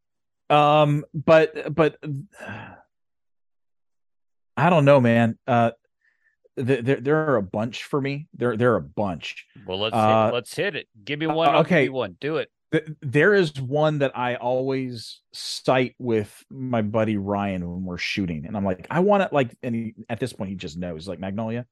Um 0.50 1.04
but 1.12 1.74
but 1.74 1.98
i 4.56 4.70
don't 4.70 4.84
know 4.84 5.00
man. 5.00 5.38
Uh 5.46 5.72
there 6.56 6.82
there 6.82 7.30
are 7.30 7.36
a 7.36 7.42
bunch 7.42 7.84
for 7.84 8.00
me. 8.00 8.26
There 8.34 8.56
there 8.56 8.72
are 8.72 8.76
a 8.76 8.82
bunch. 8.82 9.46
Well 9.64 9.78
let's 9.78 9.94
uh, 9.94 10.26
hit, 10.26 10.34
let's 10.34 10.56
hit 10.56 10.76
it. 10.76 10.88
Give 11.04 11.20
me 11.20 11.28
one 11.28 11.54
uh, 11.54 11.60
okay. 11.60 11.88
one. 11.88 12.16
Do 12.20 12.38
it 12.38 12.50
there 13.00 13.34
is 13.34 13.58
one 13.60 14.00
that 14.00 14.16
I 14.16 14.36
always 14.36 15.20
cite 15.32 15.94
with 15.98 16.44
my 16.50 16.82
buddy 16.82 17.16
Ryan 17.16 17.68
when 17.68 17.84
we're 17.84 17.98
shooting, 17.98 18.46
and 18.46 18.56
I'm 18.56 18.64
like, 18.64 18.86
I 18.90 19.00
want 19.00 19.22
it 19.22 19.32
like, 19.32 19.56
and 19.62 19.74
he, 19.74 19.94
at 20.08 20.20
this 20.20 20.32
point 20.32 20.50
he 20.50 20.56
just 20.56 20.76
knows 20.76 21.08
like 21.08 21.18
Magnolia, 21.18 21.66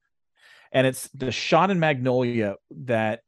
and 0.71 0.87
it's 0.87 1.07
the 1.09 1.31
shot 1.31 1.69
in 1.69 1.79
Magnolia 1.79 2.55
that 2.71 3.21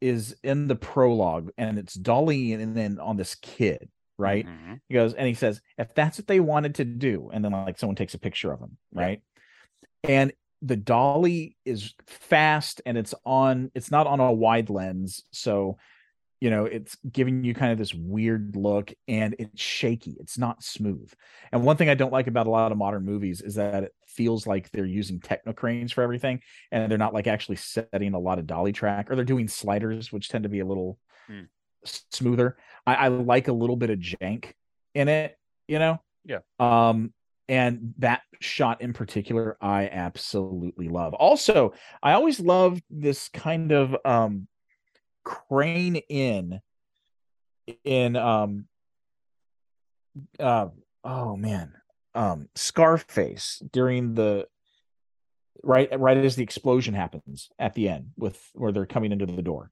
is 0.00 0.34
in 0.42 0.66
the 0.66 0.76
prologue, 0.76 1.50
and 1.58 1.78
it's 1.78 1.94
Dolly 1.94 2.54
and 2.54 2.74
then 2.76 2.98
on 2.98 3.16
this 3.16 3.34
kid, 3.34 3.90
right? 4.16 4.46
Mm-hmm. 4.46 4.74
He 4.88 4.94
goes 4.94 5.12
and 5.12 5.26
he 5.26 5.34
says, 5.34 5.60
if 5.76 5.94
that's 5.94 6.18
what 6.18 6.26
they 6.26 6.40
wanted 6.40 6.76
to 6.76 6.84
do, 6.84 7.30
and 7.32 7.44
then 7.44 7.52
like 7.52 7.78
someone 7.78 7.96
takes 7.96 8.14
a 8.14 8.18
picture 8.18 8.50
of 8.50 8.60
him, 8.60 8.78
right? 8.92 9.22
And 10.04 10.32
the 10.62 10.76
dolly 10.76 11.56
is 11.64 11.94
fast 12.06 12.82
and 12.84 12.98
it's 12.98 13.14
on 13.24 13.70
it's 13.74 13.90
not 13.90 14.06
on 14.06 14.20
a 14.20 14.30
wide 14.30 14.68
lens 14.68 15.22
so 15.30 15.78
you 16.40 16.50
know 16.50 16.64
it's 16.64 16.96
giving 17.10 17.44
you 17.44 17.54
kind 17.54 17.70
of 17.70 17.78
this 17.78 17.94
weird 17.94 18.56
look 18.56 18.92
and 19.06 19.36
it's 19.38 19.60
shaky 19.60 20.16
it's 20.18 20.38
not 20.38 20.62
smooth. 20.62 21.12
And 21.52 21.62
one 21.62 21.76
thing 21.76 21.88
i 21.88 21.94
don't 21.94 22.12
like 22.12 22.26
about 22.26 22.46
a 22.46 22.50
lot 22.50 22.72
of 22.72 22.78
modern 22.78 23.04
movies 23.04 23.40
is 23.40 23.54
that 23.54 23.84
it 23.84 23.94
feels 24.06 24.46
like 24.46 24.70
they're 24.70 24.84
using 24.86 25.20
Technocranes 25.20 25.92
for 25.92 26.02
everything 26.02 26.40
and 26.72 26.90
they're 26.90 26.98
not 26.98 27.14
like 27.14 27.26
actually 27.26 27.56
setting 27.56 28.14
a 28.14 28.18
lot 28.18 28.38
of 28.38 28.46
dolly 28.46 28.72
track 28.72 29.10
or 29.10 29.16
they're 29.16 29.24
doing 29.24 29.48
sliders 29.48 30.10
which 30.10 30.28
tend 30.28 30.42
to 30.44 30.48
be 30.48 30.60
a 30.60 30.66
little 30.66 30.98
mm. 31.30 31.46
smoother. 31.84 32.56
I, 32.86 32.94
I 32.94 33.08
like 33.08 33.48
a 33.48 33.52
little 33.52 33.76
bit 33.76 33.90
of 33.90 33.98
jank 33.98 34.52
in 34.94 35.08
it 35.08 35.36
you 35.68 35.78
know? 35.78 36.00
Yeah. 36.24 36.40
Um 36.58 37.12
and 37.48 37.94
that 37.98 38.22
shot 38.40 38.80
in 38.80 38.92
particular 38.92 39.56
i 39.60 39.88
absolutely 39.88 40.88
love. 40.88 41.14
Also 41.14 41.74
i 42.02 42.12
always 42.12 42.40
love 42.40 42.80
this 42.88 43.28
kind 43.28 43.72
of 43.72 43.96
um 44.04 44.48
crane 45.30 45.96
in 46.08 46.60
in 47.84 48.16
um 48.16 48.66
uh 50.40 50.66
oh 51.04 51.36
man 51.36 51.72
um 52.14 52.48
scarface 52.56 53.62
during 53.72 54.14
the 54.14 54.46
right 55.62 55.88
right 56.00 56.16
as 56.16 56.34
the 56.34 56.42
explosion 56.42 56.94
happens 56.94 57.48
at 57.58 57.74
the 57.74 57.88
end 57.88 58.10
with 58.16 58.40
where 58.54 58.72
they're 58.72 58.86
coming 58.86 59.12
into 59.12 59.26
the 59.26 59.42
door 59.42 59.70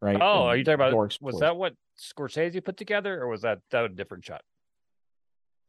right? 0.00 0.20
Oh 0.20 0.40
and 0.40 0.48
are 0.48 0.56
you 0.56 0.64
talking 0.64 0.74
about 0.74 0.92
was 1.20 1.40
that 1.40 1.56
what 1.56 1.74
scorsese 1.98 2.62
put 2.64 2.76
together 2.76 3.20
or 3.20 3.28
was 3.28 3.42
that 3.42 3.60
that 3.70 3.84
a 3.84 3.88
different 3.88 4.24
shot? 4.24 4.42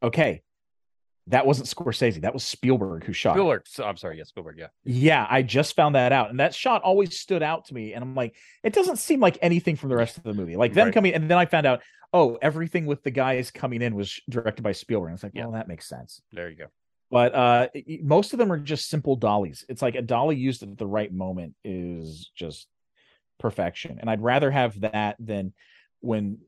Okay, 0.02 0.42
that 1.26 1.46
wasn't 1.46 1.68
Scorsese. 1.68 2.20
That 2.22 2.34
was 2.34 2.42
Spielberg 2.44 3.04
who 3.04 3.12
shot. 3.12 3.34
Spielberg. 3.34 3.62
So, 3.66 3.84
I'm 3.84 3.96
sorry. 3.96 4.18
Yeah, 4.18 4.24
Spielberg. 4.24 4.58
Yeah. 4.58 4.68
Yeah, 4.84 5.26
I 5.30 5.42
just 5.42 5.76
found 5.76 5.94
that 5.94 6.12
out, 6.12 6.30
and 6.30 6.40
that 6.40 6.54
shot 6.54 6.82
always 6.82 7.18
stood 7.18 7.42
out 7.42 7.66
to 7.66 7.74
me. 7.74 7.92
And 7.94 8.02
I'm 8.02 8.14
like, 8.14 8.34
it 8.64 8.72
doesn't 8.72 8.96
seem 8.96 9.20
like 9.20 9.38
anything 9.42 9.76
from 9.76 9.90
the 9.90 9.96
rest 9.96 10.16
of 10.16 10.22
the 10.24 10.34
movie. 10.34 10.56
Like 10.56 10.74
them 10.74 10.86
Right. 10.86 10.94
coming, 10.94 11.14
and 11.14 11.30
then 11.30 11.38
I 11.38 11.46
found 11.46 11.66
out, 11.66 11.82
oh, 12.12 12.38
everything 12.42 12.86
with 12.86 13.02
the 13.04 13.10
guys 13.10 13.50
coming 13.52 13.82
in 13.82 13.94
was 13.94 14.20
directed 14.28 14.62
by 14.62 14.72
Spielberg. 14.72 15.10
And 15.10 15.14
it's 15.14 15.22
like, 15.22 15.32
Yeah. 15.34 15.42
well, 15.44 15.52
that 15.52 15.68
makes 15.68 15.88
sense. 15.88 16.20
There 16.32 16.48
you 16.48 16.56
go. 16.56 16.66
But 17.12 17.34
uh 17.34 17.68
most 18.02 18.32
of 18.32 18.38
them 18.38 18.52
are 18.52 18.58
just 18.58 18.88
simple 18.88 19.16
dollies. 19.16 19.64
It's 19.68 19.82
like 19.82 19.94
a 19.96 20.02
dolly 20.02 20.36
used 20.36 20.62
at 20.62 20.78
the 20.78 20.86
right 20.86 21.12
moment 21.12 21.54
is 21.64 22.30
just 22.36 22.68
perfection. 23.38 23.98
And 24.00 24.08
I'd 24.10 24.22
rather 24.22 24.50
have 24.50 24.80
that 24.82 25.16
than 25.18 25.52
when 26.00 26.38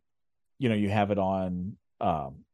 you 0.58 0.68
know 0.68 0.74
you 0.74 0.88
have 0.88 1.10
it 1.10 1.18
on 1.18 1.76
um 2.00 2.44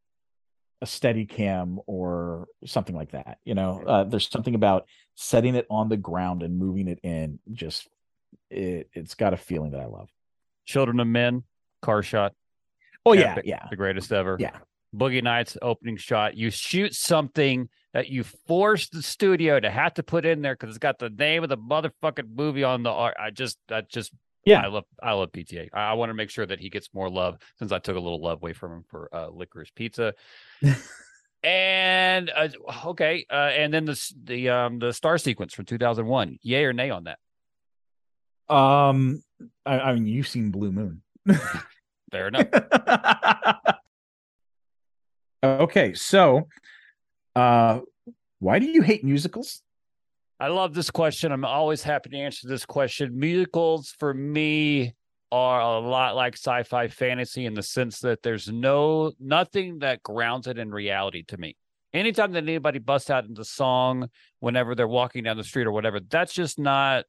a 0.80 0.86
Steadicam 0.86 1.78
or 1.86 2.46
something 2.64 2.94
like 2.94 3.10
that. 3.12 3.38
You 3.44 3.54
know, 3.54 3.82
uh, 3.86 4.04
there's 4.04 4.28
something 4.30 4.54
about 4.54 4.86
setting 5.14 5.54
it 5.54 5.66
on 5.70 5.88
the 5.88 5.96
ground 5.96 6.42
and 6.42 6.58
moving 6.58 6.88
it 6.88 7.00
in. 7.02 7.38
Just 7.52 7.88
it, 8.50 8.88
it's 8.92 9.14
got 9.14 9.34
a 9.34 9.36
feeling 9.36 9.72
that 9.72 9.80
I 9.80 9.86
love. 9.86 10.08
Children 10.66 11.00
of 11.00 11.06
Men. 11.06 11.44
Car 11.82 12.02
shot. 12.02 12.32
Oh 13.06 13.12
yeah, 13.12 13.32
Epic. 13.32 13.44
yeah, 13.46 13.66
The 13.70 13.76
greatest 13.76 14.12
ever. 14.12 14.36
yeah. 14.38 14.56
Boogie 14.94 15.22
Nights 15.22 15.56
opening 15.60 15.96
shot. 15.96 16.34
You 16.36 16.50
shoot 16.50 16.94
something 16.94 17.68
that 17.92 18.08
you 18.08 18.24
force 18.24 18.88
the 18.88 19.02
studio 19.02 19.60
to 19.60 19.70
have 19.70 19.94
to 19.94 20.02
put 20.02 20.24
in 20.24 20.40
there 20.42 20.54
because 20.54 20.70
it's 20.70 20.78
got 20.78 20.98
the 20.98 21.10
name 21.10 21.42
of 21.42 21.48
the 21.50 21.58
motherfucking 21.58 22.34
movie 22.34 22.64
on 22.64 22.82
the 22.82 22.90
art. 22.90 23.14
I 23.20 23.30
just 23.30 23.58
that 23.68 23.90
just 23.90 24.12
Yeah. 24.48 24.62
I 24.62 24.68
love 24.68 24.84
I 25.02 25.12
love 25.12 25.30
PTA. 25.32 25.68
I, 25.72 25.90
I 25.90 25.92
want 25.92 26.10
to 26.10 26.14
make 26.14 26.30
sure 26.30 26.46
that 26.46 26.58
he 26.58 26.70
gets 26.70 26.88
more 26.94 27.10
love 27.10 27.38
since 27.58 27.70
I 27.70 27.78
took 27.78 27.96
a 27.96 28.00
little 28.00 28.20
love 28.20 28.38
away 28.42 28.54
from 28.54 28.72
him 28.72 28.84
for 28.88 29.08
uh, 29.12 29.28
licorice 29.28 29.70
pizza. 29.74 30.14
and 31.42 32.30
uh, 32.34 32.48
okay, 32.86 33.26
uh, 33.30 33.50
and 33.54 33.72
then 33.72 33.84
the 33.84 34.12
the 34.24 34.48
um 34.48 34.78
the 34.78 34.92
star 34.92 35.18
sequence 35.18 35.52
from 35.52 35.66
2001. 35.66 36.38
Yay 36.42 36.64
or 36.64 36.72
nay 36.72 36.90
on 36.90 37.04
that? 37.04 37.18
Um, 38.54 39.22
I, 39.66 39.80
I 39.80 39.94
mean, 39.94 40.06
you've 40.06 40.28
seen 40.28 40.50
Blue 40.50 40.72
Moon. 40.72 41.02
Fair 42.10 42.28
enough. 42.28 42.46
okay, 45.44 45.92
so 45.92 46.48
uh 47.36 47.80
why 48.40 48.58
do 48.58 48.66
you 48.66 48.82
hate 48.82 49.04
musicals? 49.04 49.62
I 50.40 50.48
love 50.48 50.72
this 50.72 50.90
question. 50.90 51.32
I'm 51.32 51.44
always 51.44 51.82
happy 51.82 52.10
to 52.10 52.16
answer 52.16 52.46
this 52.46 52.64
question. 52.64 53.18
Musicals 53.18 53.94
for 53.98 54.14
me 54.14 54.94
are 55.32 55.60
a 55.60 55.78
lot 55.80 56.14
like 56.14 56.34
sci-fi 56.34 56.88
fantasy 56.88 57.44
in 57.44 57.54
the 57.54 57.62
sense 57.62 58.00
that 58.00 58.22
there's 58.22 58.48
no 58.48 59.12
nothing 59.18 59.80
that 59.80 60.02
grounds 60.02 60.46
it 60.46 60.58
in 60.58 60.70
reality 60.70 61.24
to 61.24 61.36
me. 61.36 61.56
Anytime 61.92 62.32
that 62.32 62.44
anybody 62.44 62.78
busts 62.78 63.10
out 63.10 63.24
into 63.24 63.44
song 63.44 64.08
whenever 64.38 64.74
they're 64.74 64.86
walking 64.86 65.24
down 65.24 65.36
the 65.36 65.44
street 65.44 65.66
or 65.66 65.72
whatever, 65.72 66.00
that's 66.00 66.34
just 66.34 66.58
not 66.58 67.04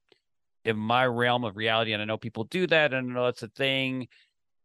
in 0.66 0.76
my 0.76 1.06
realm 1.06 1.44
of 1.44 1.56
reality. 1.56 1.94
And 1.94 2.02
I 2.02 2.06
know 2.06 2.18
people 2.18 2.46
do 2.46 2.66
that 2.68 2.94
and 2.94 3.12
I 3.12 3.14
know 3.14 3.26
that's 3.26 3.44
a 3.44 3.48
thing. 3.50 4.08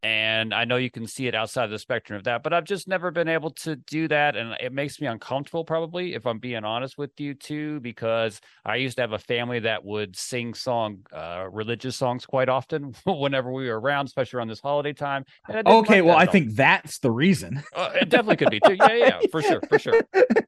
And 0.05 0.53
I 0.53 0.67
know 0.67 0.77
you 0.77 0.91
can 0.91 1.07
see 1.07 1.29
it 1.29 1.35
outside 1.35 1.65
of 1.65 1.71
the 1.71 1.79
spectrum 1.79 2.19
of 2.19 2.25
that, 2.25 2.43
but 2.43 2.53
I've 2.53 2.65
just 2.65 2.87
never 2.87 3.11
been 3.11 3.27
able 3.27 3.51
to 3.53 3.75
do 3.75 4.07
that. 4.09 4.37
And 4.37 4.55
it 4.61 4.71
makes 4.71 5.01
me 5.01 5.07
uncomfortable, 5.07 5.65
probably, 5.65 6.13
if 6.13 6.27
I'm 6.27 6.39
being 6.39 6.63
honest 6.63 6.99
with 6.99 7.19
you, 7.19 7.33
too, 7.33 7.81
because 7.81 8.43
I 8.67 8.77
used 8.77 8.97
to 8.97 9.03
have 9.03 9.13
a 9.13 9.19
family 9.19 9.61
that 9.61 9.83
would 9.83 10.15
sing 10.15 10.53
song, 10.53 11.07
uh, 11.11 11.47
religious 11.51 11.97
songs 11.97 12.27
quite 12.27 12.51
often 12.51 12.95
whenever 13.07 13.51
we 13.51 13.67
were 13.67 13.81
around, 13.81 14.05
especially 14.05 14.37
around 14.37 14.49
this 14.49 14.61
holiday 14.61 14.93
time. 14.93 15.25
and 15.49 15.67
Okay, 15.67 16.03
like 16.03 16.09
well, 16.09 16.19
I 16.19 16.27
think 16.27 16.55
that's 16.55 16.99
the 16.99 17.11
reason. 17.11 17.63
Uh, 17.75 17.91
it 17.95 18.11
definitely 18.11 18.37
could 18.37 18.51
be 18.51 18.61
too. 18.61 18.75
Yeah, 18.75 18.93
yeah, 18.93 19.07
yeah, 19.07 19.21
for 19.33 19.41
sure, 19.41 19.63
for 19.63 19.79
sure. 19.79 20.03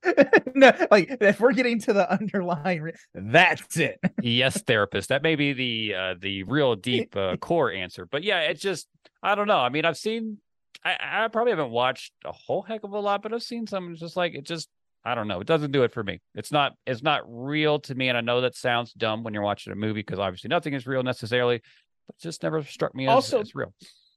no, 0.54 0.70
like 0.90 1.16
if 1.22 1.40
we're 1.40 1.52
getting 1.54 1.80
to 1.80 1.94
the 1.94 2.12
underlying, 2.12 2.82
re- 2.82 2.92
that's 3.14 3.78
it. 3.78 3.98
yes 4.20 4.60
therapist 4.62 5.08
that 5.08 5.22
may 5.22 5.34
be 5.34 5.52
the 5.54 5.94
uh 5.94 6.14
the 6.20 6.42
real 6.44 6.74
deep 6.74 7.16
uh, 7.16 7.36
core 7.40 7.70
answer 7.72 8.06
but 8.06 8.22
yeah 8.22 8.40
it's 8.40 8.60
just 8.60 8.88
i 9.26 9.34
don't 9.34 9.46
know. 9.48 9.58
I 9.58 9.68
mean 9.68 9.84
i've 9.84 9.96
seen 9.96 10.38
i 10.84 11.24
i 11.24 11.28
probably 11.28 11.52
haven't 11.52 11.70
watched 11.70 12.12
a 12.24 12.32
whole 12.32 12.62
heck 12.62 12.84
of 12.84 12.92
a 12.92 13.00
lot 13.00 13.22
but 13.22 13.32
i've 13.34 13.42
seen 13.42 13.66
some 13.66 13.92
it's 13.92 14.00
just 14.00 14.16
like 14.16 14.34
it 14.34 14.44
just 14.44 14.68
i 15.04 15.14
don't 15.14 15.28
know. 15.28 15.40
It 15.40 15.46
doesn't 15.46 15.72
do 15.72 15.82
it 15.84 15.92
for 15.92 16.02
me. 16.02 16.20
It's 16.34 16.50
not 16.50 16.72
it's 16.86 17.02
not 17.02 17.22
real 17.26 17.78
to 17.80 17.94
me. 17.94 18.08
And 18.08 18.18
i 18.18 18.20
know 18.20 18.40
that 18.40 18.54
sounds 18.54 18.92
dumb 18.92 19.22
when 19.22 19.34
you're 19.34 19.42
watching 19.42 19.72
a 19.72 19.76
movie 19.76 20.00
because 20.00 20.18
obviously 20.18 20.48
nothing 20.48 20.74
is 20.74 20.86
real 20.86 21.02
necessarily 21.02 21.60
but 22.06 22.16
it 22.16 22.22
just 22.22 22.42
never 22.42 22.62
struck 22.62 22.94
me 22.94 23.06
as, 23.06 23.10
Also- 23.10 23.40
as 23.40 23.54
real. 23.54 23.72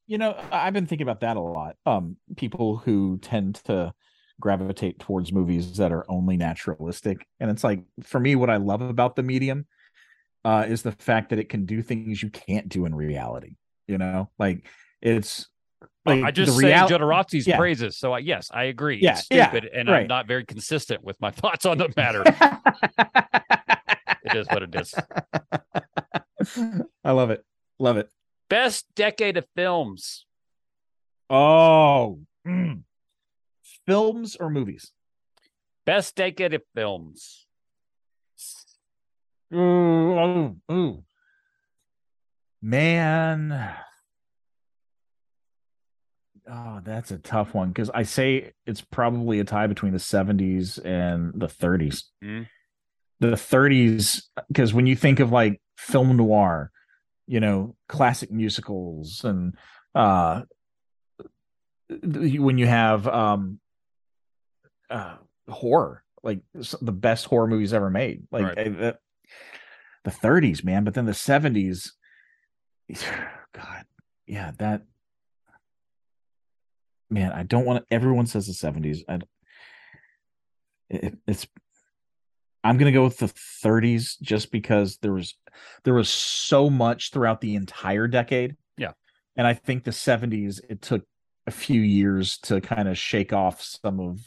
You 0.07 0.17
know, 0.17 0.35
I've 0.51 0.73
been 0.73 0.87
thinking 0.87 1.05
about 1.05 1.19
that 1.19 1.37
a 1.37 1.39
lot. 1.39 1.75
Um, 1.85 2.17
people 2.35 2.77
who 2.77 3.19
tend 3.21 3.61
to 3.65 3.93
gravitate 4.39 4.97
towards 4.97 5.31
movies 5.31 5.77
that 5.77 5.91
are 5.91 6.03
only 6.09 6.35
naturalistic, 6.35 7.27
and 7.39 7.51
it's 7.51 7.63
like 7.63 7.83
for 8.01 8.19
me, 8.19 8.35
what 8.35 8.49
I 8.49 8.57
love 8.57 8.81
about 8.81 9.15
the 9.15 9.21
medium 9.21 9.67
uh, 10.43 10.65
is 10.67 10.81
the 10.81 10.93
fact 10.93 11.29
that 11.29 11.37
it 11.37 11.47
can 11.49 11.67
do 11.67 11.83
things 11.83 12.23
you 12.23 12.31
can't 12.31 12.69
do 12.69 12.87
in 12.87 12.95
reality. 12.95 13.57
You 13.87 13.99
know, 13.99 14.31
like 14.39 14.65
it's 15.01 15.47
like 16.05 16.23
i 16.23 16.31
just 16.31 16.57
say 16.57 16.71
Jodorowsky's 16.71 17.47
Yeah. 17.47 17.57
praises 17.57 17.97
so 17.97 18.13
I, 18.13 18.19
yes 18.19 18.49
i 18.53 18.63
agree 18.65 18.99
Yeah, 19.01 19.11
it's 19.11 19.27
yeah, 19.31 19.49
stupid 19.49 19.69
and 19.73 19.89
i'm 19.89 20.07
not 20.07 20.27
very 20.27 20.45
consistent 20.45 21.03
with 21.03 21.19
my 21.21 21.31
thoughts 21.39 21.65
on 21.65 21.77
the 21.77 21.89
matter 21.95 22.23
it 24.23 24.35
is 24.35 24.47
what 24.49 24.63
it 24.63 24.75
is 24.75 24.93
I 27.03 27.11
love 27.11 27.31
it. 27.31 27.43
Love 27.79 27.97
it. 27.97 28.09
best 28.49 28.85
decade 28.95 29.37
of 29.37 29.45
films 29.55 30.25
Oh, 31.29 32.19
mm. 32.47 32.81
films 33.85 34.35
or 34.35 34.49
movies? 34.49 34.91
Best 35.85 36.15
decade 36.15 36.55
of 36.55 36.63
films. 36.75 37.45
Ooh, 39.53 39.59
ooh, 39.59 40.55
ooh. 40.71 41.03
Man. 42.63 43.75
Oh, 46.51 46.81
that's 46.83 47.11
a 47.11 47.17
tough 47.19 47.53
one 47.53 47.69
because 47.69 47.89
I 47.91 48.03
say 48.03 48.53
it's 48.65 48.81
probably 48.81 49.39
a 49.39 49.43
tie 49.43 49.67
between 49.67 49.91
the 49.91 49.99
70s 49.99 50.83
and 50.83 51.31
the 51.39 51.47
30s. 51.47 52.03
Mm. 52.23 52.47
The 53.19 53.31
30s, 53.31 54.23
because 54.47 54.73
when 54.73 54.87
you 54.87 54.95
think 54.95 55.19
of 55.19 55.31
like 55.31 55.61
film 55.77 56.15
noir, 56.17 56.71
you 57.27 57.39
know, 57.39 57.75
classic 57.87 58.31
musicals 58.31 59.23
and 59.23 59.55
uh 59.93 60.41
when 62.03 62.57
you 62.57 62.67
have 62.67 63.07
um 63.07 63.59
uh 64.89 65.15
horror 65.49 66.03
like 66.23 66.39
the 66.81 66.91
best 66.91 67.25
horror 67.25 67.47
movies 67.47 67.73
ever 67.73 67.89
made 67.89 68.23
like 68.31 68.45
Right. 68.45 68.59
I- 68.59 68.69
the, 68.69 68.97
the 70.05 70.11
30s 70.11 70.63
man 70.63 70.83
but 70.83 70.93
then 70.93 71.05
the 71.05 71.11
70s 71.11 71.91
god 73.53 73.85
yeah 74.27 74.51
that 74.59 74.83
man 77.09 77.31
i 77.31 77.43
don't 77.43 77.65
want 77.65 77.83
to 77.87 77.93
everyone 77.93 78.25
says 78.25 78.45
the 78.47 78.53
70s 78.53 78.99
i 79.09 79.19
it, 80.89 81.17
it's 81.27 81.47
i'm 82.63 82.77
gonna 82.77 82.91
go 82.91 83.03
with 83.03 83.17
the 83.17 83.27
30s 83.63 84.19
just 84.21 84.51
because 84.51 84.97
there 84.97 85.13
was 85.13 85.35
there 85.83 85.93
was 85.93 86.09
so 86.09 86.69
much 86.69 87.11
throughout 87.11 87.41
the 87.41 87.55
entire 87.55 88.07
decade 88.07 88.55
Yeah. 88.77 88.91
and 89.35 89.45
i 89.47 89.53
think 89.53 89.83
the 89.83 89.91
70s 89.91 90.59
it 90.69 90.81
took 90.81 91.03
a 91.47 91.51
few 91.51 91.81
years 91.81 92.37
to 92.39 92.61
kind 92.61 92.87
of 92.87 92.97
shake 92.97 93.33
off 93.33 93.61
some 93.61 93.99
of 93.99 94.19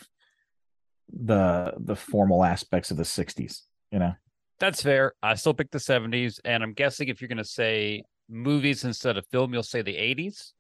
the 1.13 1.75
the 1.79 1.95
formal 1.97 2.43
aspects 2.45 2.91
of 2.91 2.97
the 2.97 3.03
60s 3.05 3.63
you 3.91 3.99
know 3.99 4.15
That's 4.59 4.83
fair. 4.83 5.13
I 5.23 5.35
still 5.35 5.55
pick 5.55 5.71
the 5.73 5.79
70s. 5.79 6.39
And 6.45 6.63
I'm 6.63 6.73
guessing 6.73 7.09
if 7.09 7.21
you're 7.21 7.29
going 7.29 7.39
to 7.39 7.45
say 7.45 8.05
movies 8.31 8.85
instead 8.85 9.19
of 9.19 9.27
film, 9.27 9.53
you'll 9.53 9.65
say 9.65 9.83
the 9.83 9.93
80s. 9.97 10.53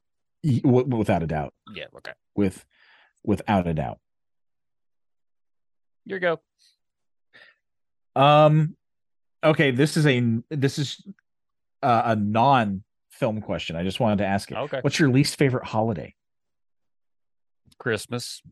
Without 0.44 1.22
a 1.22 1.26
doubt 1.26 1.54
Yeah. 1.74 1.86
Okay. 1.96 2.12
with 2.34 2.64
without 3.24 3.66
a 3.68 3.74
doubt 3.74 3.98
Here 6.04 6.16
you 6.16 6.20
go. 6.20 6.40
um 8.20 8.76
okay 9.44 9.70
this 9.70 9.96
is 9.96 10.06
a 10.06 10.20
this 10.50 10.78
is 10.78 11.00
uh, 11.82 12.02
a 12.06 12.16
non 12.16 12.82
film 13.10 13.40
question 13.40 13.76
i 13.76 13.82
just 13.84 14.00
wanted 14.00 14.18
to 14.18 14.26
ask 14.26 14.50
it 14.50 14.56
Okay. 14.56 14.80
what's 14.82 14.98
your 14.98 15.10
least 15.10 15.36
favorite 15.38 15.64
holiday 15.64 16.14
Christmas. 17.78 18.42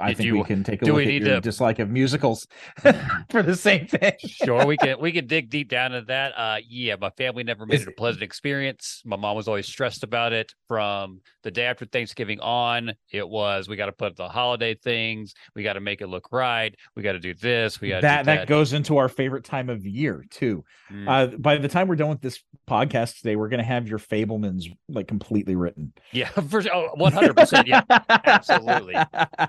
I 0.00 0.08
Did 0.08 0.16
think 0.18 0.26
you- 0.26 0.34
we 0.38 0.44
can 0.44 0.62
take 0.64 0.82
a 0.82 0.84
look 0.86 1.02
at 1.06 1.12
your 1.12 1.20
to- 1.36 1.40
dislike 1.40 1.78
of 1.78 1.90
musicals 1.90 2.46
for 3.30 3.42
the 3.42 3.56
same 3.56 3.86
thing. 3.86 4.14
sure 4.18 4.66
we 4.66 4.76
can 4.76 4.98
we 5.00 5.12
can 5.12 5.26
dig 5.26 5.50
deep 5.50 5.68
down 5.68 5.92
into 5.92 6.06
that 6.06 6.32
uh 6.36 6.58
yeah 6.68 6.96
my 7.00 7.10
family 7.10 7.44
never 7.44 7.66
made 7.66 7.80
it 7.80 7.88
a 7.88 7.92
pleasant 7.92 8.22
experience 8.22 9.02
my 9.04 9.16
mom 9.16 9.36
was 9.36 9.48
always 9.48 9.66
stressed 9.66 10.02
about 10.02 10.32
it 10.32 10.52
from 10.68 11.20
the 11.42 11.50
day 11.50 11.64
after 11.64 11.84
thanksgiving 11.86 12.40
on 12.40 12.92
it 13.12 13.28
was 13.28 13.68
we 13.68 13.76
got 13.76 13.86
to 13.86 13.92
put 13.92 14.16
the 14.16 14.28
holiday 14.28 14.74
things 14.74 15.34
we 15.54 15.62
got 15.62 15.74
to 15.74 15.80
make 15.80 16.00
it 16.00 16.06
look 16.08 16.32
right 16.32 16.74
we 16.94 17.02
got 17.02 17.12
to 17.12 17.20
do 17.20 17.34
this 17.34 17.80
we 17.80 17.88
got 17.88 18.02
that 18.02 18.22
do 18.22 18.26
that 18.26 18.46
goes 18.46 18.72
into 18.72 18.96
our 18.96 19.08
favorite 19.08 19.44
time 19.44 19.68
of 19.68 19.84
year 19.86 20.24
too. 20.30 20.64
Mm. 20.92 21.08
Uh, 21.08 21.36
by 21.38 21.56
the 21.56 21.68
time 21.68 21.88
we're 21.88 21.96
done 21.96 22.08
with 22.08 22.20
this 22.20 22.42
podcast 22.68 23.18
today, 23.18 23.36
we're 23.36 23.48
gonna 23.48 23.62
have 23.62 23.88
your 23.88 23.98
Fabelmans 23.98 24.66
like 24.88 25.08
completely 25.08 25.56
written. 25.56 25.92
yeah 26.12 26.28
for 26.48 26.62
sure 26.62 26.72
oh, 26.74 26.90
100% 26.98 27.66
yeah 27.66 27.82
absolutely. 28.24 28.94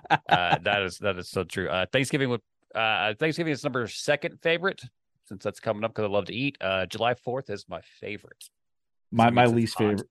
Uh 0.10 0.58
that 0.60 0.82
is 0.82 0.98
that 1.00 1.18
is 1.18 1.30
so 1.30 1.44
true 1.44 1.70
uh 1.70 1.86
thanksgiving 1.92 2.30
would 2.30 2.42
uh 2.76 3.14
thanksgiving 3.20 3.52
is 3.52 3.64
number 3.64 3.88
second 3.88 4.38
favorite 4.42 4.82
since 5.26 5.44
that's 5.44 5.60
coming 5.60 5.84
up 5.84 5.92
because 5.92 6.06
i 6.06 6.12
love 6.12 6.26
to 6.26 6.34
eat 6.34 6.58
uh 6.62 6.86
july 6.86 7.14
4th 7.14 7.50
is 7.50 7.66
my 7.68 7.82
favorite 8.00 8.44
my 9.12 9.30
my 9.30 9.46
least 9.46 9.76
hot. 9.76 9.84
favorite. 9.84 10.10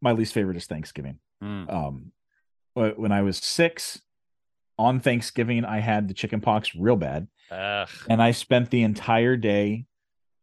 My 0.00 0.12
least 0.12 0.32
favorite 0.32 0.56
is 0.56 0.66
Thanksgiving. 0.66 1.18
Mm. 1.42 1.72
Um, 1.72 2.12
when 2.74 3.10
I 3.10 3.22
was 3.22 3.38
six, 3.38 4.00
on 4.78 5.00
Thanksgiving, 5.00 5.64
I 5.64 5.80
had 5.80 6.06
the 6.06 6.14
chicken 6.14 6.40
pox 6.40 6.74
real 6.76 6.94
bad, 6.94 7.26
Ugh. 7.50 7.88
and 8.08 8.22
I 8.22 8.30
spent 8.30 8.70
the 8.70 8.82
entire 8.82 9.36
day, 9.36 9.86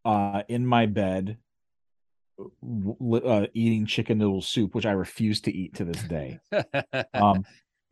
uh, 0.04 0.44
in 0.50 0.68
my 0.68 0.88
bed, 0.88 1.38
uh, 2.38 3.48
eating 3.54 3.86
chicken 3.86 4.18
noodle 4.18 4.42
soup, 4.42 4.76
which 4.76 4.86
I 4.86 4.92
refuse 4.92 5.40
to 5.42 5.56
eat 5.56 5.76
to 5.76 5.86
this 5.86 6.04
day. 6.04 6.40
um, 7.14 7.46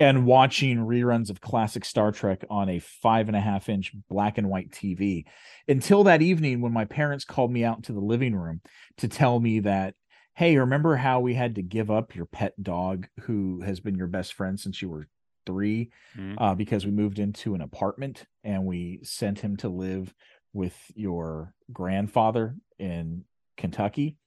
and 0.04 0.26
watching 0.26 0.80
reruns 0.80 1.30
of 1.30 1.40
classic 1.40 1.86
Star 1.86 2.12
Trek 2.12 2.44
on 2.50 2.68
a 2.68 2.80
five 2.80 3.30
and 3.30 3.38
a 3.38 3.40
half 3.40 3.70
inch 3.70 3.94
black 4.10 4.38
and 4.38 4.50
white 4.50 4.70
TV 4.70 5.24
until 5.68 6.04
that 6.04 6.22
evening 6.22 6.60
when 6.60 6.74
my 6.74 6.84
parents 6.84 7.24
called 7.24 7.52
me 7.54 7.64
out 7.64 7.84
to 7.84 7.94
the 7.94 8.02
living 8.02 8.36
room 8.36 8.60
to 8.98 9.08
tell 9.08 9.40
me 9.40 9.62
that, 9.62 9.96
hey, 10.34 10.58
remember 10.58 10.98
how 10.98 11.22
we 11.22 11.34
had 11.36 11.56
to 11.56 11.62
give 11.62 11.90
up 11.90 12.16
your 12.16 12.26
pet 12.26 12.62
dog 12.62 13.08
who 13.22 13.62
has 13.62 13.80
been 13.80 13.96
your 13.96 14.08
best 14.08 14.34
friend 14.34 14.60
since 14.60 14.82
you 14.82 14.90
were 14.90 15.08
three 15.46 15.90
Mhm. 16.18 16.36
uh, 16.38 16.54
because 16.54 16.86
we 16.86 16.92
moved 16.92 17.18
into 17.20 17.56
an 17.56 17.62
apartment 17.62 18.26
and 18.44 18.66
we 18.66 19.00
sent 19.04 19.40
him 19.40 19.56
to 19.58 19.70
live 19.70 20.14
with 20.52 20.92
your 20.96 21.54
grandfather 21.72 22.58
in 22.78 23.24
Kentucky. 23.56 24.18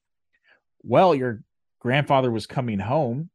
Well, 0.82 1.14
your 1.14 1.42
grandfather 1.80 2.30
was 2.30 2.46
coming 2.46 2.78
home 2.78 3.28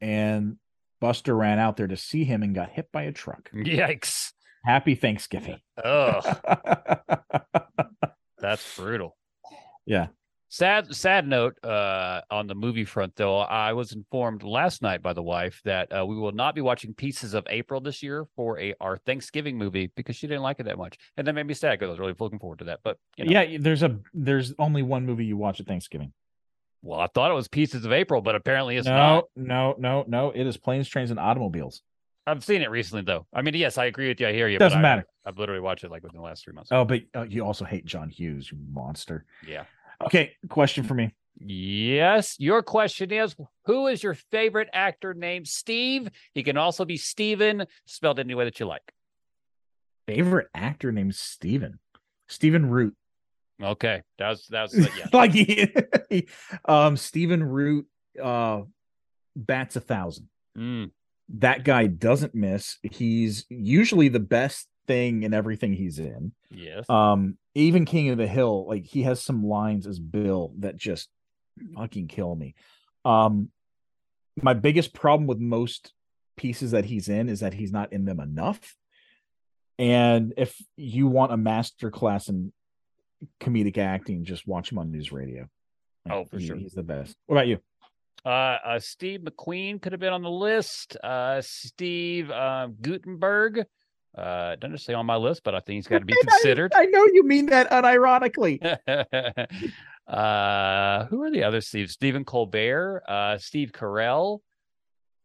and 0.00 0.58
Buster 1.00 1.34
ran 1.36 1.58
out 1.58 1.76
there 1.76 1.86
to 1.86 1.96
see 1.96 2.24
him 2.24 2.42
and 2.42 2.54
got 2.54 2.70
hit 2.70 2.90
by 2.92 3.02
a 3.02 3.12
truck. 3.12 3.50
Yikes. 3.54 4.32
Happy 4.64 4.94
Thanksgiving. 4.94 5.58
Oh, 5.84 6.20
that's 8.38 8.76
brutal. 8.76 9.16
yeah. 9.84 10.08
Sad 10.48 10.94
sad 10.94 11.26
note 11.26 11.62
uh 11.64 12.20
on 12.30 12.46
the 12.46 12.54
movie 12.54 12.84
front 12.84 13.14
though. 13.16 13.40
I 13.40 13.72
was 13.72 13.92
informed 13.92 14.42
last 14.44 14.80
night 14.80 15.02
by 15.02 15.12
the 15.12 15.22
wife 15.22 15.60
that 15.64 15.92
uh, 15.92 16.06
we 16.06 16.16
will 16.16 16.32
not 16.32 16.54
be 16.54 16.60
watching 16.60 16.94
Pieces 16.94 17.34
of 17.34 17.44
April 17.50 17.80
this 17.80 18.02
year 18.02 18.26
for 18.36 18.58
a 18.58 18.72
our 18.80 18.96
Thanksgiving 18.96 19.58
movie 19.58 19.90
because 19.96 20.14
she 20.16 20.26
didn't 20.28 20.42
like 20.44 20.60
it 20.60 20.62
that 20.64 20.78
much. 20.78 20.96
And 21.16 21.26
that 21.26 21.34
made 21.34 21.46
me 21.46 21.54
sad 21.54 21.72
because 21.78 21.88
I 21.88 21.90
was 21.90 21.98
really 21.98 22.14
looking 22.18 22.38
forward 22.38 22.60
to 22.60 22.66
that. 22.66 22.80
But 22.84 22.96
you 23.16 23.24
know, 23.26 23.32
Yeah, 23.40 23.58
there's 23.60 23.82
a 23.82 23.98
there's 24.14 24.54
only 24.58 24.82
one 24.82 25.04
movie 25.04 25.26
you 25.26 25.36
watch 25.36 25.60
at 25.60 25.66
Thanksgiving. 25.66 26.12
Well, 26.82 27.00
I 27.00 27.08
thought 27.08 27.30
it 27.30 27.34
was 27.34 27.48
Pieces 27.48 27.84
of 27.84 27.92
April, 27.92 28.20
but 28.20 28.34
apparently 28.34 28.76
it's 28.76 28.86
no, 28.86 28.96
not. 28.96 29.24
no, 29.34 29.44
no, 29.44 29.74
no. 29.78 30.04
No. 30.06 30.30
It 30.30 30.46
is 30.46 30.56
planes, 30.56 30.88
trains, 30.88 31.10
and 31.10 31.18
automobiles. 31.18 31.82
I've 32.28 32.44
seen 32.44 32.62
it 32.62 32.70
recently 32.70 33.02
though. 33.02 33.26
I 33.32 33.42
mean, 33.42 33.54
yes, 33.54 33.78
I 33.78 33.84
agree 33.86 34.08
with 34.08 34.20
you. 34.20 34.26
I 34.28 34.32
hear 34.32 34.48
you. 34.48 34.58
Doesn't 34.58 34.80
but 34.80 34.86
I- 34.86 34.96
matter. 34.96 35.06
I've 35.24 35.38
literally 35.38 35.60
watched 35.60 35.84
it 35.84 35.90
like 35.90 36.02
within 36.04 36.18
the 36.20 36.24
last 36.24 36.44
three 36.44 36.52
months. 36.52 36.70
Oh, 36.72 36.84
but 36.84 37.02
uh, 37.14 37.22
you 37.22 37.44
also 37.44 37.64
hate 37.64 37.84
John 37.84 38.08
Hughes, 38.08 38.50
you 38.50 38.58
monster. 38.72 39.24
Yeah. 39.46 39.64
Okay, 40.04 40.32
question 40.48 40.84
for 40.84 40.94
me. 40.94 41.14
Yes. 41.38 42.36
Your 42.38 42.62
question 42.62 43.12
is 43.12 43.34
Who 43.66 43.86
is 43.88 44.02
your 44.02 44.14
favorite 44.14 44.68
actor 44.72 45.14
named 45.14 45.48
Steve? 45.48 46.08
He 46.32 46.42
can 46.42 46.56
also 46.56 46.84
be 46.84 46.96
Steven, 46.96 47.66
spelled 47.86 48.18
any 48.20 48.34
way 48.34 48.44
that 48.44 48.58
you 48.60 48.66
like. 48.66 48.92
Favorite 50.06 50.48
actor 50.54 50.92
named 50.92 51.14
Steven. 51.14 51.78
Stephen 52.28 52.70
Root. 52.70 52.94
Okay. 53.62 54.02
That 54.18 54.28
was, 54.30 54.46
that 54.50 54.62
was, 54.62 54.74
yeah. 54.98 55.06
like 55.12 55.32
he, 55.32 56.26
um 56.66 56.96
Stephen 56.96 57.42
Root 57.42 57.86
uh 58.22 58.62
bats 59.34 59.76
a 59.76 59.80
thousand. 59.80 60.28
Mm, 60.56 60.90
That 61.38 61.64
guy 61.64 61.86
doesn't 61.86 62.34
miss. 62.34 62.78
He's 62.82 63.46
usually 63.48 64.08
the 64.08 64.20
best 64.20 64.68
thing 64.86 65.22
in 65.24 65.34
everything 65.34 65.72
he's 65.72 65.98
in. 65.98 66.32
yes. 66.50 66.88
Um 66.90 67.38
even 67.54 67.86
King 67.86 68.10
of 68.10 68.18
the 68.18 68.26
Hill, 68.26 68.66
like 68.68 68.84
he 68.84 69.02
has 69.04 69.22
some 69.22 69.42
lines 69.44 69.86
as 69.86 69.98
Bill 69.98 70.52
that 70.58 70.76
just 70.76 71.08
fucking 71.74 72.08
kill 72.08 72.34
me. 72.36 72.54
Um 73.04 73.50
my 74.42 74.52
biggest 74.52 74.92
problem 74.92 75.26
with 75.26 75.38
most 75.38 75.92
pieces 76.36 76.72
that 76.72 76.84
he's 76.84 77.08
in 77.08 77.30
is 77.30 77.40
that 77.40 77.54
he's 77.54 77.72
not 77.72 77.94
in 77.94 78.04
them 78.04 78.20
enough. 78.20 78.76
And 79.78 80.34
if 80.36 80.54
you 80.76 81.06
want 81.06 81.32
a 81.32 81.36
master 81.38 81.90
class 81.90 82.28
in 82.28 82.52
comedic 83.40 83.78
acting, 83.78 84.24
just 84.24 84.46
watch 84.46 84.70
him 84.72 84.78
on 84.78 84.90
NewsRadio. 84.90 85.48
Oh, 86.10 86.24
for 86.24 86.38
He- 86.38 86.46
sure. 86.46 86.56
He's 86.56 86.72
the 86.72 86.82
best. 86.82 87.16
What 87.26 87.36
about 87.36 87.48
you? 87.48 87.58
Uh, 88.24 88.58
uh, 88.64 88.78
Steve 88.80 89.20
McQueen 89.20 89.80
could 89.80 89.92
have 89.92 90.00
been 90.00 90.12
on 90.12 90.22
the 90.22 90.30
list. 90.30 90.96
Uh, 91.02 91.40
Steve 91.42 92.30
uh, 92.30 92.68
Guttenberg. 92.80 93.64
Uh, 94.16 94.56
doesn't 94.56 94.78
say 94.78 94.94
on 94.94 95.04
my 95.06 95.16
list, 95.16 95.42
but 95.44 95.54
I 95.54 95.60
think 95.60 95.76
he's 95.76 95.86
got 95.86 95.98
to 95.98 96.04
be 96.04 96.14
considered. 96.26 96.72
I, 96.74 96.86
know 96.86 97.06
you 97.12 97.22
mean 97.22 97.46
that 97.46 97.70
unironically. 97.70 98.60
uh, 100.08 101.04
who 101.06 101.22
are 101.22 101.30
the 101.30 101.44
other 101.44 101.60
Steve? 101.60 101.90
Stephen 101.90 102.24
Colbert, 102.24 103.02
uh, 103.06 103.38
Steve 103.38 103.72
Carell. 103.72 104.40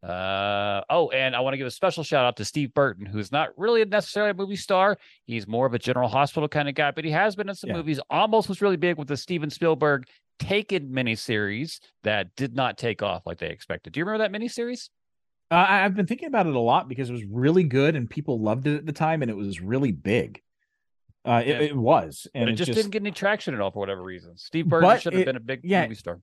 Uh, 0.03 0.81
oh, 0.89 1.09
and 1.09 1.35
I 1.35 1.41
want 1.41 1.53
to 1.53 1.57
give 1.57 1.67
a 1.67 1.71
special 1.71 2.03
shout 2.03 2.25
out 2.25 2.35
to 2.37 2.45
Steve 2.45 2.73
Burton, 2.73 3.05
who's 3.05 3.31
not 3.31 3.49
really 3.55 3.85
necessarily 3.85 4.31
a 4.31 4.33
movie 4.33 4.55
star. 4.55 4.97
He's 5.25 5.47
more 5.47 5.67
of 5.67 5.73
a 5.73 5.79
General 5.79 6.09
Hospital 6.09 6.49
kind 6.49 6.67
of 6.67 6.73
guy, 6.73 6.91
but 6.91 7.05
he 7.05 7.11
has 7.11 7.35
been 7.35 7.49
in 7.49 7.55
some 7.55 7.69
Yeah. 7.69 7.77
movies. 7.77 7.99
Almost 8.09 8.49
was 8.49 8.61
really 8.61 8.77
big 8.77 8.97
with 8.97 9.07
the 9.07 9.17
Steven 9.17 9.49
Spielberg 9.49 10.07
Taken 10.39 10.89
miniseries 10.89 11.79
that 12.01 12.35
did 12.35 12.55
not 12.55 12.75
take 12.79 13.03
off 13.03 13.27
like 13.27 13.37
they 13.37 13.49
expected. 13.49 13.93
Do 13.93 13.99
you 13.99 14.05
remember 14.05 14.27
that 14.27 14.35
miniseries? 14.35 14.89
Uh, 15.51 15.65
I've 15.69 15.93
been 15.93 16.07
thinking 16.07 16.29
about 16.29 16.47
it 16.47 16.55
a 16.55 16.59
lot 16.59 16.89
because 16.89 17.11
it 17.11 17.13
was 17.13 17.25
really 17.25 17.63
good 17.63 17.95
and 17.95 18.09
people 18.09 18.41
loved 18.41 18.65
it 18.65 18.77
at 18.77 18.85
the 18.87 18.91
time, 18.91 19.21
and 19.21 19.29
it 19.29 19.37
was 19.37 19.61
really 19.61 19.91
big. 19.91 20.41
Uh, 21.23 21.43
it, 21.45 21.49
Yeah. 21.49 21.59
it 21.59 21.75
was, 21.75 22.25
and 22.33 22.49
it 22.49 22.53
it 22.53 22.55
just, 22.55 22.69
just, 22.69 22.77
didn't 22.77 22.91
get 22.91 23.03
any 23.03 23.11
traction 23.11 23.53
at 23.53 23.61
all 23.61 23.69
for 23.69 23.77
whatever 23.77 24.01
reason. 24.01 24.35
Steve 24.35 24.67
Burton 24.67 24.99
should 24.99 25.13
have 25.13 25.25
been 25.25 25.35
a 25.35 25.39
big 25.39 25.59
yeah. 25.63 25.83
movie 25.83 25.93
star. 25.93 26.19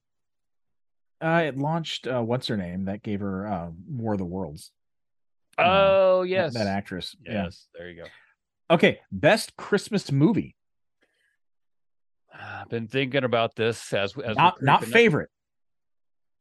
Uh, 1.21 1.43
it 1.47 1.57
launched. 1.57 2.07
Uh, 2.07 2.23
what's 2.23 2.47
her 2.49 2.57
name? 2.57 2.85
That 2.87 3.03
gave 3.03 3.21
her 3.21 3.47
uh, 3.47 3.71
War 3.89 4.13
of 4.13 4.19
the 4.19 4.25
Worlds. 4.25 4.71
Oh 5.59 6.23
that- 6.23 6.29
yes, 6.29 6.55
that, 6.55 6.67
actress. 6.67 7.17
Yeah. 7.25 7.45
Yes, 7.45 7.67
there 7.77 7.89
you 7.91 8.03
go. 8.03 8.09
Okay, 8.75 9.01
best 9.11 9.57
Christmas 9.57 10.13
movie. 10.13 10.55
I've 12.33 12.69
been 12.69 12.87
thinking 12.87 13.25
about 13.25 13.57
this 13.57 13.93
as 13.93 14.17
as 14.19 14.37
Not 14.37 14.63
not 14.63 14.79
creeping 14.81 14.93
up. 14.93 14.97
favorite. 14.99 15.31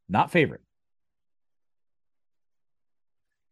Not 0.09 0.31
favorite. 0.31 0.61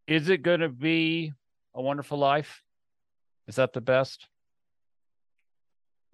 Is 0.07 0.29
it 0.29 0.43
going 0.43 0.59
to 0.59 0.69
be 0.69 1.33
a 1.73 1.81
Wonderful 1.81 2.17
Life? 2.17 2.61
Is 3.47 3.55
that 3.55 3.73
the 3.73 3.81
best? 3.81 4.27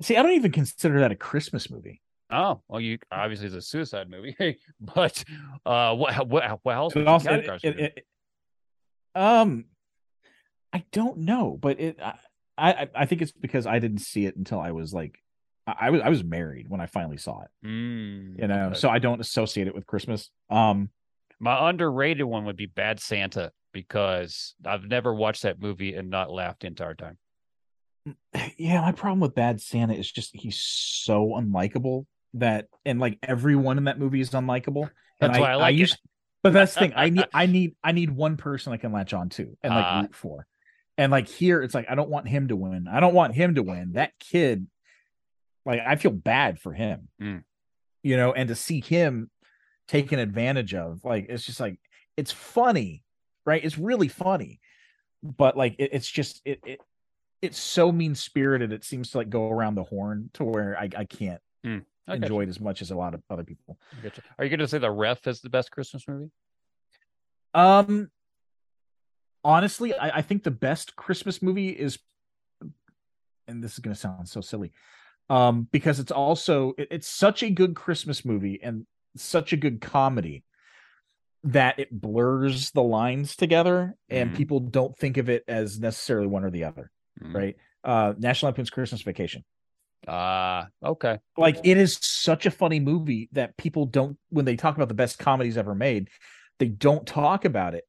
See, 0.01 0.15
I 0.17 0.23
don't 0.23 0.31
even 0.31 0.51
consider 0.51 0.99
that 1.01 1.11
a 1.11 1.15
Christmas 1.15 1.69
movie. 1.69 2.01
Oh, 2.31 2.61
well, 2.67 2.79
you 2.81 2.97
obviously 3.11 3.47
it's 3.47 3.55
a 3.55 3.61
suicide 3.61 4.09
movie, 4.09 4.35
but 4.79 5.23
uh, 5.65 5.95
what 5.95 6.27
what 6.27 6.59
what 6.63 6.75
else? 6.75 6.95
Also, 6.95 7.33
it- 7.33 7.59
it- 7.63 7.79
it? 7.79 8.05
um, 9.15 9.65
I 10.73 10.83
don't 10.91 11.19
know, 11.19 11.57
but 11.59 11.79
it. 11.79 11.99
I, 12.01 12.13
I 12.57 12.89
I 12.95 13.05
think 13.05 13.21
it's 13.21 13.31
because 13.31 13.65
I 13.65 13.79
didn't 13.79 13.99
see 13.99 14.25
it 14.25 14.35
until 14.35 14.59
I 14.59 14.71
was 14.71 14.93
like, 14.93 15.19
I, 15.67 15.75
I 15.81 15.89
was 15.89 16.01
I 16.01 16.09
was 16.09 16.23
married 16.23 16.69
when 16.69 16.79
I 16.81 16.85
finally 16.85 17.17
saw 17.17 17.41
it. 17.41 17.49
Mm, 17.65 18.39
You 18.39 18.47
know, 18.47 18.65
okay. 18.67 18.75
so 18.79 18.89
I 18.89 18.99
don't 18.99 19.19
associate 19.21 19.67
it 19.67 19.75
with 19.75 19.85
Christmas. 19.85 20.29
Um, 20.49 20.89
my 21.39 21.69
underrated 21.69 22.25
one 22.25 22.45
would 22.45 22.55
be 22.57 22.67
Bad 22.67 22.99
Santa 22.99 23.51
because 23.73 24.53
I've 24.65 24.85
never 24.85 25.13
watched 25.13 25.43
that 25.43 25.59
movie 25.61 25.95
and 25.95 26.09
not 26.09 26.31
laughed 26.31 26.61
the 26.61 26.67
entire 26.67 26.93
time. 26.93 27.17
yeah, 28.57 28.81
my 28.81 28.91
problem 28.91 29.19
with 29.19 29.35
Bad 29.35 29.59
Santa 29.61 29.93
is 29.93 30.11
just 30.11 30.31
he's 30.35 30.59
so 30.59 31.29
unlikable 31.37 32.05
that, 32.35 32.67
and 32.85 32.99
like 32.99 33.19
everyone 33.23 33.77
in 33.77 33.85
that 33.85 33.99
movie 33.99 34.21
is 34.21 34.31
unlikable. 34.31 34.89
And 35.19 35.31
That's 35.33 35.39
why 35.39 35.51
I 35.51 35.55
like 35.55 35.75
it. 35.75 35.79
used- 35.79 35.99
But 36.43 36.53
that's 36.53 36.73
the 36.73 36.79
thing. 36.81 36.93
I 36.95 37.09
need 37.09 37.25
I 37.33 37.45
need 37.45 37.75
I 37.83 37.91
need 37.91 38.09
one 38.11 38.37
person 38.37 38.73
I 38.73 38.77
can 38.77 38.91
latch 38.91 39.13
on 39.13 39.29
to 39.29 39.57
and 39.61 39.73
like 39.73 39.85
Ah. 39.85 40.01
root 40.01 40.15
for. 40.15 40.47
And 40.97 41.11
like 41.11 41.27
here, 41.27 41.61
it's 41.61 41.73
like 41.73 41.85
I 41.89 41.95
don't 41.95 42.09
want 42.09 42.27
him 42.27 42.47
to 42.49 42.55
win. 42.55 42.87
I 42.87 42.99
don't 42.99 43.13
want 43.13 43.35
him 43.35 43.55
to 43.55 43.63
win. 43.63 43.93
That 43.93 44.11
kid, 44.19 44.67
like 45.65 45.79
I 45.85 45.95
feel 45.95 46.11
bad 46.11 46.59
for 46.59 46.73
him. 46.73 47.07
Mm. 47.21 47.43
You 48.03 48.17
know, 48.17 48.33
and 48.33 48.49
to 48.49 48.55
see 48.55 48.81
him 48.81 49.29
taken 49.87 50.19
advantage 50.19 50.73
of, 50.73 51.03
like 51.03 51.27
it's 51.29 51.45
just 51.45 51.59
like 51.59 51.79
it's 52.17 52.31
funny, 52.31 53.03
right? 53.45 53.63
It's 53.63 53.77
really 53.77 54.07
funny. 54.07 54.59
but 55.23 55.55
like 55.55 55.75
it, 55.77 55.91
it's 55.93 56.09
just 56.09 56.41
it, 56.45 56.59
it 56.65 56.79
it's 57.43 57.59
so 57.59 57.91
mean 57.91 58.15
spirited. 58.15 58.71
It 58.71 58.83
seems 58.83 59.11
to 59.11 59.17
like 59.19 59.29
go 59.29 59.49
around 59.49 59.75
the 59.75 59.83
horn 59.83 60.29
to 60.33 60.43
where 60.43 60.75
I, 60.77 60.89
I 60.97 61.05
can't 61.05 61.41
Mm, 61.65 61.85
I 62.07 62.15
enjoy 62.15 62.39
gotcha. 62.39 62.41
it 62.41 62.49
as 62.49 62.59
much 62.59 62.81
as 62.81 62.91
a 62.91 62.95
lot 62.95 63.13
of 63.13 63.21
other 63.29 63.43
people. 63.43 63.77
Gotcha. 64.01 64.21
Are 64.37 64.43
you 64.45 64.49
going 64.49 64.59
to 64.59 64.67
say 64.67 64.79
the 64.79 64.91
Ref 64.91 65.25
is 65.27 65.41
the 65.41 65.49
best 65.49 65.71
Christmas 65.71 66.07
movie? 66.07 66.31
Um, 67.53 68.09
honestly, 69.43 69.93
I, 69.93 70.17
I 70.17 70.21
think 70.21 70.43
the 70.43 70.51
best 70.51 70.95
Christmas 70.95 71.41
movie 71.41 71.69
is, 71.69 71.99
and 73.47 73.63
this 73.63 73.73
is 73.73 73.79
going 73.79 73.93
to 73.93 73.99
sound 73.99 74.27
so 74.29 74.41
silly, 74.41 74.71
um, 75.29 75.67
because 75.71 75.99
it's 75.99 76.11
also 76.11 76.73
it- 76.77 76.87
it's 76.91 77.07
such 77.07 77.43
a 77.43 77.49
good 77.49 77.75
Christmas 77.75 78.25
movie 78.25 78.59
and 78.61 78.85
such 79.15 79.53
a 79.53 79.57
good 79.57 79.81
comedy 79.81 80.43
that 81.43 81.79
it 81.79 81.89
blurs 81.91 82.71
the 82.71 82.83
lines 82.83 83.35
together, 83.35 83.95
and 84.09 84.31
Mhm. 84.31 84.35
people 84.35 84.59
don't 84.59 84.95
think 84.97 85.17
of 85.17 85.27
it 85.29 85.43
as 85.47 85.79
necessarily 85.79 86.27
one 86.27 86.43
or 86.43 86.51
the 86.51 86.63
other, 86.65 86.91
Mm. 87.19 87.33
right? 87.35 87.57
Uh, 87.83 88.13
National 88.17 88.47
Lampoon's 88.49 88.69
Christmas 88.69 89.01
Vacation. 89.01 89.43
Ah, 90.07 90.67
okay. 90.83 91.19
like 91.37 91.59
it 91.63 91.77
is 91.77 91.97
such 92.01 92.45
a 92.45 92.51
funny 92.51 92.79
movie 92.79 93.29
that 93.33 93.55
people 93.57 93.85
don't 93.85 94.17
when 94.29 94.45
they 94.45 94.55
talk 94.55 94.75
about 94.75 94.87
the 94.87 94.93
best 94.95 95.19
comedies 95.19 95.57
ever 95.57 95.75
made 95.75 96.09
they 96.59 96.67
don't 96.67 97.05
talk 97.05 97.45
about 97.45 97.75
it 97.75 97.83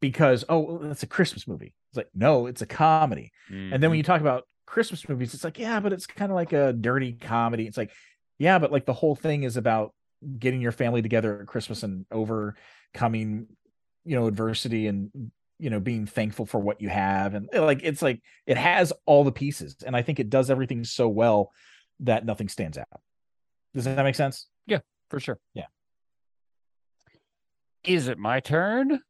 because 0.00 0.44
oh 0.48 0.78
that's 0.78 1.02
a 1.02 1.06
christmas 1.06 1.48
movie 1.48 1.74
it's 1.90 1.96
like 1.96 2.08
no 2.14 2.46
it's 2.46 2.62
a 2.62 2.66
comedy 2.66 3.32
and 3.50 3.82
then 3.82 3.90
when 3.90 3.96
Mhm. 3.96 3.98
you 3.98 4.02
talk 4.04 4.20
about 4.20 4.44
christmas 4.66 5.08
movies 5.08 5.34
it's 5.34 5.44
like 5.44 5.58
yeah 5.58 5.80
but 5.80 5.92
it's 5.92 6.06
kind 6.06 6.30
of 6.30 6.36
like 6.36 6.52
a 6.52 6.72
dirty 6.72 7.12
comedy 7.12 7.66
it's 7.66 7.76
like 7.76 7.90
yeah 8.38 8.58
but 8.58 8.70
like 8.70 8.86
the 8.86 8.92
whole 8.92 9.16
thing 9.16 9.42
is 9.42 9.56
about 9.56 9.92
getting 10.38 10.60
your 10.60 10.72
family 10.72 11.02
together 11.02 11.40
at 11.40 11.46
christmas 11.48 11.82
and 11.82 12.06
overcoming 12.12 13.46
you 14.04 14.16
know 14.16 14.26
adversity 14.26 14.86
and 14.86 15.10
you 15.58 15.70
know 15.70 15.80
being 15.80 16.06
thankful 16.06 16.46
for 16.46 16.58
what 16.60 16.80
you 16.80 16.88
have 16.88 17.34
and 17.34 17.48
eh, 17.52 17.60
like 17.60 17.80
it's 17.82 18.02
like 18.02 18.22
it 18.46 18.56
has 18.56 18.92
all 19.06 19.24
the 19.24 19.32
pieces 19.32 19.76
and 19.84 19.96
i 19.96 20.02
think 20.02 20.20
it 20.20 20.30
does 20.30 20.50
everything 20.50 20.84
so 20.84 21.08
well 21.08 21.52
that 22.00 22.24
nothing 22.24 22.48
stands 22.48 22.78
out 22.78 22.86
does 23.74 23.84
that 23.84 24.02
make 24.02 24.14
sense 24.14 24.46
Yeah, 24.66 24.78
for 25.10 25.20
sure. 25.20 25.38
Yeah. 25.54 25.66
Is 27.84 28.08
it 28.08 28.18
my 28.18 28.40
turn? 28.40 29.00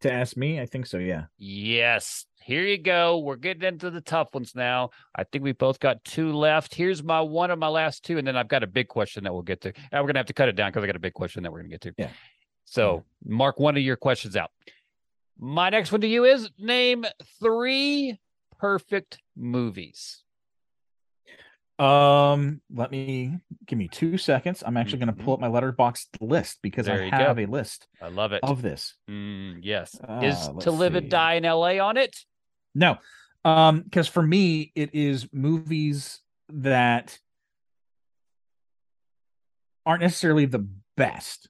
to 0.00 0.12
ask 0.12 0.36
me 0.36 0.60
i 0.60 0.66
think 0.66 0.86
so 0.86 0.98
yeah 0.98 1.24
Yes. 1.38 2.26
Here 2.44 2.64
you 2.64 2.76
go. 2.76 3.18
We're 3.18 3.36
getting 3.36 3.62
into 3.62 3.88
the 3.88 4.00
tough 4.00 4.34
ones 4.34 4.52
now. 4.56 4.90
I 5.14 5.22
think 5.22 5.44
we 5.44 5.52
both 5.52 5.78
got 5.78 6.02
two 6.02 6.32
left. 6.32 6.74
Here's 6.74 7.00
my 7.00 7.20
one 7.20 7.52
of 7.52 7.58
my 7.60 7.68
last 7.68 8.04
two, 8.04 8.18
and 8.18 8.26
then 8.26 8.36
I've 8.36 8.48
got 8.48 8.64
a 8.64 8.66
big 8.66 8.88
question 8.88 9.22
that 9.22 9.32
we'll 9.32 9.42
get 9.42 9.60
to. 9.60 9.68
And 9.92 10.02
we're 10.02 10.08
gonna 10.08 10.18
have 10.18 10.26
to 10.26 10.32
cut 10.32 10.48
it 10.48 10.56
down 10.56 10.70
because 10.70 10.82
I 10.82 10.88
got 10.88 10.96
a 10.96 10.98
big 10.98 11.12
question 11.14 11.44
that 11.44 11.52
we're 11.52 11.58
gonna 11.60 11.68
get 11.68 11.82
to. 11.82 11.94
Yeah. 11.96 12.08
So 12.64 13.04
mark 13.24 13.60
one 13.60 13.76
of 13.76 13.84
your 13.84 13.94
questions 13.94 14.34
out. 14.34 14.50
My 15.44 15.70
next 15.70 15.90
one 15.90 16.00
to 16.02 16.06
you 16.06 16.24
is 16.24 16.48
name 16.56 17.04
three 17.40 18.16
perfect 18.60 19.18
movies. 19.36 20.22
um 21.80 22.60
let 22.72 22.92
me 22.92 23.38
give 23.66 23.78
me 23.78 23.88
two 23.88 24.16
seconds 24.18 24.62
i'm 24.64 24.76
actually 24.76 24.98
going 24.98 25.08
to 25.12 25.24
pull 25.24 25.32
up 25.34 25.40
my 25.40 25.48
Letterboxd 25.48 26.06
list 26.20 26.58
because 26.62 26.84
There 26.86 27.00
i 27.00 27.04
you 27.06 27.10
go. 27.10 27.16
have 27.16 27.38
a 27.40 27.46
list 27.46 27.88
I 28.00 28.06
love 28.08 28.32
it. 28.32 28.40
of 28.44 28.62
this 28.62 28.94
Mm, 29.10 29.60
yes. 29.62 29.98
Ah, 30.06 30.20
is 30.20 30.48
To 30.60 30.70
Live 30.70 30.94
and. 30.94 31.10
Die 31.10 31.34
in 31.34 31.42
LA 31.44 31.78
on 31.84 31.96
it? 31.96 32.16
No, 32.74 32.98
um, 33.44 33.80
because 33.80 34.06
for 34.06 34.22
me, 34.22 34.70
it 34.76 34.94
is 34.94 35.26
movies 35.32 36.20
that 36.50 37.18
aren't 39.84 40.02
necessarily 40.02 40.44
the 40.46 40.66
best, 40.96 41.48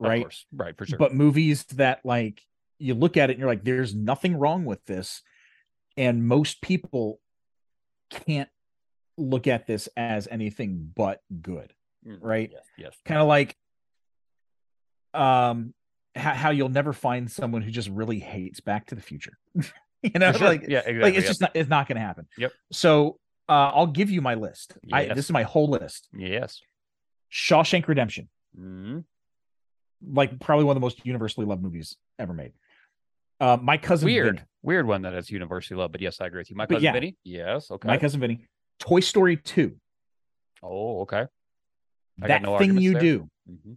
Of 0.00 0.06
right? 0.08 0.22
course. 0.22 0.44
Right, 0.52 0.76
for 0.76 0.86
sure. 0.86 0.98
But 0.98 1.14
movies 1.14 1.64
that 1.76 2.00
like 2.04 2.42
you 2.78 2.94
look 2.94 3.16
at 3.16 3.30
it 3.30 3.34
and 3.34 3.40
you're 3.40 3.48
like, 3.48 3.64
there's 3.64 3.94
nothing 3.94 4.36
wrong 4.38 4.64
with 4.64 4.84
this, 4.86 5.22
and 5.96 6.26
most 6.26 6.60
people 6.62 7.20
can't 8.10 8.48
look 9.16 9.46
at 9.46 9.66
this 9.66 9.88
as 9.96 10.28
anything 10.30 10.92
but 10.94 11.22
good, 11.42 11.72
Mm, 12.06 12.18
right? 12.20 12.50
Yes, 12.52 12.64
yes. 12.78 12.96
Kind 13.04 13.20
of 13.20 13.26
like, 13.26 13.56
um, 15.14 15.74
how, 16.14 16.34
how 16.34 16.50
you'll 16.50 16.68
never 16.68 16.92
find 16.92 17.30
someone 17.30 17.62
who 17.62 17.70
just 17.70 17.88
really 17.88 18.18
hates 18.18 18.60
Back 18.60 18.86
to 18.86 18.94
the 18.94 19.00
Future, 19.00 19.38
you 20.02 20.10
know, 20.18 20.32
sure. 20.32 20.46
like 20.48 20.62
yeah, 20.68 20.78
exactly. 20.80 21.00
like 21.02 21.14
it's 21.14 21.26
just 21.26 21.40
not 21.40 21.50
it's 21.54 21.68
not 21.70 21.88
going 21.88 21.96
to 21.96 22.02
happen 22.02 22.26
Yep. 22.38 22.52
so 22.72 23.18
uh 23.48 23.70
i'll 23.74 23.86
give 23.86 24.10
you 24.10 24.20
my 24.20 24.34
list 24.34 24.76
i 24.92 25.06
this 25.06 25.24
is 25.26 25.30
my 25.30 25.42
whole 25.42 25.68
list 25.68 26.08
yes. 26.16 26.60
shawshank 27.32 27.88
redemption 27.88 28.28
Mhm. 28.58 29.04
like 30.06 30.38
probably 30.40 30.64
one 30.64 30.76
of 30.76 30.80
the 30.80 30.84
most 30.84 31.04
universally 31.04 31.46
loved 31.46 31.62
movies 31.62 31.96
ever 32.18 32.32
made 32.34 32.52
uh 33.40 33.56
my 33.60 33.76
cousin 33.76 34.06
Weird. 34.06 34.36
Vinny, 34.36 34.46
Weird 34.62 34.86
one 34.86 35.02
that 35.02 35.14
is 35.14 35.30
university 35.30 35.74
loved, 35.76 35.92
but 35.92 36.00
yes, 36.00 36.20
I 36.20 36.26
agree 36.26 36.40
with 36.40 36.50
you. 36.50 36.56
My 36.56 36.66
cousin 36.66 36.82
yeah. 36.82 36.92
Vinny? 36.92 37.16
Yes. 37.24 37.70
Okay. 37.70 37.86
my 37.86 37.98
cousin 37.98 38.20
vinny 38.20 38.40
toy 38.78 39.00
story 39.00 39.36
2 39.36 39.74
oh, 40.62 41.00
okay. 41.02 41.24
I 42.22 42.26
that 42.28 42.42
no 42.42 42.58
thing 42.58 42.78
you 42.78 42.92
there. 42.92 43.00
do 43.00 43.30
Mhm. 43.50 43.76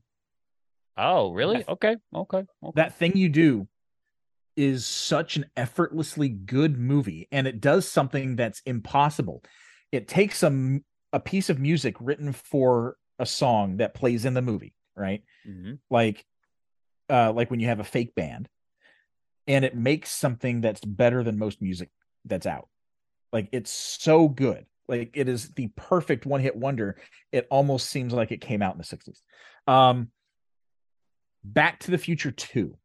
Oh, 0.97 1.32
really? 1.32 1.57
That- 1.60 1.70
Okay. 1.70 1.95
Okay. 2.14 2.38
okay. 2.39 2.72
that 2.76 2.95
thing 2.95 3.16
you 3.16 3.30
do 3.30 3.68
is 4.57 4.86
such 4.86 5.38
an 5.38 5.45
effortlessly 5.55 6.28
good 6.28 6.78
movie 6.78 7.28
and 7.32 7.47
it 7.47 7.62
does 7.62 7.88
something 7.88 8.36
that's 8.36 8.62
impossible 8.66 9.43
it 9.91 10.07
takes 10.07 10.43
a 10.43 10.80
a 11.14 11.20
piece 11.20 11.49
of 11.49 11.60
music 11.60 11.95
written 11.99 12.34
for 12.34 12.95
a 13.20 13.26
song 13.26 13.78
that 13.78 13.93
plays 13.93 14.26
in 14.26 14.34
the 14.34 14.41
movie 14.41 14.74
right 14.95 15.24
Mhm. 15.47 15.80
like 15.89 16.26
uh 17.10 17.32
like 17.32 17.49
when 17.51 17.60
you 17.62 17.68
have 17.68 17.80
a 17.80 17.84
fake 17.86 18.16
band 18.16 18.49
and 19.49 19.65
it 19.65 19.75
makes 19.75 20.11
something 20.11 20.61
that's 20.61 20.79
better 20.85 21.23
than 21.23 21.37
most 21.37 21.61
music 21.61 21.89
that's 22.23 22.45
out. 22.45 22.69
Like 23.33 23.49
it's 23.51 23.71
so 23.71 24.29
good. 24.29 24.65
Like 24.87 25.11
it 25.15 25.27
is 25.27 25.49
the 25.55 25.67
perfect 25.75 26.25
one 26.25 26.39
hit 26.39 26.55
wonder. 26.55 26.97
It 27.33 27.45
almost 27.51 27.89
seems 27.89 28.13
like 28.13 28.31
it 28.31 28.39
came 28.41 28.61
out 28.61 28.73
in 28.73 28.77
the 28.77 28.83
60s 28.85 29.21
um 29.67 30.09
back 31.43 31.79
to 31.79 31.91
the 31.91 31.97
future 31.97 32.31
2 32.31 32.77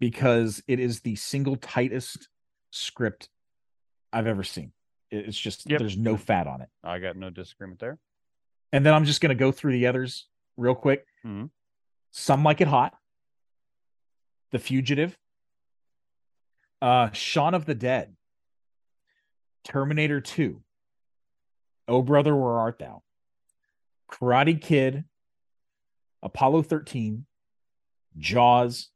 because 0.00 0.62
it 0.68 0.78
is 0.80 1.00
the 1.00 1.16
single 1.16 1.56
tightest 1.56 2.28
script 2.70 3.28
i've 4.12 4.26
ever 4.26 4.42
seen. 4.44 4.72
It's 5.10 5.38
just 5.38 5.68
Yep. 5.70 5.78
there's 5.78 5.96
no 5.96 6.16
fat 6.16 6.46
on 6.46 6.60
it. 6.60 6.68
I 6.82 6.98
got 6.98 7.16
no 7.16 7.30
disagreement 7.30 7.80
there. 7.80 7.98
and 8.72 8.84
then 8.84 8.92
i'm 8.94 9.04
just 9.04 9.20
going 9.20 9.30
to 9.30 9.34
go 9.36 9.52
through 9.52 9.72
the 9.72 9.86
others 9.86 10.26
real 10.56 10.74
quick. 10.74 11.06
Mhm. 11.24 11.50
some 12.10 12.42
like 12.44 12.60
it 12.60 12.68
hot 12.68 12.94
the 14.50 14.58
fugitive 14.58 15.16
uh 16.86 17.10
shaun 17.12 17.52
of 17.54 17.64
the 17.66 17.74
dead 17.74 18.14
terminator 19.64 20.20
2 20.20 20.62
oh 21.88 22.00
brother 22.02 22.36
where 22.36 22.52
art 22.58 22.78
thou 22.78 23.02
karate 24.10 24.60
kid 24.60 25.04
apollo 26.22 26.62
13 26.62 27.26
jaws 28.16 28.90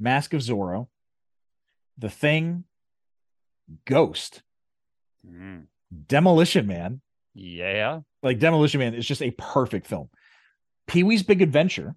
mask 0.00 0.34
of 0.34 0.40
zorro 0.40 0.88
the 1.96 2.10
thing 2.10 2.64
ghost 3.84 4.42
Mhm. 5.26 5.66
demolition 6.08 6.66
man 6.66 7.00
Yeah. 7.34 8.00
like 8.22 8.38
Demolition 8.38 8.78
Man 8.80 8.94
is 8.94 9.06
just 9.06 9.22
a 9.22 9.30
perfect 9.32 9.86
film. 9.88 10.08
Pee 10.86 11.02
Wee's 11.02 11.22
Big 11.24 11.42
Adventure, 11.42 11.96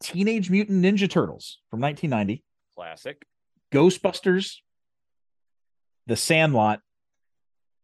Teenage 0.00 0.48
Mutant 0.50 0.84
Ninja 0.84 1.08
Turtles 1.10 1.58
from 1.70 1.80
1990, 1.80 2.44
Classic. 2.76 3.24
Ghostbusters, 3.72 4.58
The 6.06 6.16
Sandlot, 6.16 6.80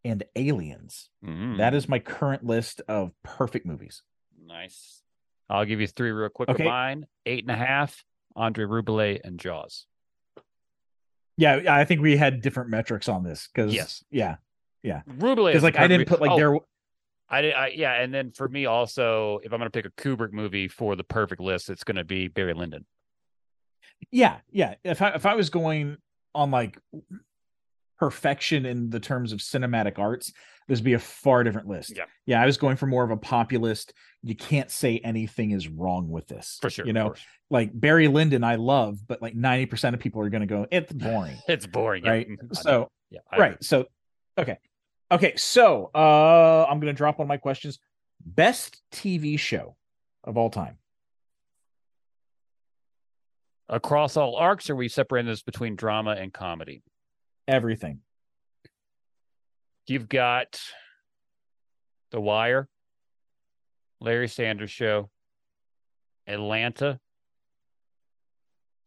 and 0.05 0.23
Aliens. 0.37 1.09
Mhm. 1.25 1.57
That 1.59 1.75
is 1.75 1.89
my 1.89 1.99
current 1.99 2.45
list 2.45 2.81
of 2.89 3.13
perfect 3.23 3.67
movies. 3.67 4.03
nice. 4.45 5.03
I'll 5.49 5.65
give 5.65 5.81
you 5.81 5.87
three 5.87 6.11
real 6.13 6.29
quick 6.31 6.49
Okay. 6.49 6.65
of 6.65 6.69
mine. 6.69 7.07
Eight 7.27 7.45
and 7.45 7.51
a 7.51 7.57
half. 7.57 8.05
Andrei 8.37 8.65
Rublev 8.65 9.21
and 9.25 9.39
Jaws. 9.39 9.87
Yeah, 11.37 11.63
I 11.69 11.85
think 11.85 12.01
we 12.01 12.17
had 12.17 12.41
different 12.43 12.71
metrics 12.71 13.09
on 13.09 13.23
this 13.23 13.49
because 13.49 13.73
Yes. 13.75 14.05
yeah, 14.11 14.37
Rublev 14.85 15.47
because 15.47 15.57
is 15.57 15.63
like 15.63 15.79
I 15.79 15.89
didn't 15.89 16.09
put 16.09 16.21
like 16.21 16.31
oh, 16.33 16.37
there. 16.37 16.57
I 17.29 17.41
did. 17.43 17.55
I, 17.55 17.69
yeah, 17.69 17.95
and 18.03 18.13
then 18.13 18.31
for 18.33 18.49
me 18.49 18.67
also, 18.67 19.39
if 19.43 19.53
I'm 19.53 19.59
going 19.59 19.71
to 19.71 19.83
pick 19.83 19.87
a 19.87 19.91
Kubrick 19.91 20.33
movie 20.33 20.69
for 20.69 20.97
the 20.97 21.05
perfect 21.05 21.41
list, 21.41 21.71
it's 21.71 21.85
going 21.85 21.97
to 21.97 22.05
be 22.05 22.29
Barry 22.29 22.53
Lyndon. 22.55 22.85
Yeah, 24.11 24.39
yeah. 24.51 24.75
If 24.85 25.01
I 25.03 25.11
if 25.11 25.27
I 25.27 25.35
was 25.35 25.51
going 25.51 25.97
on 26.35 26.51
like 26.51 26.79
perfection 27.99 28.67
in 28.67 28.91
the 28.91 29.01
terms 29.01 29.33
of 29.33 29.39
cinematic 29.39 29.99
arts, 29.99 30.33
this 30.69 30.79
would 30.79 30.85
be 30.85 30.95
a 30.95 30.99
far 30.99 31.45
different 31.45 31.69
list. 31.69 31.93
Yeah. 31.97 32.05
Yeah, 32.27 32.43
I 32.43 32.47
was 32.47 32.57
going 32.57 32.77
for 32.77 32.87
more 32.87 33.05
of 33.05 33.11
a 33.11 33.17
populist. 33.17 33.93
You 34.23 34.35
can't 34.35 34.71
say 34.71 34.99
anything 34.99 35.53
is 35.53 35.69
wrong 35.69 36.09
with 36.09 36.27
this. 36.27 36.59
For 36.61 36.71
sure. 36.71 36.87
You 36.87 36.93
know, 36.93 37.15
like 37.51 37.71
Barry 37.73 38.09
Lyndon, 38.09 38.43
I 38.45 38.57
love, 38.57 38.99
but 39.07 39.23
like 39.23 39.35
90% 39.35 39.95
of 39.95 40.01
people 40.01 40.21
are 40.23 40.31
gonna 40.31 40.47
go, 40.47 40.67
it's 40.71 40.93
boring. 40.93 41.37
it's 41.49 41.67
boring. 41.67 42.05
right. 42.05 42.27
I 42.29 42.31
know. 42.31 42.49
So 42.53 42.89
yeah, 43.11 43.21
I 43.31 43.37
agree. 43.37 43.49
right. 43.49 43.65
So 43.65 43.87
okay. 44.39 44.59
Okay, 45.11 45.37
so 45.37 45.91
uh 45.95 46.67
I'm 46.69 46.81
gonna 46.81 46.93
drop 46.93 47.19
one 47.19 47.27
of 47.27 47.29
my 47.29 47.37
questions. 47.37 47.79
Best 48.25 48.83
TV 48.93 49.39
show 49.39 49.77
of 50.25 50.37
all 50.37 50.51
time. 50.51 50.79
Across 53.69 54.17
all 54.17 54.37
arcs, 54.37 54.69
are 54.71 54.77
we 54.77 54.89
separating 54.89 55.31
this 55.31 55.43
between 55.43 55.77
drama 55.77 56.13
and 56.13 56.33
comedy? 56.33 56.83
Everything. 57.49 58.01
You've 59.87 60.09
got 60.09 60.61
The 62.11 62.21
Wire, 62.21 62.69
Larry 64.01 64.29
Sanders 64.29 64.71
Show, 64.71 65.11
Atlanta. 66.27 66.99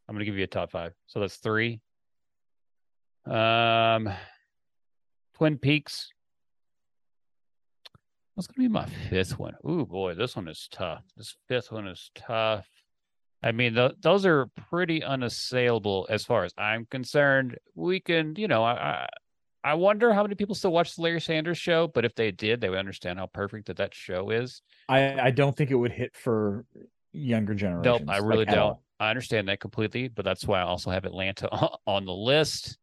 I'm 0.07 0.15
going 0.15 0.19
to 0.19 0.25
give 0.25 0.37
you 0.37 0.43
a 0.43 0.47
top 0.47 0.71
five. 0.71 0.93
So 1.07 1.19
that's 1.19 1.37
three. 1.37 1.81
Um, 3.25 4.09
Twin 5.35 5.57
Peaks. 5.57 6.09
What's 8.35 8.47
going 8.47 8.55
to 8.55 8.69
be 8.69 8.73
my 8.73 8.85
fifth 9.09 9.39
one? 9.39 9.55
Ooh, 9.67 9.85
boy, 9.85 10.13
this 10.13 10.35
one 10.35 10.47
is 10.47 10.67
tough. 10.71 11.03
This 11.17 11.35
fifth 11.47 11.71
one 11.71 11.87
is 11.87 12.11
tough. 12.15 12.67
I 13.45 13.51
mean, 13.51 13.75
th- 13.75 13.93
those 14.01 14.25
are 14.25 14.47
pretty 14.69 15.03
unassailable 15.03 16.07
as 16.09 16.25
far 16.25 16.45
as 16.45 16.53
I'm 16.57 16.87
concerned. 16.87 17.57
We 17.75 17.99
can, 17.99 18.33
you 18.37 18.47
know, 18.47 18.63
I, 18.63 19.07
I 19.63 19.75
wonder 19.75 20.11
how 20.13 20.23
many 20.23 20.33
people 20.33 20.55
still 20.55 20.71
watch 20.71 20.95
the 20.95 21.03
Larry 21.03 21.21
Sanders 21.21 21.59
show, 21.59 21.87
but 21.87 22.05
if 22.05 22.15
they 22.15 22.31
did, 22.31 22.59
they 22.59 22.69
would 22.69 22.79
understand 22.79 23.19
how 23.19 23.27
perfect 23.27 23.67
that 23.67 23.77
that 23.77 23.93
show 23.93 24.31
is. 24.31 24.63
I 24.89 25.19
I 25.19 25.31
don't 25.31 25.55
think 25.55 25.69
it 25.69 25.75
would 25.75 25.91
hit 25.91 26.15
for 26.15 26.65
younger 27.13 27.53
generations. 27.53 28.01
Nope, 28.07 28.09
I 28.09 28.17
really 28.17 28.45
like, 28.45 28.55
don't. 28.55 28.77
I 28.99 29.11
understand 29.11 29.47
that 29.47 29.59
completely, 29.59 30.07
but 30.07 30.25
that's 30.25 30.45
why 30.45 30.59
I 30.59 30.63
also 30.63 30.89
have 30.89 31.05
Atlanta 31.05 31.47
on 31.85 32.05
the 32.05 32.13
list. 32.13 32.79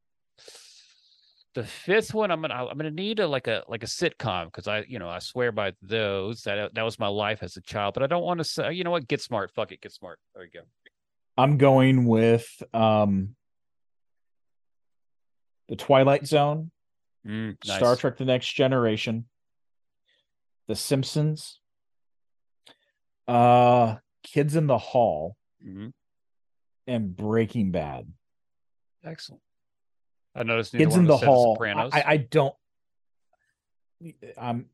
The 1.55 1.65
fifth 1.65 2.15
one, 2.15 2.31
I'm 2.31 2.41
gonna 2.41 2.55
I'm 2.55 2.79
gonna 2.79 2.91
need 2.91 3.19
a 3.19 3.27
like 3.27 3.47
a 3.47 3.63
like 3.69 3.83
a 3.83 3.87
sitcom 3.87 4.47
because 4.47 4.67
I 4.67 4.85
you 4.89 4.99
know 4.99 5.09
I 5.09 5.19
swear 5.19 5.53
by 5.53 5.75
those 5.83 6.43
that 6.43 6.75
that 6.75 6.83
was 6.83 6.99
my 6.99 7.09
life 7.09 7.43
as 7.43 7.57
a 7.59 7.61
child, 7.61 7.93
but 7.93 8.03
I 8.03 8.07
don't 8.07 8.23
want 8.23 8.39
to 8.39 8.45
say 8.45 8.73
you 8.73 8.85
know 8.85 8.91
what 8.91 9.07
Get 9.07 9.21
Smart, 9.21 9.51
fuck 9.51 9.71
it, 9.71 9.83
Get 9.83 9.93
Smart. 9.93 10.19
There 10.35 10.45
you 10.45 10.51
go. 10.51 10.61
I'm 11.37 11.59
going 11.59 12.07
with 12.07 12.47
um 12.73 13.37
the 15.69 15.77
Twilight 15.77 16.27
Zone, 16.27 16.71
mm, 17.27 17.57
nice. 17.67 17.77
Star 17.77 17.97
Trek: 17.97 18.17
The 18.17 18.25
Next 18.25 18.51
Generation, 18.55 19.27
The 20.69 20.75
Simpsons, 20.75 21.61
uh, 23.29 23.97
Kids 24.23 24.57
in 24.57 24.67
the 24.67 24.79
Hall, 24.79 25.37
mm-hmm. 25.63 25.89
and 26.87 27.15
Breaking 27.15 27.73
Bad. 27.73 28.11
Excellent. 29.05 29.43
I 30.35 30.43
noticed 30.45 30.73
Kids 30.73 30.97
in 30.97 31.05
the 31.05 31.17
Hall. 31.17 31.59
I, 31.61 32.05
I 32.07 32.17
don't. 32.17 32.55
I'm. 34.39 34.67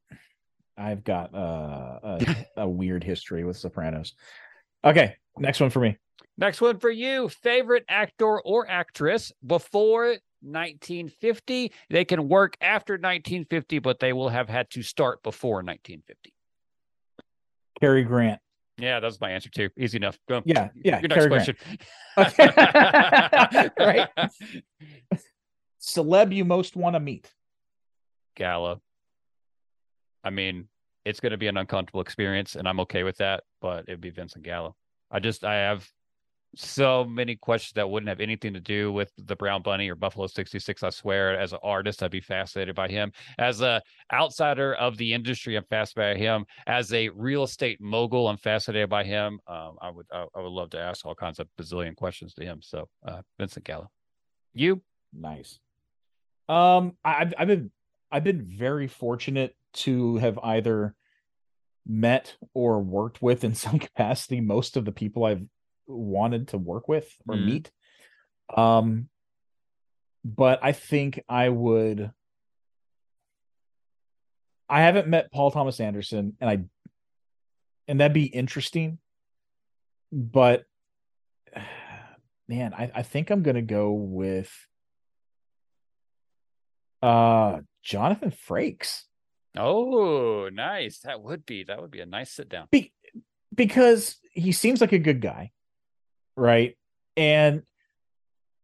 I've 0.76 1.02
got 1.02 1.34
uh, 1.34 1.98
a, 2.02 2.36
a 2.58 2.68
weird 2.68 3.02
history 3.02 3.42
with 3.44 3.56
Sopranos. 3.56 4.14
Okay, 4.84 5.16
next 5.36 5.60
one 5.60 5.70
for 5.70 5.80
me. 5.80 5.96
Next 6.36 6.60
one 6.60 6.78
for 6.78 6.90
you. 6.90 7.28
Favorite 7.28 7.84
actor 7.88 8.40
or 8.40 8.68
actress 8.68 9.32
before 9.44 10.18
1950. 10.40 11.72
They 11.90 12.04
can 12.04 12.28
work 12.28 12.56
after 12.60 12.94
1950, 12.94 13.80
but 13.80 13.98
they 13.98 14.12
will 14.12 14.28
have 14.28 14.48
had 14.48 14.70
to 14.70 14.82
start 14.82 15.24
before 15.24 15.56
1950. 15.56 16.32
Cary 17.80 18.04
Grant. 18.04 18.40
Yeah, 18.78 19.00
that's 19.00 19.20
my 19.20 19.32
answer 19.32 19.50
too. 19.50 19.70
Easy 19.76 19.96
enough. 19.96 20.16
Go. 20.28 20.42
Yeah, 20.44 20.68
yeah. 20.76 21.00
Your 21.00 21.08
next 21.08 21.26
Cary 21.26 21.28
question. 21.28 21.56
right. 23.78 24.08
Celeb 25.88 26.34
you 26.34 26.44
most 26.44 26.76
want 26.76 26.94
to 26.94 27.00
meet? 27.00 27.32
Gallo. 28.36 28.82
I 30.22 30.30
mean, 30.30 30.68
it's 31.04 31.20
going 31.20 31.32
to 31.32 31.38
be 31.38 31.46
an 31.46 31.56
uncomfortable 31.56 32.02
experience, 32.02 32.56
and 32.56 32.68
I'm 32.68 32.80
okay 32.80 33.02
with 33.02 33.16
that. 33.18 33.44
But 33.62 33.84
it'd 33.88 34.00
be 34.00 34.10
Vincent 34.10 34.44
Gallo. 34.44 34.76
I 35.10 35.20
just 35.20 35.44
I 35.44 35.54
have 35.54 35.88
so 36.56 37.04
many 37.04 37.36
questions 37.36 37.72
that 37.74 37.88
wouldn't 37.88 38.08
have 38.08 38.20
anything 38.20 38.52
to 38.52 38.60
do 38.60 38.92
with 38.92 39.10
the 39.16 39.36
Brown 39.36 39.62
Bunny 39.62 39.88
or 39.88 39.94
Buffalo 39.94 40.26
66. 40.26 40.82
I 40.82 40.90
swear, 40.90 41.38
as 41.38 41.52
an 41.52 41.58
artist, 41.62 42.02
I'd 42.02 42.10
be 42.10 42.20
fascinated 42.20 42.74
by 42.74 42.88
him. 42.88 43.12
As 43.38 43.62
a 43.62 43.82
outsider 44.12 44.74
of 44.74 44.96
the 44.98 45.14
industry, 45.14 45.56
I'm 45.56 45.64
fascinated 45.64 46.18
by 46.18 46.22
him. 46.22 46.44
As 46.66 46.92
a 46.92 47.08
real 47.10 47.44
estate 47.44 47.80
mogul, 47.80 48.28
I'm 48.28 48.36
fascinated 48.36 48.90
by 48.90 49.04
him. 49.04 49.40
Um, 49.46 49.76
I 49.80 49.90
would 49.90 50.06
I, 50.12 50.26
I, 50.34 50.40
would 50.40 50.52
love 50.52 50.70
to 50.70 50.80
ask 50.80 51.06
all 51.06 51.14
kinds 51.14 51.38
of 51.38 51.48
bazillion 51.58 51.96
questions 51.96 52.34
to 52.34 52.44
him. 52.44 52.60
So 52.62 52.88
uh, 53.06 53.22
Vincent 53.38 53.64
Gallo. 53.64 53.90
You? 54.52 54.82
Nice. 55.12 55.60
Um, 56.48 56.96
I've 57.04 57.34
I've 57.38 57.48
been 57.48 57.70
I've 58.10 58.24
been 58.24 58.42
very 58.42 58.88
fortunate 58.88 59.54
to 59.74 60.16
have 60.16 60.38
either 60.42 60.94
met 61.86 62.36
or 62.54 62.80
worked 62.80 63.22
with 63.22 63.44
in 63.44 63.54
some 63.54 63.78
capacity 63.78 64.40
most 64.40 64.76
of 64.76 64.84
the 64.84 64.92
people 64.92 65.24
I've 65.24 65.44
wanted 65.86 66.48
to 66.48 66.58
work 66.58 66.88
with 66.88 67.10
or 67.26 67.34
mm. 67.34 67.44
meet. 67.44 67.70
Um, 68.54 69.08
but 70.24 70.60
I 70.62 70.72
think 70.72 71.22
I 71.28 71.48
would. 71.48 72.10
I 74.70 74.82
haven't 74.82 75.08
met 75.08 75.32
Paul 75.32 75.50
Thomas 75.50 75.80
Anderson, 75.80 76.36
and 76.40 76.50
I, 76.50 76.64
and 77.86 78.00
that'd 78.00 78.12
be 78.12 78.26
interesting. 78.26 78.98
But, 80.12 80.64
man, 82.48 82.74
I, 82.74 82.90
I 82.94 83.02
think 83.02 83.30
I'm 83.30 83.42
gonna 83.42 83.62
go 83.62 83.92
with, 83.92 84.50
uh, 87.02 87.60
Jonathan 87.82 88.30
Frakes. 88.30 89.02
Oh, 89.56 90.48
nice! 90.52 91.00
That 91.00 91.22
would 91.22 91.44
be 91.46 91.64
that 91.64 91.80
would 91.80 91.90
be 91.90 92.00
a 92.00 92.06
nice 92.06 92.30
sit 92.30 92.48
down. 92.48 92.68
Be- 92.70 92.92
because 93.54 94.16
he 94.32 94.52
seems 94.52 94.80
like 94.80 94.92
a 94.92 94.98
good 94.98 95.20
guy 95.20 95.52
right? 96.38 96.76
And 97.16 97.62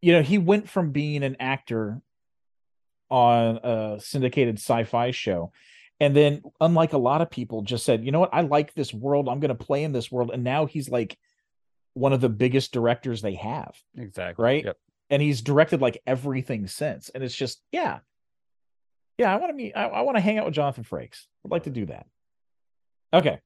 you 0.00 0.12
know, 0.12 0.22
he 0.22 0.38
went 0.38 0.68
from 0.68 0.90
being 0.90 1.22
an 1.22 1.36
actor 1.40 2.00
on 3.10 3.56
a 3.62 3.96
syndicated 4.00 4.56
sci-fi 4.56 5.10
show 5.10 5.52
and 6.00 6.16
then 6.16 6.42
unlike 6.60 6.92
a 6.92 6.98
lot 6.98 7.22
of 7.22 7.30
people 7.30 7.62
just 7.62 7.84
said, 7.84 8.04
"You 8.04 8.12
know 8.12 8.20
what? 8.20 8.34
I 8.34 8.40
like 8.40 8.74
this 8.74 8.92
world. 8.92 9.28
I'm 9.28 9.40
going 9.40 9.56
to 9.56 9.64
play 9.64 9.84
in 9.84 9.92
this 9.92 10.10
world." 10.10 10.30
And 10.32 10.42
now 10.42 10.66
he's 10.66 10.88
like 10.88 11.16
one 11.94 12.12
of 12.12 12.20
the 12.20 12.28
biggest 12.28 12.72
directors 12.72 13.22
they 13.22 13.34
have. 13.34 13.76
Exactly. 13.96 14.42
Right? 14.42 14.64
Yep. 14.64 14.76
And 15.10 15.22
he's 15.22 15.40
directed 15.40 15.80
like 15.80 16.02
everything 16.06 16.66
since. 16.66 17.10
And 17.10 17.22
it's 17.22 17.36
just, 17.36 17.62
yeah. 17.70 18.00
Yeah, 19.18 19.32
I 19.32 19.36
want 19.36 19.50
to 19.50 19.54
meet 19.54 19.72
I, 19.74 19.86
I 19.86 20.00
want 20.02 20.16
to 20.16 20.20
hang 20.20 20.38
out 20.38 20.44
with 20.44 20.54
Jonathan 20.54 20.84
Frakes. 20.84 21.26
I'd 21.44 21.50
like 21.50 21.64
to 21.64 21.70
do 21.70 21.86
that. 21.86 22.06
Okay. 23.12 23.38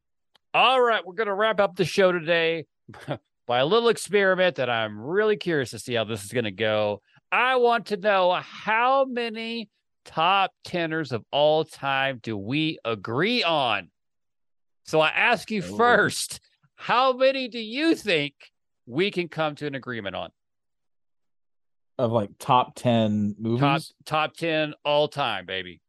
All 0.54 0.80
right, 0.80 1.06
we're 1.06 1.14
going 1.14 1.26
to 1.28 1.34
wrap 1.34 1.60
up 1.60 1.76
the 1.76 1.84
show 1.84 2.10
today. 2.10 2.64
by 3.48 3.60
a 3.60 3.66
little 3.66 3.88
experiment 3.88 4.56
that 4.56 4.68
I'm 4.68 5.00
really 5.00 5.38
curious 5.38 5.70
to 5.70 5.78
see 5.78 5.94
how 5.94 6.04
this 6.04 6.22
is 6.22 6.32
going 6.32 6.44
to 6.44 6.50
go. 6.50 7.00
I 7.32 7.56
want 7.56 7.86
to 7.86 7.96
know 7.96 8.38
how 8.42 9.06
many 9.06 9.70
top 10.04 10.52
tenors 10.64 11.12
of 11.12 11.24
all 11.32 11.64
time 11.64 12.20
do 12.22 12.36
we 12.36 12.78
agree 12.84 13.42
on? 13.42 13.90
So 14.84 15.00
I 15.00 15.08
ask 15.08 15.50
you 15.50 15.62
oh. 15.66 15.76
first, 15.76 16.40
how 16.76 17.14
many 17.14 17.48
do 17.48 17.58
you 17.58 17.94
think 17.94 18.34
we 18.86 19.10
can 19.10 19.28
come 19.28 19.54
to 19.56 19.66
an 19.66 19.74
agreement 19.74 20.14
on? 20.14 20.28
Of 21.98 22.12
like 22.12 22.30
top 22.38 22.74
10 22.76 23.36
movies? 23.38 23.60
Top, 23.60 23.82
top 24.04 24.36
10 24.36 24.74
all 24.84 25.08
time, 25.08 25.46
baby. 25.46 25.80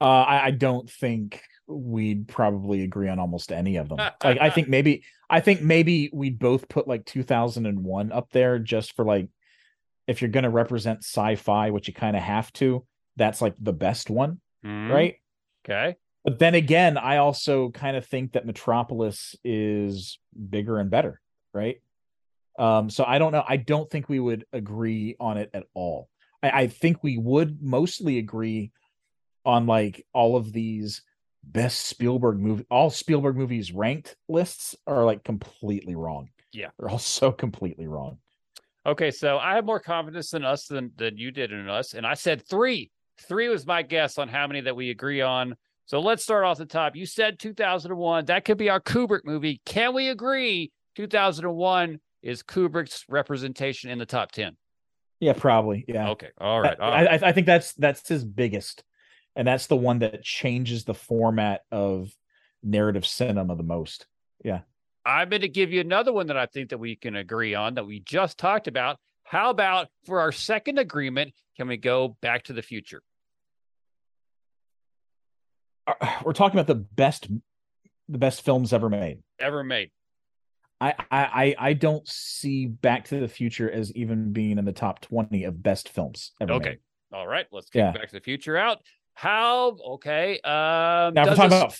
Uh, 0.00 0.04
I, 0.04 0.46
I 0.46 0.50
don't 0.50 0.90
think 0.90 1.42
we'd 1.66 2.28
probably 2.28 2.82
agree 2.82 3.08
on 3.08 3.18
almost 3.18 3.52
any 3.52 3.76
of 3.76 3.88
them. 3.88 3.98
like 4.24 4.40
I 4.40 4.50
think 4.50 4.68
maybe 4.68 5.04
I 5.28 5.40
think 5.40 5.62
maybe 5.62 6.10
we'd 6.12 6.38
both 6.38 6.68
put 6.68 6.86
like 6.86 7.04
2001 7.04 8.12
up 8.12 8.30
there 8.30 8.58
just 8.58 8.94
for 8.94 9.04
like 9.04 9.28
if 10.06 10.22
you're 10.22 10.30
going 10.30 10.44
to 10.44 10.50
represent 10.50 11.00
sci-fi, 11.00 11.70
which 11.70 11.88
you 11.88 11.94
kind 11.94 12.16
of 12.16 12.22
have 12.22 12.52
to, 12.54 12.84
that's 13.16 13.42
like 13.42 13.54
the 13.58 13.72
best 13.72 14.08
one, 14.08 14.40
mm. 14.64 14.90
right? 14.90 15.16
Okay. 15.64 15.96
But 16.24 16.38
then 16.38 16.54
again, 16.54 16.96
I 16.96 17.18
also 17.18 17.70
kind 17.70 17.96
of 17.96 18.06
think 18.06 18.32
that 18.32 18.46
Metropolis 18.46 19.34
is 19.44 20.18
bigger 20.48 20.78
and 20.78 20.90
better, 20.90 21.20
right? 21.52 21.80
Um, 22.58 22.90
so 22.90 23.04
I 23.04 23.18
don't 23.18 23.32
know. 23.32 23.44
I 23.46 23.56
don't 23.56 23.90
think 23.90 24.08
we 24.08 24.20
would 24.20 24.44
agree 24.52 25.16
on 25.20 25.36
it 25.36 25.50
at 25.52 25.64
all. 25.74 26.08
I, 26.42 26.62
I 26.62 26.66
think 26.68 27.02
we 27.02 27.18
would 27.18 27.62
mostly 27.62 28.18
agree 28.18 28.72
on 29.44 29.66
like 29.66 30.04
all 30.12 30.36
of 30.36 30.52
these 30.52 31.02
best 31.42 31.86
Spielberg 31.86 32.38
movie, 32.38 32.64
all 32.70 32.90
Spielberg 32.90 33.36
movies 33.36 33.72
ranked 33.72 34.16
lists 34.28 34.74
are 34.86 35.04
like 35.04 35.22
completely 35.22 35.94
wrong. 35.94 36.30
Yeah, 36.52 36.70
they're 36.78 36.88
all 36.88 36.98
so 36.98 37.32
completely 37.32 37.86
wrong. 37.86 38.18
Okay, 38.84 39.10
so 39.10 39.38
I 39.38 39.56
have 39.56 39.64
more 39.64 39.80
confidence 39.80 40.32
in 40.34 40.44
us 40.44 40.66
than 40.66 40.92
than 40.96 41.16
you 41.16 41.30
did 41.30 41.52
in 41.52 41.68
us, 41.68 41.94
and 41.94 42.06
I 42.06 42.14
said 42.14 42.46
three. 42.48 42.90
Three 43.28 43.48
was 43.48 43.66
my 43.66 43.80
guess 43.80 44.18
on 44.18 44.28
how 44.28 44.46
many 44.46 44.60
that 44.62 44.76
we 44.76 44.90
agree 44.90 45.22
on. 45.22 45.56
So 45.86 46.00
let's 46.00 46.22
start 46.22 46.44
off 46.44 46.58
the 46.58 46.66
top. 46.66 46.96
You 46.96 47.06
said 47.06 47.38
2001. 47.38 48.26
That 48.26 48.44
could 48.44 48.58
be 48.58 48.68
our 48.68 48.80
Kubrick 48.80 49.24
movie. 49.24 49.62
Can 49.64 49.94
we 49.94 50.08
agree 50.08 50.70
2001 50.96 51.98
is 52.22 52.42
Kubrick's 52.42 53.04
representation 53.08 53.90
in 53.90 53.98
the 53.98 54.06
top 54.06 54.32
10? 54.32 54.56
Yeah, 55.20 55.32
probably. 55.32 55.84
Yeah. 55.88 56.10
Okay. 56.10 56.28
All 56.38 56.60
right. 56.60 56.78
All 56.78 56.90
right. 56.90 57.22
I, 57.22 57.28
I, 57.28 57.32
think 57.32 57.46
that's 57.46 57.72
that's 57.74 58.06
his 58.06 58.22
biggest 58.22 58.84
and 59.34 59.46
that's 59.46 59.66
the 59.66 59.76
one 59.76 60.00
that 60.00 60.22
changes 60.22 60.84
the 60.84 60.94
format 60.94 61.62
of 61.70 62.10
narrative 62.62 63.06
cinema 63.06 63.54
the 63.54 63.62
most. 63.62 64.06
Yeah. 64.44 64.60
I'm 65.04 65.28
going 65.28 65.42
to 65.42 65.48
give 65.48 65.72
you 65.72 65.80
another 65.80 66.12
one 66.12 66.26
that 66.26 66.36
I 66.36 66.46
think 66.46 66.70
that 66.70 66.78
we 66.78 66.96
can 66.96 67.14
agree 67.14 67.54
on 67.54 67.74
that 67.74 67.86
we 67.86 68.00
just 68.00 68.38
talked 68.38 68.66
about. 68.66 68.98
How 69.22 69.50
about 69.50 69.88
for 70.04 70.20
our 70.20 70.32
second 70.32 70.78
agreement, 70.78 71.32
can 71.56 71.68
we 71.68 71.76
go 71.76 72.16
back 72.20 72.44
to 72.44 72.52
the 72.52 72.62
future? 72.62 73.02
Uh, 75.86 75.94
we're 76.24 76.32
talking 76.32 76.58
about 76.58 76.66
the 76.66 76.74
best 76.74 77.28
the 78.08 78.18
best 78.18 78.42
films 78.42 78.72
ever 78.72 78.88
made. 78.88 79.18
Ever 79.38 79.62
made. 79.62 79.90
I, 80.80 80.94
I 81.10 81.54
I 81.58 81.72
don't 81.72 82.06
see 82.06 82.66
Back 82.66 83.06
to 83.06 83.20
the 83.20 83.28
Future 83.28 83.70
as 83.70 83.94
even 83.96 84.32
being 84.32 84.58
in 84.58 84.64
the 84.64 84.72
top 84.72 85.00
twenty 85.00 85.44
of 85.44 85.62
best 85.62 85.88
films 85.88 86.32
ever. 86.40 86.52
Okay. 86.54 86.68
Made. 86.68 86.78
All 87.12 87.26
right. 87.26 87.46
Let's 87.50 87.70
get 87.70 87.80
yeah. 87.80 87.92
Back 87.92 88.08
to 88.08 88.16
the 88.16 88.20
Future 88.20 88.56
out. 88.56 88.82
How 89.14 89.76
okay. 89.94 90.34
Um 90.40 91.14
now 91.14 91.24
we're 91.24 91.34
talking 91.34 91.50
this... 91.50 91.60
about 91.60 91.78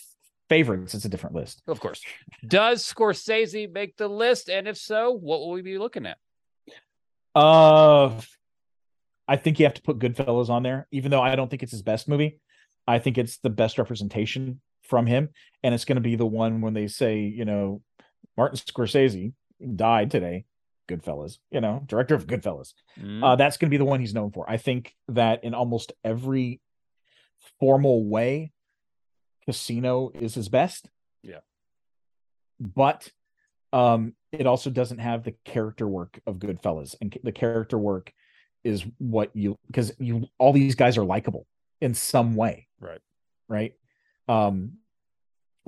favorites, 0.48 0.94
it's 0.94 1.04
a 1.04 1.08
different 1.08 1.36
list. 1.36 1.62
Of 1.66 1.80
course. 1.80 2.02
Does 2.46 2.82
Scorsese 2.84 3.70
make 3.70 3.96
the 3.96 4.08
list? 4.08 4.48
And 4.48 4.66
if 4.66 4.78
so, 4.78 5.10
what 5.10 5.40
will 5.40 5.50
we 5.50 5.62
be 5.62 5.76
looking 5.76 6.06
at? 6.06 6.18
Uh 7.34 8.20
I 9.28 9.36
think 9.36 9.58
you 9.58 9.66
have 9.66 9.74
to 9.74 9.82
put 9.82 9.98
Goodfellas 9.98 10.48
on 10.48 10.62
there, 10.62 10.86
even 10.90 11.10
though 11.10 11.20
I 11.20 11.34
don't 11.34 11.50
think 11.50 11.62
it's 11.62 11.72
his 11.72 11.82
best 11.82 12.08
movie. 12.08 12.38
I 12.86 13.00
think 13.00 13.18
it's 13.18 13.38
the 13.38 13.50
best 13.50 13.76
representation 13.76 14.60
from 14.82 15.06
him. 15.06 15.30
And 15.62 15.74
it's 15.74 15.84
going 15.84 15.96
to 15.96 16.00
be 16.00 16.14
the 16.14 16.24
one 16.24 16.60
when 16.60 16.74
they 16.74 16.86
say, 16.86 17.20
you 17.20 17.44
know, 17.44 17.82
Martin 18.36 18.58
Scorsese 18.58 19.32
died 19.74 20.10
today. 20.10 20.44
Goodfellas, 20.88 21.38
you 21.50 21.60
know, 21.60 21.82
director 21.86 22.14
of 22.14 22.26
Goodfellas. 22.26 22.72
Mm. 23.00 23.24
Uh, 23.24 23.36
that's 23.36 23.56
going 23.56 23.68
to 23.68 23.70
be 23.70 23.76
the 23.76 23.84
one 23.84 23.98
he's 23.98 24.14
known 24.14 24.30
for. 24.30 24.48
I 24.48 24.56
think 24.56 24.94
that 25.08 25.42
in 25.42 25.52
almost 25.52 25.92
every 26.04 26.60
formal 27.58 28.04
way, 28.04 28.52
Casino 29.46 30.12
is 30.14 30.34
his 30.34 30.48
best. 30.48 30.88
Yeah. 31.22 31.40
But 32.60 33.10
um, 33.72 34.14
it 34.32 34.46
also 34.46 34.70
doesn't 34.70 34.98
have 34.98 35.24
the 35.24 35.34
character 35.44 35.86
work 35.86 36.20
of 36.26 36.38
Goodfellas, 36.38 36.94
and 37.00 37.16
the 37.22 37.32
character 37.32 37.78
work 37.78 38.12
is 38.64 38.84
what 38.98 39.30
you 39.34 39.56
because 39.66 39.92
you 39.98 40.26
all 40.38 40.52
these 40.52 40.74
guys 40.74 40.98
are 40.98 41.04
likable 41.04 41.46
in 41.80 41.94
some 41.94 42.36
way. 42.36 42.68
Right. 42.80 43.00
Right. 43.48 43.74
Um, 44.28 44.78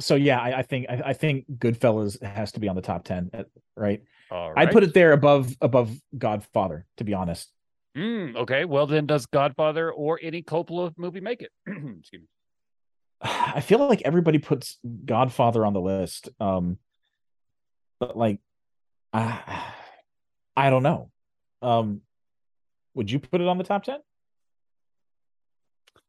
so 0.00 0.14
yeah, 0.14 0.40
I, 0.40 0.58
I 0.58 0.62
think 0.62 0.86
I, 0.88 1.02
I, 1.06 1.12
think 1.12 1.46
Goodfellas 1.58 2.22
has 2.22 2.52
to 2.52 2.60
be 2.60 2.68
on 2.68 2.76
the 2.76 2.82
top 2.82 3.04
ten, 3.04 3.30
uh, 3.34 3.44
right? 3.76 4.02
right? 4.30 4.52
I'd 4.56 4.70
put 4.70 4.84
it 4.84 4.94
there 4.94 5.12
above 5.12 5.54
above 5.60 5.90
Godfather, 6.16 6.86
to 6.98 7.04
be 7.04 7.14
honest. 7.14 7.50
Mm, 7.96 8.36
okay, 8.36 8.64
well 8.64 8.86
then, 8.86 9.06
does 9.06 9.26
Godfather 9.26 9.90
or 9.90 10.20
any 10.22 10.42
Coppola 10.42 10.92
movie 10.96 11.20
make 11.20 11.42
it? 11.42 11.50
Excuse 11.66 12.22
me. 12.22 12.28
I 13.22 13.60
feel 13.60 13.86
like 13.86 14.02
everybody 14.04 14.38
puts 14.38 14.78
Godfather 15.04 15.66
on 15.66 15.72
the 15.72 15.80
list, 15.80 16.28
um, 16.38 16.78
but 17.98 18.16
like, 18.16 18.40
I, 19.12 19.72
I 20.56 20.70
don't 20.70 20.82
know. 20.82 21.10
Um, 21.60 22.02
would 22.94 23.10
you 23.10 23.18
put 23.18 23.40
it 23.40 23.48
on 23.48 23.58
the 23.58 23.64
top 23.64 23.84
ten? 23.84 23.98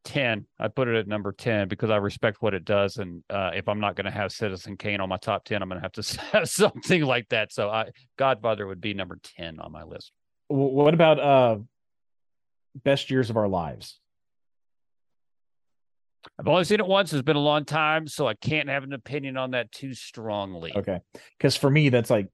10 0.09 0.43
i 0.57 0.67
put 0.67 0.87
it 0.87 0.95
at 0.95 1.07
number 1.07 1.31
10 1.31 1.67
because 1.67 1.91
i 1.91 1.95
respect 1.95 2.41
what 2.41 2.55
it 2.55 2.65
does. 2.65 2.97
And 2.97 3.23
uh, 3.29 3.51
if 3.53 3.69
i'm 3.69 3.79
not 3.79 3.95
going 3.95 4.05
to 4.05 4.11
have 4.11 4.31
citizen 4.31 4.75
kane 4.75 5.01
on 5.01 5.07
my 5.07 5.17
top 5.17 5.45
10 5.45 5.61
i'm 5.61 5.69
going 5.69 5.79
to 5.79 5.83
have 5.83 5.91
to 5.93 6.21
have 6.31 6.49
something 6.49 7.03
like 7.03 7.29
that. 7.29 7.53
So 7.53 7.69
i 7.69 7.91
godfather 8.17 8.65
would 8.65 8.81
be 8.81 8.95
number 8.95 9.19
10 9.37 9.59
on 9.59 9.71
my 9.71 9.83
list. 9.83 10.11
What 10.47 10.95
about 10.95 11.19
uh 11.19 11.57
best 12.83 13.11
years 13.11 13.29
of 13.29 13.37
our 13.37 13.47
lives? 13.47 13.99
I've 16.39 16.47
only 16.47 16.63
seen 16.63 16.79
it 16.79 16.87
once. 16.87 17.13
It's 17.13 17.21
been 17.21 17.35
a 17.35 17.39
long 17.39 17.65
time 17.65 18.07
so 18.07 18.27
i 18.27 18.33
can't 18.33 18.67
have 18.67 18.83
an 18.83 18.93
opinion 18.93 19.37
on 19.37 19.51
that 19.51 19.71
too 19.71 19.93
strongly. 19.93 20.73
Okay. 20.75 21.01
Because 21.37 21.55
for 21.55 21.69
me 21.69 21.89
that's 21.89 22.09
like 22.09 22.29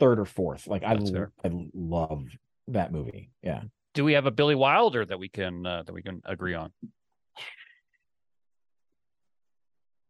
third 0.00 0.18
or 0.18 0.24
fourth. 0.24 0.66
Like 0.66 0.82
I, 0.82 0.94
I 0.94 1.50
love 1.74 2.24
that 2.68 2.90
movie. 2.90 3.30
Yeah 3.42 3.64
do 3.94 4.04
we 4.04 4.12
have 4.14 4.26
a 4.26 4.30
Billy 4.30 4.54
Wilder 4.54 5.04
that 5.04 5.18
we 5.18 5.28
can 5.28 5.64
uh, 5.64 5.82
that 5.84 5.92
we 5.92 6.02
can 6.02 6.20
agree 6.24 6.54
on? 6.54 6.72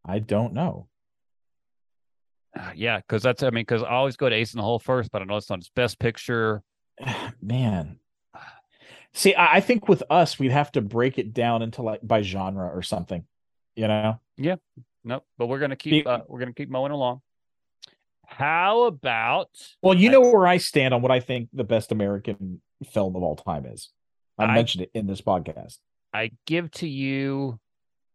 I 0.03 0.19
don't 0.19 0.53
know. 0.53 0.87
Uh, 2.57 2.71
yeah, 2.75 2.97
because 2.97 3.23
that's 3.23 3.43
I 3.43 3.49
mean, 3.49 3.63
because 3.63 3.83
I 3.83 3.91
always 3.91 4.17
go 4.17 4.29
to 4.29 4.35
Ace 4.35 4.53
in 4.53 4.57
the 4.57 4.63
Hole 4.63 4.79
first, 4.79 5.11
but 5.11 5.21
I 5.21 5.25
know 5.25 5.37
it's 5.37 5.49
not 5.49 5.59
his 5.59 5.69
best 5.69 5.99
picture. 5.99 6.63
Man, 7.41 7.99
see, 9.13 9.35
I, 9.35 9.57
I 9.57 9.59
think 9.61 9.87
with 9.87 10.03
us, 10.09 10.39
we'd 10.39 10.51
have 10.51 10.71
to 10.73 10.81
break 10.81 11.17
it 11.17 11.33
down 11.33 11.61
into 11.61 11.81
like 11.81 11.99
by 12.03 12.21
genre 12.21 12.67
or 12.67 12.81
something. 12.81 13.25
You 13.75 13.87
know? 13.87 14.19
Yeah. 14.37 14.55
No, 15.03 15.21
but 15.37 15.47
we're 15.47 15.59
gonna 15.59 15.75
keep 15.75 16.07
uh, 16.07 16.21
we're 16.27 16.39
gonna 16.39 16.53
keep 16.53 16.69
mowing 16.69 16.91
along. 16.91 17.21
How 18.25 18.83
about? 18.83 19.49
Well, 19.81 19.93
you 19.93 20.09
know 20.09 20.21
where 20.21 20.47
I 20.47 20.57
stand 20.57 20.93
on 20.93 21.01
what 21.01 21.11
I 21.11 21.19
think 21.19 21.49
the 21.53 21.63
best 21.63 21.91
American 21.91 22.61
film 22.85 23.15
of 23.15 23.23
all 23.23 23.35
time 23.35 23.65
is. 23.65 23.89
I, 24.37 24.45
I 24.45 24.55
mentioned 24.55 24.83
it 24.83 24.91
in 24.93 25.07
this 25.07 25.21
podcast. 25.21 25.77
I 26.13 26.31
give 26.45 26.71
to 26.71 26.87
you 26.87 27.59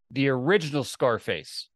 the 0.09 0.29
original 0.29 0.83
Scarface. 0.83 1.69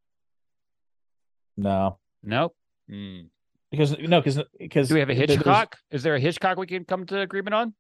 No. 1.58 2.00
Nope. 2.24 2.56
Mm. 2.90 3.30
Because 3.72 3.98
no, 3.98 4.22
because 4.22 4.42
because 4.60 4.88
do 4.90 4.94
we 4.94 5.00
have 5.00 5.10
a 5.10 5.14
Hitchcock? 5.14 5.78
Is 5.92 6.04
there 6.04 6.16
a 6.16 6.20
Hitchcock 6.20 6.58
we 6.58 6.68
can 6.68 6.86
come 6.86 7.06
to 7.08 7.20
agreement 7.20 7.54
on? 7.54 7.74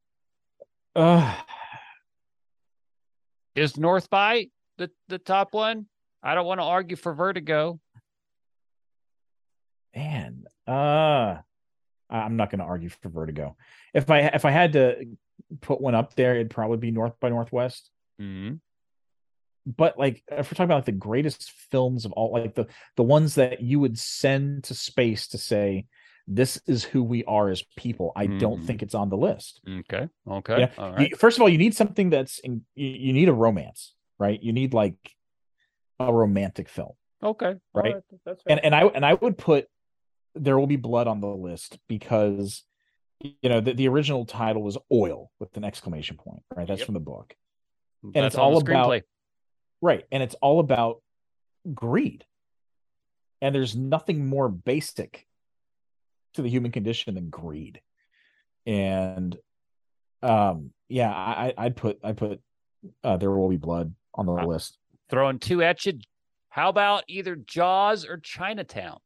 Uh 0.95 1.35
is 3.55 3.77
North 3.77 4.09
by 4.09 4.47
the 4.77 4.89
the 5.07 5.19
top 5.19 5.53
one? 5.53 5.87
I 6.21 6.35
don't 6.35 6.45
want 6.45 6.59
to 6.59 6.65
argue 6.65 6.97
for 6.97 7.13
Vertigo. 7.13 7.79
Man, 9.95 10.43
uh 10.67 11.37
I'm 12.15 12.35
not 12.35 12.49
going 12.49 12.59
to 12.59 12.65
argue 12.65 12.89
for 12.89 13.09
Vertigo. 13.09 13.55
If 13.93 14.09
I 14.09 14.19
if 14.19 14.45
I 14.45 14.51
had 14.51 14.73
to 14.73 15.05
put 15.61 15.81
one 15.81 15.95
up 15.95 16.15
there, 16.15 16.35
it'd 16.35 16.49
probably 16.49 16.77
be 16.77 16.91
North 16.91 17.19
by 17.19 17.29
Northwest. 17.29 17.89
Mm-hmm. 18.21 18.55
But 19.65 19.97
like, 19.97 20.23
if 20.27 20.47
we're 20.47 20.55
talking 20.55 20.65
about 20.65 20.75
like 20.75 20.85
the 20.85 20.91
greatest 20.91 21.51
films 21.71 22.05
of 22.05 22.11
all, 22.13 22.31
like 22.31 22.53
the 22.53 22.67
the 22.95 23.03
ones 23.03 23.35
that 23.35 23.61
you 23.61 23.79
would 23.79 23.97
send 23.97 24.65
to 24.65 24.75
space 24.75 25.27
to 25.29 25.37
say, 25.39 25.85
"This 26.27 26.61
is 26.67 26.83
who 26.83 27.03
we 27.03 27.23
are 27.23 27.49
as 27.49 27.63
people," 27.75 28.11
I 28.15 28.27
mm-hmm. 28.27 28.37
don't 28.37 28.63
think 28.63 28.83
it's 28.83 28.93
on 28.93 29.09
the 29.09 29.17
list. 29.17 29.61
Okay. 29.67 30.07
Okay. 30.29 30.69
Yeah. 30.77 30.99
You, 31.01 31.15
first 31.15 31.37
of 31.37 31.41
all, 31.41 31.49
you 31.49 31.57
need 31.57 31.75
something 31.75 32.11
that's 32.11 32.39
in, 32.39 32.61
you, 32.75 33.11
need 33.11 33.27
a 33.27 33.33
romance, 33.33 33.95
right? 34.19 34.41
You 34.41 34.53
need 34.53 34.75
like 34.75 34.97
a 35.99 36.13
romantic 36.13 36.69
film. 36.69 36.93
Okay. 37.23 37.55
Right. 37.73 37.95
right. 38.25 38.37
And 38.45 38.63
and 38.63 38.75
I 38.75 38.81
and 38.83 39.03
I 39.03 39.15
would 39.15 39.35
put 39.35 39.67
there 40.35 40.59
will 40.59 40.67
be 40.67 40.75
blood 40.75 41.07
on 41.07 41.21
the 41.21 41.27
list 41.27 41.77
because 41.87 42.63
you 43.21 43.49
know 43.49 43.61
the, 43.61 43.73
the 43.73 43.87
original 43.87 44.25
title 44.25 44.61
was 44.61 44.77
oil 44.91 45.31
with 45.39 45.55
an 45.57 45.63
exclamation 45.63 46.17
point 46.17 46.43
right? 46.55 46.67
That's 46.67 46.79
yep. 46.79 46.85
from 46.85 46.93
the 46.93 46.99
book. 46.99 47.35
And 48.03 48.13
that's 48.13 48.35
it's 48.35 48.35
all 48.35 48.57
about 48.57 49.01
right. 49.81 50.03
And 50.11 50.21
it's 50.21 50.35
all 50.35 50.59
about 50.59 51.01
greed. 51.73 52.25
And 53.41 53.53
there's 53.53 53.75
nothing 53.75 54.27
more 54.27 54.49
basic 54.49 55.25
to 56.35 56.41
the 56.41 56.49
human 56.49 56.71
condition 56.71 57.15
than 57.15 57.29
greed. 57.29 57.81
And 58.65 59.37
um 60.21 60.71
yeah 60.87 61.11
i 61.11 61.53
i'd 61.57 61.75
put 61.75 61.99
i 62.03 62.13
put 62.13 62.39
uh 63.03 63.17
there 63.17 63.31
will 63.31 63.49
be 63.49 63.57
blood 63.57 63.93
on 64.13 64.25
the 64.25 64.33
uh, 64.33 64.45
list. 64.45 64.77
throwing 65.09 65.39
two 65.39 65.61
at 65.61 65.85
you. 65.85 65.99
How 66.49 66.69
about 66.69 67.03
either 67.07 67.35
jaws 67.35 68.05
or 68.05 68.17
chinatown 68.17 68.99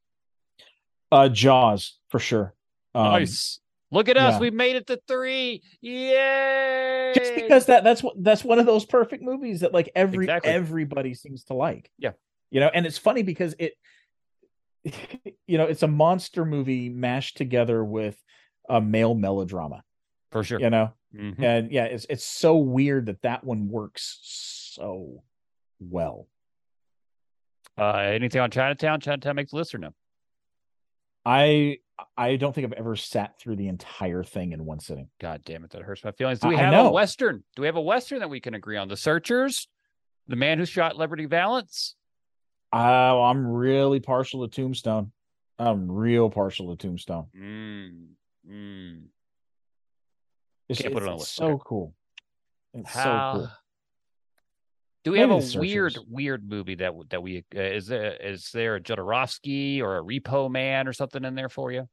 uh, 1.12 1.30
Jaws 1.30 1.98
for 2.10 2.20
sure. 2.20 2.54
Um, 2.94 3.06
nice. 3.06 3.60
Look 3.92 4.08
at 4.08 4.18
us. 4.18 4.34
Yeah. 4.36 4.40
We 4.40 4.52
made 4.52 4.76
it 4.76 4.88
to 4.88 5.00
three. 5.08 5.64
Yay! 5.82 7.12
Just 7.16 7.34
because 7.34 7.66
that 7.66 7.84
that's 7.84 8.04
what 8.04 8.14
that's 8.24 8.44
one 8.44 8.60
of 8.60 8.66
those 8.66 8.86
perfect 8.86 9.24
movies 9.24 9.62
that 9.62 9.74
like 9.74 9.90
every 9.96 10.26
exactly. 10.26 10.52
everybody 10.52 11.14
seems 11.16 11.44
to 11.46 11.56
like. 11.56 11.90
Yeah. 11.98 12.12
You 12.52 12.60
know, 12.60 12.70
and 12.74 12.86
it's 12.86 12.98
funny 12.98 13.24
because 13.24 13.56
it 13.58 13.74
you 15.48 15.58
know, 15.58 15.66
it's 15.66 15.84
a 15.84 15.88
monster 15.88 16.46
movie 16.46 16.90
mashed 16.90 17.38
together 17.38 17.84
with 17.84 18.22
a 18.68 18.80
male 18.80 19.16
melodrama. 19.16 19.84
For 20.32 20.44
sure. 20.44 20.60
You 20.60 20.70
know. 20.70 20.94
Mm-hmm. 21.16 21.44
And 21.44 21.72
yeah, 21.72 21.86
it's 21.86 22.06
it's 22.10 22.24
so 22.24 22.58
weird 22.58 23.08
that 23.08 23.24
that 23.24 23.44
one 23.44 23.70
works 23.70 24.20
so 24.22 25.24
well. 25.80 26.28
Uh 27.76 27.98
anything 27.98 28.40
on 28.40 28.52
Chinatown? 28.52 29.00
Chinatown 29.00 29.36
makes 29.36 29.50
the 29.50 29.58
list 29.58 29.74
or 29.74 29.80
no? 29.80 29.94
I 31.30 31.78
I 32.18 32.38
don't 32.38 32.56
think 32.56 32.66
I've 32.66 32.74
ever 32.74 32.96
sat 32.96 33.40
through 33.40 33.58
the 33.58 33.68
entire 33.68 34.24
thing 34.24 34.52
in 34.52 34.66
one 34.66 34.80
sitting. 34.80 35.10
God 35.22 35.44
damn 35.46 35.64
it, 35.64 35.70
that 35.72 35.84
hurts 35.84 36.04
my 36.04 36.12
feelings. 36.12 36.40
Do 36.40 36.48
we 36.48 36.56
have 36.56 36.74
a 36.86 36.90
western? 36.90 37.44
Do 37.56 37.62
we 37.62 37.68
have 37.68 37.76
a 37.76 37.82
western 37.82 38.20
that 38.20 38.32
we 38.32 38.40
can 38.40 38.56
agree 38.56 38.78
on? 38.78 38.88
The 38.88 38.98
Searchers, 38.98 39.68
the 40.28 40.36
man 40.36 40.58
who 40.58 40.66
shot 40.66 40.98
Liberty 40.98 41.26
Valance. 41.26 41.96
Oh, 42.74 43.22
I'm 43.24 43.46
really 43.46 44.00
partial 44.00 44.48
to 44.48 44.56
Tombstone. 44.56 45.12
I'm 45.60 45.92
real 45.92 46.32
partial 46.32 46.76
to 46.76 46.88
Tombstone. 46.88 47.28
Mm, 47.38 48.08
mm. 48.50 49.02
It's, 50.68 50.82
Can't 50.82 50.92
it's, 50.92 51.00
put 51.00 51.04
it 51.04 51.10
on 51.10 51.16
it's 51.16 51.28
so 51.28 51.46
okay. 51.46 51.64
cool. 51.64 51.94
It's 52.74 52.90
How... 52.90 53.34
so 53.34 53.40
cool. 53.40 53.52
Do 55.04 55.14
we 55.14 55.20
have 55.20 55.32
a 55.32 55.42
weird, 55.58 55.98
weird 56.08 56.50
movie 56.50 56.76
that 56.76 56.94
that 57.10 57.24
we 57.24 57.46
uh, 57.56 57.62
is 57.62 57.88
there 57.88 58.16
is 58.16 58.52
there 58.52 58.76
a 58.76 58.82
Jodorowsky 58.82 59.82
or 59.82 59.98
a 59.98 60.04
Repo 60.04 60.52
Man 60.52 60.88
or 60.88 60.94
something 60.94 61.24
in 61.24 61.36
there 61.36 61.50
for 61.50 61.72
you? 61.72 61.88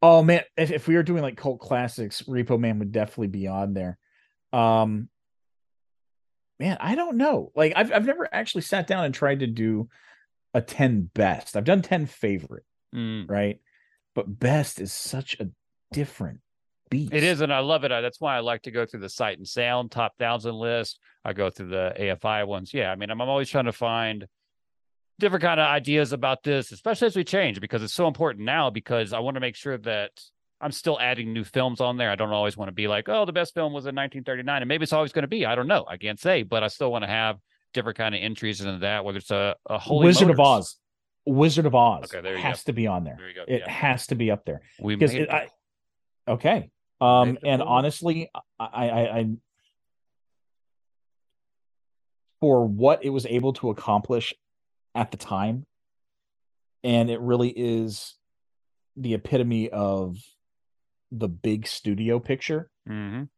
Oh 0.00 0.22
man, 0.22 0.42
if, 0.56 0.70
if 0.70 0.86
we 0.86 0.94
were 0.94 1.02
doing 1.02 1.22
like 1.22 1.36
cult 1.36 1.58
classics, 1.58 2.22
Repo 2.22 2.58
Man 2.58 2.78
would 2.78 2.92
definitely 2.92 3.28
be 3.28 3.48
on 3.48 3.74
there. 3.74 3.98
Um, 4.52 5.08
man, 6.60 6.76
I 6.80 6.94
don't 6.94 7.16
know. 7.16 7.50
Like 7.56 7.72
I've 7.74 7.92
I've 7.92 8.06
never 8.06 8.28
actually 8.32 8.62
sat 8.62 8.86
down 8.86 9.04
and 9.04 9.14
tried 9.14 9.40
to 9.40 9.46
do 9.46 9.88
a 10.54 10.60
10 10.62 11.10
best. 11.14 11.56
I've 11.56 11.64
done 11.64 11.82
10 11.82 12.06
favorite, 12.06 12.64
mm. 12.94 13.28
right? 13.28 13.60
But 14.14 14.38
best 14.38 14.80
is 14.80 14.92
such 14.92 15.36
a 15.38 15.50
different 15.92 16.40
beast. 16.90 17.12
It 17.12 17.22
is, 17.22 17.40
and 17.40 17.52
I 17.52 17.60
love 17.60 17.84
it. 17.84 17.88
That's 17.88 18.20
why 18.20 18.36
I 18.36 18.40
like 18.40 18.62
to 18.62 18.70
go 18.70 18.86
through 18.86 19.00
the 19.00 19.08
Sight 19.08 19.38
and 19.38 19.46
Sound 19.46 19.90
top 19.90 20.16
thousand 20.18 20.54
list. 20.54 20.98
I 21.24 21.32
go 21.32 21.50
through 21.50 21.68
the 21.68 21.92
AFI 21.98 22.46
ones. 22.46 22.72
Yeah, 22.72 22.90
I 22.90 22.96
mean, 22.96 23.10
I'm, 23.10 23.20
I'm 23.20 23.28
always 23.28 23.48
trying 23.48 23.64
to 23.64 23.72
find 23.72 24.26
different 25.18 25.42
kind 25.42 25.60
of 25.60 25.66
ideas 25.66 26.12
about 26.12 26.42
this, 26.42 26.72
especially 26.72 27.06
as 27.06 27.16
we 27.16 27.24
change, 27.24 27.60
because 27.60 27.82
it's 27.82 27.92
so 27.92 28.06
important 28.06 28.44
now. 28.44 28.70
Because 28.70 29.12
I 29.12 29.18
want 29.18 29.34
to 29.36 29.40
make 29.40 29.56
sure 29.56 29.78
that 29.78 30.10
I'm 30.60 30.72
still 30.72 30.98
adding 31.00 31.32
new 31.32 31.44
films 31.44 31.80
on 31.80 31.96
there. 31.96 32.10
I 32.10 32.14
don't 32.14 32.30
always 32.30 32.56
want 32.56 32.68
to 32.68 32.74
be 32.74 32.88
like, 32.88 33.08
oh, 33.08 33.24
the 33.24 33.32
best 33.32 33.54
film 33.54 33.72
was 33.72 33.84
in 33.84 33.94
1939, 33.94 34.62
and 34.62 34.68
maybe 34.68 34.84
it's 34.84 34.92
always 34.92 35.12
going 35.12 35.24
to 35.24 35.28
be. 35.28 35.44
I 35.44 35.54
don't 35.54 35.68
know. 35.68 35.84
I 35.88 35.96
can't 35.96 36.20
say, 36.20 36.42
but 36.42 36.62
I 36.62 36.68
still 36.68 36.90
want 36.90 37.04
to 37.04 37.08
have 37.08 37.38
different 37.74 37.98
kind 37.98 38.14
of 38.14 38.22
entries 38.22 38.60
into 38.60 38.78
that. 38.78 39.04
Whether 39.04 39.18
it's 39.18 39.30
a, 39.30 39.56
a 39.66 39.78
Holy 39.78 40.06
Wizard 40.06 40.28
Motors. 40.28 40.40
of 40.40 40.46
Oz, 40.46 40.76
Wizard 41.26 41.66
of 41.66 41.74
Oz. 41.74 42.04
Okay, 42.04 42.22
there 42.22 42.36
you 42.36 42.42
has 42.42 42.62
go. 42.62 42.70
to 42.70 42.72
be 42.72 42.86
on 42.86 43.04
there. 43.04 43.16
There 43.18 43.28
you 43.28 43.34
go. 43.34 43.44
It 43.46 43.62
yeah. 43.66 43.70
has 43.70 44.06
to 44.08 44.14
be 44.14 44.30
up 44.30 44.44
there. 44.44 44.62
We 44.80 44.96
because 44.96 45.12
made 45.12 45.22
it, 45.22 45.28
it. 45.28 45.30
I, 45.30 45.48
okay. 46.28 46.70
Um, 47.00 47.38
and 47.44 47.62
honestly, 47.62 48.30
I, 48.58 48.64
I, 48.64 48.88
I, 48.88 49.28
for 52.40 52.66
what 52.66 53.04
it 53.04 53.10
was 53.10 53.26
able 53.26 53.52
to 53.54 53.70
accomplish 53.70 54.34
at 54.94 55.10
the 55.10 55.16
time, 55.16 55.66
and 56.82 57.10
it 57.10 57.20
really 57.20 57.50
is 57.50 58.14
the 58.96 59.14
epitome 59.14 59.68
of 59.68 60.16
the 61.12 61.28
big 61.28 61.66
studio 61.66 62.18
picture. 62.18 62.70
Mhm. 62.88 63.28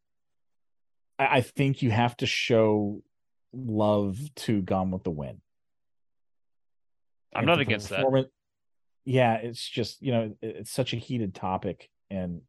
I, 1.18 1.38
I 1.38 1.40
think 1.40 1.82
you 1.82 1.90
have 1.90 2.16
to 2.18 2.26
show 2.26 3.02
love 3.52 4.18
to 4.36 4.62
Gone 4.62 4.90
with 4.90 5.04
the 5.04 5.10
Wind. 5.10 5.40
I'm 7.34 7.40
And 7.40 7.46
not 7.46 7.60
against 7.60 7.90
that. 7.90 8.04
Yeah, 9.04 9.34
it's 9.34 9.66
just 9.66 10.02
you 10.02 10.12
know 10.12 10.34
it's 10.42 10.70
such 10.70 10.92
a 10.92 10.96
heated 10.96 11.34
topic, 11.34 11.90
and 12.10 12.42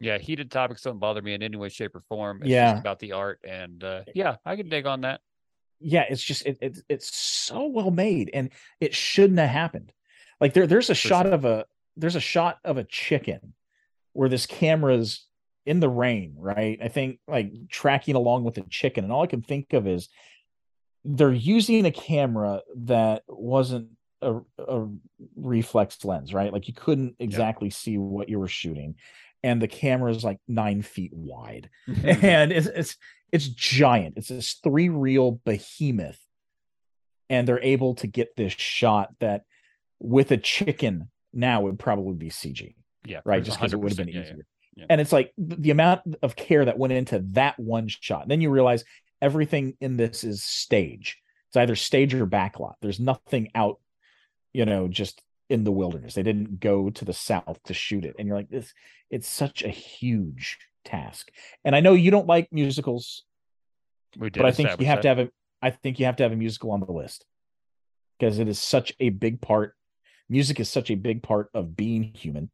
Yeah, 0.00 0.18
heated 0.18 0.50
topics 0.50 0.82
don't 0.82 0.98
bother 0.98 1.22
me 1.22 1.34
in 1.34 1.42
any 1.42 1.56
way, 1.56 1.68
shape, 1.68 1.94
or 1.94 2.00
form. 2.08 2.42
It's 2.42 2.50
Yeah. 2.50 2.70
just 2.72 2.80
about 2.80 2.98
the 3.00 3.12
art, 3.12 3.40
and 3.46 3.82
uh, 3.82 4.02
yeah, 4.14 4.36
I 4.44 4.56
can 4.56 4.68
dig 4.68 4.86
on 4.86 5.00
that. 5.02 5.20
yeah, 5.80 6.04
it's 6.08 6.22
just 6.22 6.46
it, 6.46 6.58
it 6.60 6.78
it's 6.88 7.16
so 7.16 7.66
well 7.66 7.90
made, 7.90 8.30
and 8.32 8.50
it 8.80 8.94
shouldn't 8.94 9.38
have 9.38 9.50
happened. 9.50 9.92
Like 10.40 10.52
there 10.54 10.66
there's 10.66 10.90
a 10.90 10.94
shot 10.94 11.26
of 11.26 11.44
a 11.44 11.66
there's 11.96 12.16
a 12.16 12.20
shot 12.20 12.58
of 12.64 12.76
a 12.76 12.84
chicken 12.84 13.54
where 14.12 14.28
this 14.28 14.46
camera's 14.46 15.26
in 15.66 15.80
the 15.80 15.88
rain, 15.88 16.34
right? 16.38 16.78
I 16.82 16.88
think 16.88 17.18
like 17.26 17.52
tracking 17.68 18.14
along 18.14 18.44
with 18.44 18.54
the 18.54 18.62
chicken, 18.70 19.04
and 19.04 19.12
all 19.12 19.22
I 19.22 19.26
can 19.26 19.42
think 19.42 19.72
of 19.72 19.86
is 19.86 20.08
they're 21.04 21.32
using 21.32 21.86
a 21.86 21.90
camera 21.92 22.62
that 22.76 23.22
wasn't 23.28 23.90
a, 24.20 24.40
a 24.58 24.86
reflex 25.36 26.04
lens, 26.04 26.34
right? 26.34 26.52
Like 26.52 26.68
you 26.68 26.74
couldn't 26.74 27.16
exactly 27.18 27.70
see 27.70 27.98
what 27.98 28.28
you 28.28 28.38
were 28.38 28.48
shooting, 28.48 28.96
and 29.42 29.62
the 29.62 29.68
camera 29.68 30.10
is 30.10 30.24
like 30.24 30.38
nine 30.48 30.82
feet 30.82 31.12
wide, 31.14 31.70
and 31.86 32.52
it's 32.52 32.66
it's 32.66 32.96
it's 33.32 33.48
giant. 33.48 34.14
It's 34.16 34.28
this 34.28 34.54
three 34.64 34.88
reel 34.88 35.40
behemoth, 35.44 36.20
and 37.30 37.46
they're 37.46 37.62
able 37.62 37.94
to 37.96 38.06
get 38.06 38.36
this 38.36 38.52
shot 38.52 39.10
that 39.20 39.42
with 40.00 40.30
a 40.30 40.36
chicken 40.36 41.10
now 41.32 41.62
would 41.62 41.78
probably 41.78 42.14
be 42.14 42.30
CG, 42.30 42.74
yeah, 43.06 43.20
right? 43.24 43.42
Just 43.42 43.58
because 43.58 43.72
it 43.72 43.76
would 43.76 43.92
have 43.92 43.98
100%, 43.98 44.06
been 44.06 44.14
yeah, 44.14 44.20
easier. 44.22 44.46
yeah. 44.76 44.86
And 44.88 45.00
it's 45.00 45.12
like 45.12 45.32
th- 45.36 45.60
the 45.60 45.70
amount 45.70 46.16
of 46.22 46.36
care 46.36 46.64
that 46.64 46.78
went 46.78 46.92
into 46.92 47.24
that 47.32 47.58
one 47.58 47.88
shot. 47.88 48.28
Then 48.28 48.40
you 48.40 48.50
realize 48.50 48.84
everything 49.20 49.76
in 49.80 49.96
this 49.96 50.24
is 50.24 50.42
stage. 50.42 51.18
It's 51.48 51.56
either 51.56 51.76
stage 51.76 52.14
or 52.14 52.26
backlot. 52.26 52.74
There's 52.80 53.00
nothing 53.00 53.50
out, 53.54 53.80
you 54.52 54.64
know, 54.64 54.88
just 54.88 55.22
in 55.48 55.64
the 55.64 55.72
wilderness. 55.72 56.14
They 56.14 56.22
didn't 56.22 56.60
go 56.60 56.90
to 56.90 57.04
the 57.04 57.12
south 57.12 57.58
to 57.64 57.74
shoot 57.74 58.04
it. 58.04 58.16
And 58.18 58.28
you're 58.28 58.36
like, 58.36 58.50
this, 58.50 58.72
it's 59.10 59.28
such 59.28 59.62
a 59.62 59.68
huge 59.68 60.58
task. 60.84 61.30
And 61.64 61.74
I 61.74 61.80
know 61.80 61.94
you 61.94 62.10
don't 62.10 62.26
like 62.26 62.48
musicals, 62.52 63.24
but 64.16 64.44
I 64.44 64.52
think 64.52 64.80
you 64.80 64.86
have 64.86 64.98
that. 64.98 65.02
to 65.02 65.08
have 65.08 65.18
a 65.18 65.30
I 65.60 65.70
think 65.70 65.98
you 65.98 66.06
have 66.06 66.16
to 66.16 66.22
have 66.22 66.32
a 66.32 66.36
musical 66.36 66.70
on 66.70 66.80
the 66.80 66.92
list. 66.92 67.24
Because 68.18 68.38
it 68.38 68.48
is 68.48 68.58
such 68.58 68.92
a 69.00 69.10
big 69.10 69.40
part. 69.40 69.74
Music 70.28 70.60
is 70.60 70.68
such 70.68 70.90
a 70.90 70.96
big 70.96 71.22
part 71.22 71.50
of 71.54 71.76
being 71.76 72.02
human. 72.02 72.50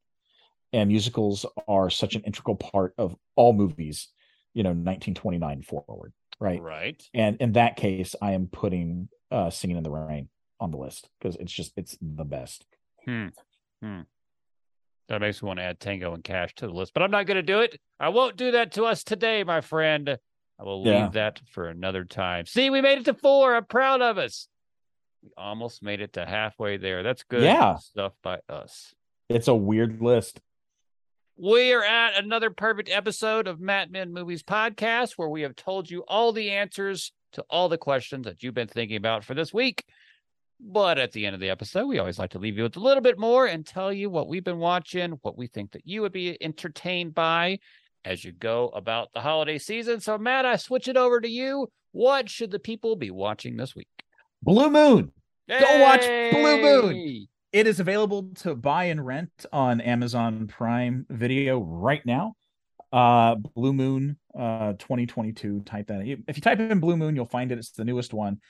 And 0.73 0.89
musicals 0.89 1.47
are 1.69 1.89
such 1.91 2.17
an 2.17 2.23
integral 2.23 2.57
part 2.57 2.95
of 2.99 3.17
all 3.37 3.53
movies, 3.53 4.09
you 4.53 4.63
know, 4.63 4.71
1929 4.71 5.63
forward. 5.63 6.13
Right. 6.41 6.61
right. 6.61 7.03
And 7.15 7.37
in 7.41 7.53
that 7.53 7.77
case, 7.77 8.15
I 8.21 8.33
am 8.33 8.49
putting 8.49 9.09
uh 9.31 9.51
Singing 9.51 9.77
in 9.77 9.83
the 9.83 9.91
Rain 9.91 10.29
on 10.61 10.71
the 10.71 10.77
list 10.77 11.09
because 11.19 11.37
it's 11.37 11.53
just 11.53 11.73
it's 11.77 11.97
the 12.01 12.25
best. 12.25 12.67
Hmm. 13.05 13.27
Hmm. 13.83 14.01
That 15.09 15.21
makes 15.21 15.43
me 15.43 15.47
want 15.49 15.59
to 15.59 15.65
add 15.65 15.81
Tango 15.81 16.15
and 16.15 16.25
Cash 16.25 16.55
to 16.57 16.67
the 16.67 16.73
list, 16.73 16.93
but 16.95 17.03
I'm 17.03 17.11
not 17.11 17.27
going 17.27 17.37
to 17.37 17.43
do 17.43 17.61
it. 17.61 17.79
I 18.01 18.09
won't 18.09 18.37
do 18.37 18.53
that 18.53 18.73
to 18.73 18.85
us 18.85 19.05
today, 19.05 19.45
my 19.45 19.61
friend. 19.61 20.19
I 20.59 20.63
will 20.63 20.83
leave 20.83 20.95
Yeah. 20.95 21.09
that 21.13 21.41
for 21.51 21.69
another 21.69 22.05
time. 22.05 22.47
See, 22.47 22.71
we 22.71 22.81
made 22.81 22.99
it 22.99 23.05
to 23.07 23.15
four. 23.15 23.55
I'm 23.55 23.67
proud 23.67 24.01
of 24.01 24.17
us. 24.19 24.49
We 25.23 25.31
almost 25.37 25.83
made 25.83 26.01
it 26.01 26.15
to 26.15 26.25
halfway 26.25 26.77
there. 26.79 27.03
That's 27.03 27.23
good 27.25 27.43
Yeah. 27.43 27.77
stuff 27.77 28.15
by 28.23 28.39
us. 28.49 28.95
It's 29.29 29.49
a 29.49 29.55
weird 29.55 30.01
list. 30.01 30.41
We 31.37 31.73
are 31.73 31.83
at 31.83 32.17
another 32.23 32.51
perfect 32.51 32.89
episode 32.89 33.49
of 33.49 33.59
Matt 33.61 33.91
Men 33.91 34.13
Movies 34.13 34.43
Podcast, 34.45 35.13
where 35.17 35.29
we 35.29 35.43
have 35.43 35.57
told 35.57 35.91
you 35.91 36.05
all 36.07 36.33
the 36.33 36.51
answers 36.53 37.13
to 37.33 37.45
all 37.51 37.69
the 37.69 37.79
questions 37.79 38.25
that 38.27 38.43
you've 38.43 38.55
been 38.55 38.69
thinking 38.69 38.97
about 38.97 39.25
for 39.25 39.35
this 39.35 39.53
week. 39.53 39.85
But 40.61 40.99
at 40.99 41.13
the 41.13 41.27
end 41.27 41.35
of 41.35 41.41
the 41.41 41.51
episode, 41.51 41.87
we 41.87 41.99
always 41.99 42.19
like 42.19 42.31
to 42.31 42.39
leave 42.39 42.57
you 42.57 42.63
with 42.63 42.77
a 42.77 42.81
little 42.81 43.03
bit 43.03 43.19
more 43.19 43.47
and 43.47 43.67
tell 43.67 43.93
you 43.93 44.09
what 44.09 44.29
we've 44.29 44.45
been 44.45 44.59
watching, 44.59 45.13
what 45.23 45.37
we 45.37 45.47
think 45.47 45.73
that 45.73 45.87
you 45.87 46.03
would 46.03 46.13
be 46.13 46.43
entertained 46.43 47.15
by 47.15 47.59
as 48.05 48.25
you 48.25 48.33
go 48.33 48.69
about 48.69 49.09
the 49.13 49.21
holiday 49.21 49.59
season. 49.59 50.01
So, 50.01 50.17
Matt, 50.19 50.47
I 50.47 50.57
switch 50.57 50.89
it 50.89 50.97
over 50.97 51.21
to 51.21 51.29
you. 51.29 51.69
What 51.93 52.29
should 52.29 52.51
the 52.51 52.59
people 52.59 52.97
be 52.97 53.11
watching 53.11 53.57
this 53.57 53.75
week? 53.75 53.89
Blue 54.43 54.71
Moon. 54.71 55.13
Go 55.49 55.81
watch 55.81 56.03
Blue 56.33 56.63
Moon. 56.63 57.27
It 57.53 57.67
is 57.67 57.79
available 57.79 58.31
to 58.37 58.55
buy 58.55 58.85
and 58.85 59.05
rent 59.05 59.47
on 59.53 59.81
Amazon 59.81 60.49
Prime 60.49 61.07
Video 61.09 61.61
right 61.61 62.05
now. 62.05 62.35
Uh, 62.93 63.37
Blue 63.37 63.73
Moon, 63.73 64.17
uh, 64.39 64.73
2022. 64.73 65.61
Type 65.61 65.87
that. 65.89 66.01
in. 66.01 66.25
If 66.27 66.37
you 66.37 66.43
type 66.43 66.59
in 66.61 66.81
Blue 66.81 66.97
Moon, 66.97 67.15
you'll 67.15 67.25
find 67.27 67.53
it. 67.53 67.59
It's 67.59 67.71
the 67.71 67.85
newest 67.85 68.13
one. 68.13 68.41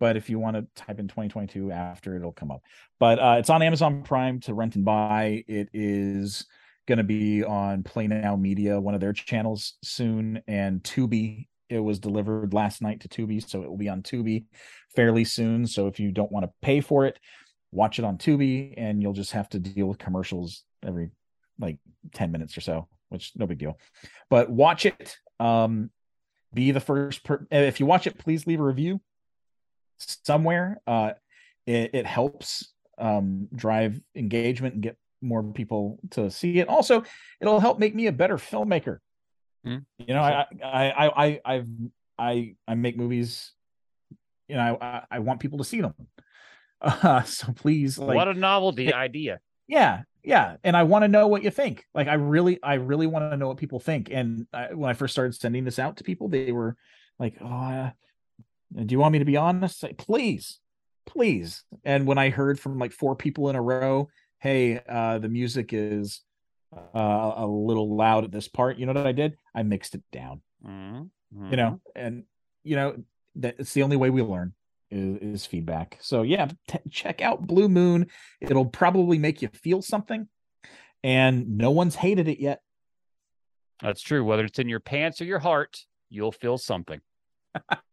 But 0.00 0.16
if 0.16 0.30
you 0.30 0.38
want 0.38 0.56
to 0.56 0.66
type 0.74 0.98
in 0.98 1.08
2022 1.08 1.72
after, 1.72 2.16
it'll 2.16 2.32
come 2.32 2.50
up. 2.50 2.62
But 3.00 3.18
uh, 3.18 3.36
it's 3.38 3.50
on 3.50 3.62
Amazon 3.62 4.02
Prime 4.02 4.40
to 4.40 4.54
rent 4.54 4.76
and 4.76 4.84
buy. 4.84 5.44
It 5.48 5.68
is 5.72 6.46
going 6.86 6.98
to 6.98 7.04
be 7.04 7.44
on 7.44 7.82
Play 7.82 8.06
Now 8.06 8.36
Media, 8.36 8.80
one 8.80 8.94
of 8.94 9.00
their 9.00 9.12
channels 9.12 9.74
soon, 9.82 10.42
and 10.46 10.82
Tubi. 10.82 11.48
It 11.68 11.80
was 11.80 11.98
delivered 11.98 12.54
last 12.54 12.80
night 12.80 13.00
to 13.00 13.08
Tubi, 13.08 13.46
so 13.46 13.62
it 13.62 13.68
will 13.68 13.76
be 13.76 13.90
on 13.90 14.02
Tubi 14.02 14.46
fairly 14.94 15.24
soon. 15.24 15.66
So 15.66 15.86
if 15.86 16.00
you 16.00 16.12
don't 16.12 16.32
want 16.32 16.46
to 16.46 16.52
pay 16.62 16.80
for 16.80 17.04
it, 17.04 17.18
watch 17.72 17.98
it 17.98 18.04
on 18.04 18.16
Tubi, 18.16 18.72
and 18.76 19.02
you'll 19.02 19.12
just 19.12 19.32
have 19.32 19.48
to 19.50 19.58
deal 19.58 19.86
with 19.86 19.98
commercials 19.98 20.64
every 20.82 21.10
like 21.58 21.78
10 22.14 22.32
minutes 22.32 22.56
or 22.56 22.62
so, 22.62 22.88
which 23.10 23.32
no 23.36 23.46
big 23.46 23.58
deal. 23.58 23.78
But 24.30 24.48
watch 24.48 24.86
it. 24.86 25.18
Um, 25.38 25.90
be 26.54 26.70
the 26.70 26.80
first. 26.80 27.24
Per- 27.24 27.46
if 27.50 27.80
you 27.80 27.84
watch 27.84 28.06
it, 28.06 28.16
please 28.16 28.46
leave 28.46 28.60
a 28.60 28.64
review 28.64 29.00
somewhere. 29.98 30.80
Uh, 30.86 31.12
it, 31.66 31.90
it 31.94 32.06
helps 32.06 32.72
um, 32.98 33.48
drive 33.54 34.00
engagement 34.14 34.74
and 34.74 34.82
get 34.82 34.96
more 35.20 35.42
people 35.42 35.98
to 36.10 36.30
see 36.30 36.58
it. 36.58 36.68
Also, 36.68 37.02
it'll 37.40 37.60
help 37.60 37.78
make 37.78 37.94
me 37.94 38.06
a 38.06 38.12
better 38.12 38.36
filmmaker. 38.36 38.98
Hmm. 39.64 39.78
You 39.98 40.14
know, 40.14 40.20
I, 40.22 40.46
I, 40.64 40.90
I, 40.90 41.24
I, 41.26 41.40
I've, 41.44 41.68
I, 42.18 42.54
I 42.66 42.74
make 42.74 42.96
movies. 42.96 43.52
You 44.48 44.56
know, 44.56 44.78
I, 44.80 45.02
I 45.10 45.18
want 45.18 45.40
people 45.40 45.58
to 45.58 45.64
see 45.64 45.80
them. 45.80 45.94
Uh, 46.80 47.22
so 47.24 47.52
please, 47.52 47.98
like, 47.98 48.16
what 48.16 48.28
a 48.28 48.34
novelty 48.34 48.86
Hey- 48.86 48.92
idea. 48.92 49.40
yeah, 49.66 50.02
yeah, 50.24 50.56
and 50.64 50.76
I 50.76 50.84
want 50.84 51.02
to 51.04 51.08
know 51.08 51.26
what 51.26 51.42
you 51.42 51.50
think. 51.50 51.84
Like, 51.94 52.06
I 52.08 52.14
really, 52.14 52.58
I 52.62 52.74
really 52.74 53.06
want 53.06 53.30
to 53.30 53.36
know 53.36 53.48
what 53.48 53.56
people 53.56 53.80
think. 53.80 54.08
And 54.10 54.46
I, 54.52 54.74
when 54.74 54.88
I 54.90 54.94
first 54.94 55.12
started 55.12 55.34
sending 55.34 55.64
this 55.64 55.78
out 55.78 55.96
to 55.98 56.04
people, 56.04 56.28
they 56.28 56.52
were 56.52 56.76
like, 57.18 57.34
"Oh, 57.40 57.90
do 58.74 58.92
you 58.92 58.98
want 58.98 59.12
me 59.12 59.18
to 59.18 59.24
be 59.24 59.36
honest?" 59.36 59.82
Like, 59.82 59.98
please, 59.98 60.60
please. 61.06 61.64
And 61.84 62.06
when 62.06 62.18
I 62.18 62.30
heard 62.30 62.58
from 62.60 62.78
like 62.78 62.92
four 62.92 63.16
people 63.16 63.48
in 63.50 63.56
a 63.56 63.62
row, 63.62 64.08
"Hey, 64.38 64.80
uh, 64.88 65.18
the 65.18 65.28
music 65.28 65.72
is 65.72 66.22
uh, 66.74 67.32
a 67.36 67.46
little 67.46 67.96
loud 67.96 68.24
at 68.24 68.30
this 68.32 68.48
part," 68.48 68.78
you 68.78 68.86
know 68.86 68.92
what 68.92 69.06
I 69.06 69.12
did? 69.12 69.36
I 69.54 69.62
mixed 69.62 69.94
it 69.94 70.02
down. 70.12 70.42
Mhm. 70.64 71.10
You 71.50 71.56
know, 71.56 71.80
and 71.94 72.24
you 72.64 72.76
know, 72.76 73.02
That's 73.34 73.72
the 73.72 73.82
only 73.84 73.96
way 73.96 74.10
we 74.10 74.20
learn 74.22 74.54
is, 74.90 75.42
is 75.42 75.46
feedback. 75.46 75.98
So 76.00 76.22
yeah, 76.22 76.48
t- 76.66 76.78
check 76.90 77.20
out 77.22 77.46
Blue 77.46 77.68
Moon. 77.68 78.08
It'll 78.40 78.66
probably 78.66 79.18
make 79.18 79.40
you 79.42 79.48
feel 79.48 79.80
something, 79.80 80.28
and 81.04 81.56
no 81.56 81.70
one's 81.70 81.94
hated 81.94 82.26
it 82.28 82.40
yet. 82.40 82.62
That's 83.80 84.02
true. 84.02 84.24
Whether 84.24 84.44
it's 84.44 84.58
in 84.58 84.68
your 84.68 84.80
pants 84.80 85.20
or 85.20 85.24
your 85.24 85.38
heart, 85.38 85.86
you'll 86.10 86.32
feel 86.32 86.58
something. 86.58 87.00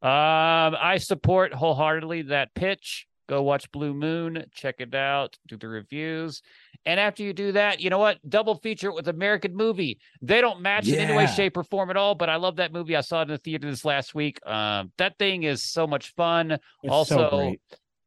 Um, 0.00 0.76
I 0.80 0.98
support 0.98 1.52
wholeheartedly 1.52 2.22
that 2.22 2.54
pitch. 2.54 3.06
Go 3.28 3.42
watch 3.42 3.70
Blue 3.72 3.92
Moon, 3.92 4.44
check 4.54 4.76
it 4.78 4.94
out, 4.94 5.36
do 5.48 5.56
the 5.56 5.68
reviews. 5.68 6.40
And 6.86 7.00
after 7.00 7.22
you 7.24 7.32
do 7.32 7.52
that, 7.52 7.80
you 7.80 7.90
know 7.90 7.98
what? 7.98 8.18
Double 8.26 8.54
feature 8.54 8.88
it 8.88 8.94
with 8.94 9.08
American 9.08 9.54
movie. 9.54 9.98
They 10.22 10.40
don't 10.40 10.62
match 10.62 10.86
yeah. 10.86 11.02
in 11.02 11.08
any 11.08 11.16
way, 11.16 11.26
shape, 11.26 11.56
or 11.56 11.64
form 11.64 11.90
at 11.90 11.96
all, 11.96 12.14
but 12.14 12.30
I 12.30 12.36
love 12.36 12.56
that 12.56 12.72
movie. 12.72 12.96
I 12.96 13.00
saw 13.02 13.20
it 13.20 13.22
in 13.22 13.28
the 13.28 13.38
theater 13.38 13.68
this 13.68 13.84
last 13.84 14.14
week. 14.14 14.38
Um, 14.46 14.92
that 14.98 15.18
thing 15.18 15.42
is 15.42 15.64
so 15.64 15.86
much 15.86 16.14
fun. 16.14 16.52
It's 16.52 16.62
also, 16.90 17.30
so 17.30 17.54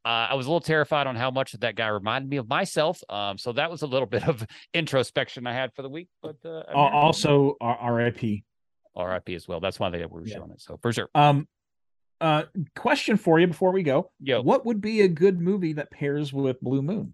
uh, 0.04 0.08
I 0.08 0.34
was 0.34 0.48
a 0.48 0.50
little 0.50 0.62
terrified 0.62 1.06
on 1.08 1.18
how 1.18 1.30
much 1.30 1.52
that 1.52 1.76
guy 1.76 1.90
reminded 1.90 2.30
me 2.30 2.38
of 2.38 2.48
myself. 2.48 3.04
Um, 3.10 3.38
so 3.38 3.52
that 3.52 3.70
was 3.70 3.82
a 3.82 3.88
little 3.88 4.08
bit 4.08 4.28
of 4.28 4.48
introspection 4.74 5.46
I 5.46 5.54
had 5.54 5.74
for 5.76 5.82
the 5.82 5.90
week. 5.90 6.08
But 6.24 6.38
uh, 6.46 6.64
also, 6.74 7.58
R.I.P. 7.60 8.46
R.I.P. 8.96 9.36
as 9.36 9.48
well. 9.48 9.60
That's 9.60 9.80
why 9.80 9.90
they 9.90 10.06
were 10.06 10.26
yeah. 10.26 10.36
showing 10.36 10.52
it. 10.52 10.62
So 10.62 10.78
for 10.82 10.92
sure. 10.92 11.10
Um, 11.16 11.48
uh, 12.20 12.44
question 12.76 13.18
for 13.18 13.40
you 13.40 13.48
before 13.48 13.72
we 13.72 13.84
go. 13.84 14.12
Yo. 14.22 14.42
What 14.42 14.66
would 14.66 14.80
be 14.80 15.02
a 15.02 15.08
good 15.08 15.40
movie 15.40 15.74
that 15.74 15.90
pairs 15.92 16.32
with 16.32 16.62
Blue 16.62 16.82
Moon? 16.82 17.14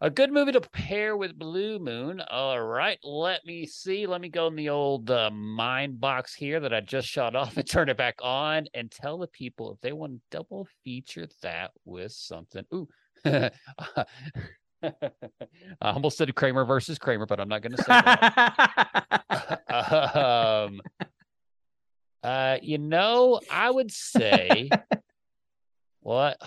A 0.00 0.10
good 0.10 0.30
movie 0.30 0.52
to 0.52 0.60
pair 0.60 1.16
with 1.16 1.38
Blue 1.38 1.78
Moon. 1.78 2.20
All 2.20 2.60
right, 2.60 2.98
let 3.02 3.46
me 3.46 3.64
see. 3.64 4.06
Let 4.06 4.20
me 4.20 4.28
go 4.28 4.46
in 4.46 4.54
the 4.54 4.68
old 4.68 5.10
uh, 5.10 5.30
mind 5.30 5.98
box 5.98 6.34
here 6.34 6.60
that 6.60 6.74
I 6.74 6.82
just 6.82 7.08
shut 7.08 7.34
off 7.34 7.56
and 7.56 7.66
turn 7.68 7.88
it 7.88 7.96
back 7.96 8.16
on 8.20 8.66
and 8.74 8.90
tell 8.90 9.16
the 9.16 9.26
people 9.26 9.72
if 9.72 9.80
they 9.80 9.92
want 9.92 10.12
to 10.12 10.20
double 10.30 10.68
feature 10.84 11.26
that 11.42 11.70
with 11.86 12.12
something. 12.12 12.64
Ooh. 12.74 12.88
I 14.82 14.92
almost 15.80 16.18
said 16.18 16.34
Kramer 16.34 16.64
versus 16.64 16.98
Kramer, 16.98 17.26
but 17.26 17.40
I'm 17.40 17.48
not 17.48 17.62
going 17.62 17.76
to 17.76 17.82
say 17.82 17.86
that. 17.88 19.62
um, 20.68 20.80
uh, 22.22 22.58
you 22.62 22.78
know, 22.78 23.40
I 23.50 23.70
would 23.70 23.90
say, 23.90 24.68
what? 26.00 26.38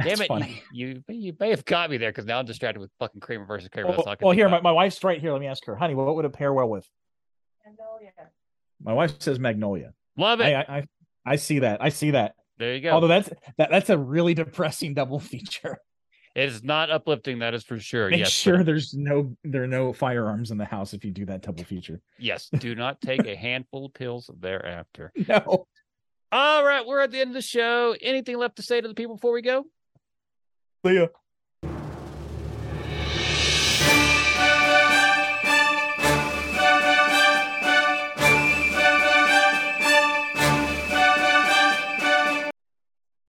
Damn 0.00 0.20
it! 0.20 0.30
You, 0.72 1.02
you, 1.08 1.14
you 1.14 1.36
may 1.40 1.50
have 1.50 1.64
got 1.64 1.90
me 1.90 1.96
there 1.96 2.10
because 2.10 2.24
now 2.24 2.38
I'm 2.38 2.46
distracted 2.46 2.78
with 2.78 2.90
fucking 3.00 3.20
Kramer 3.20 3.46
versus 3.46 3.68
Kramer. 3.68 3.88
Well, 3.90 4.16
well 4.20 4.30
here, 4.30 4.48
my, 4.48 4.60
my 4.60 4.70
wife's 4.70 5.02
right 5.02 5.20
here. 5.20 5.32
Let 5.32 5.40
me 5.40 5.48
ask 5.48 5.64
her, 5.66 5.74
honey, 5.74 5.96
what 5.96 6.14
would 6.14 6.24
it 6.24 6.32
pair 6.32 6.52
well 6.52 6.68
with? 6.68 6.88
Magnolia. 7.66 8.12
My 8.80 8.92
wife 8.92 9.20
says 9.20 9.40
Magnolia. 9.40 9.92
Love 10.16 10.40
it. 10.40 10.54
I, 10.54 10.78
I, 10.78 10.84
I 11.26 11.36
see 11.36 11.60
that. 11.60 11.82
I 11.82 11.88
see 11.88 12.12
that. 12.12 12.34
There 12.58 12.74
you 12.74 12.80
go. 12.80 12.90
Although 12.90 13.08
that's 13.08 13.30
that 13.56 13.70
that's 13.70 13.90
a 13.90 13.98
really 13.98 14.34
depressing 14.34 14.94
double 14.94 15.18
feature. 15.20 15.78
It 16.38 16.50
is 16.50 16.62
not 16.62 16.88
uplifting, 16.88 17.40
that 17.40 17.52
is 17.52 17.64
for 17.64 17.80
sure. 17.80 18.10
Make 18.10 18.20
yes, 18.20 18.30
sure 18.30 18.58
but... 18.58 18.66
there's 18.66 18.94
no 18.94 19.36
there 19.42 19.64
are 19.64 19.68
no 19.68 19.92
firearms 19.92 20.52
in 20.52 20.56
the 20.56 20.64
house 20.64 20.94
if 20.94 21.04
you 21.04 21.10
do 21.10 21.26
that 21.26 21.42
double 21.42 21.64
feature. 21.64 22.00
Yes, 22.16 22.48
do 22.56 22.76
not 22.76 23.00
take 23.00 23.26
a 23.26 23.34
handful 23.34 23.86
of 23.86 23.94
pills 23.94 24.30
thereafter. 24.38 25.12
No. 25.28 25.66
All 26.30 26.64
right, 26.64 26.86
we're 26.86 27.00
at 27.00 27.10
the 27.10 27.20
end 27.20 27.30
of 27.30 27.34
the 27.34 27.42
show. 27.42 27.96
Anything 28.00 28.38
left 28.38 28.56
to 28.56 28.62
say 28.62 28.80
to 28.80 28.86
the 28.86 28.94
people 28.94 29.16
before 29.16 29.32
we 29.32 29.42
go? 29.42 29.64
See 30.86 30.94
ya. 30.94 31.06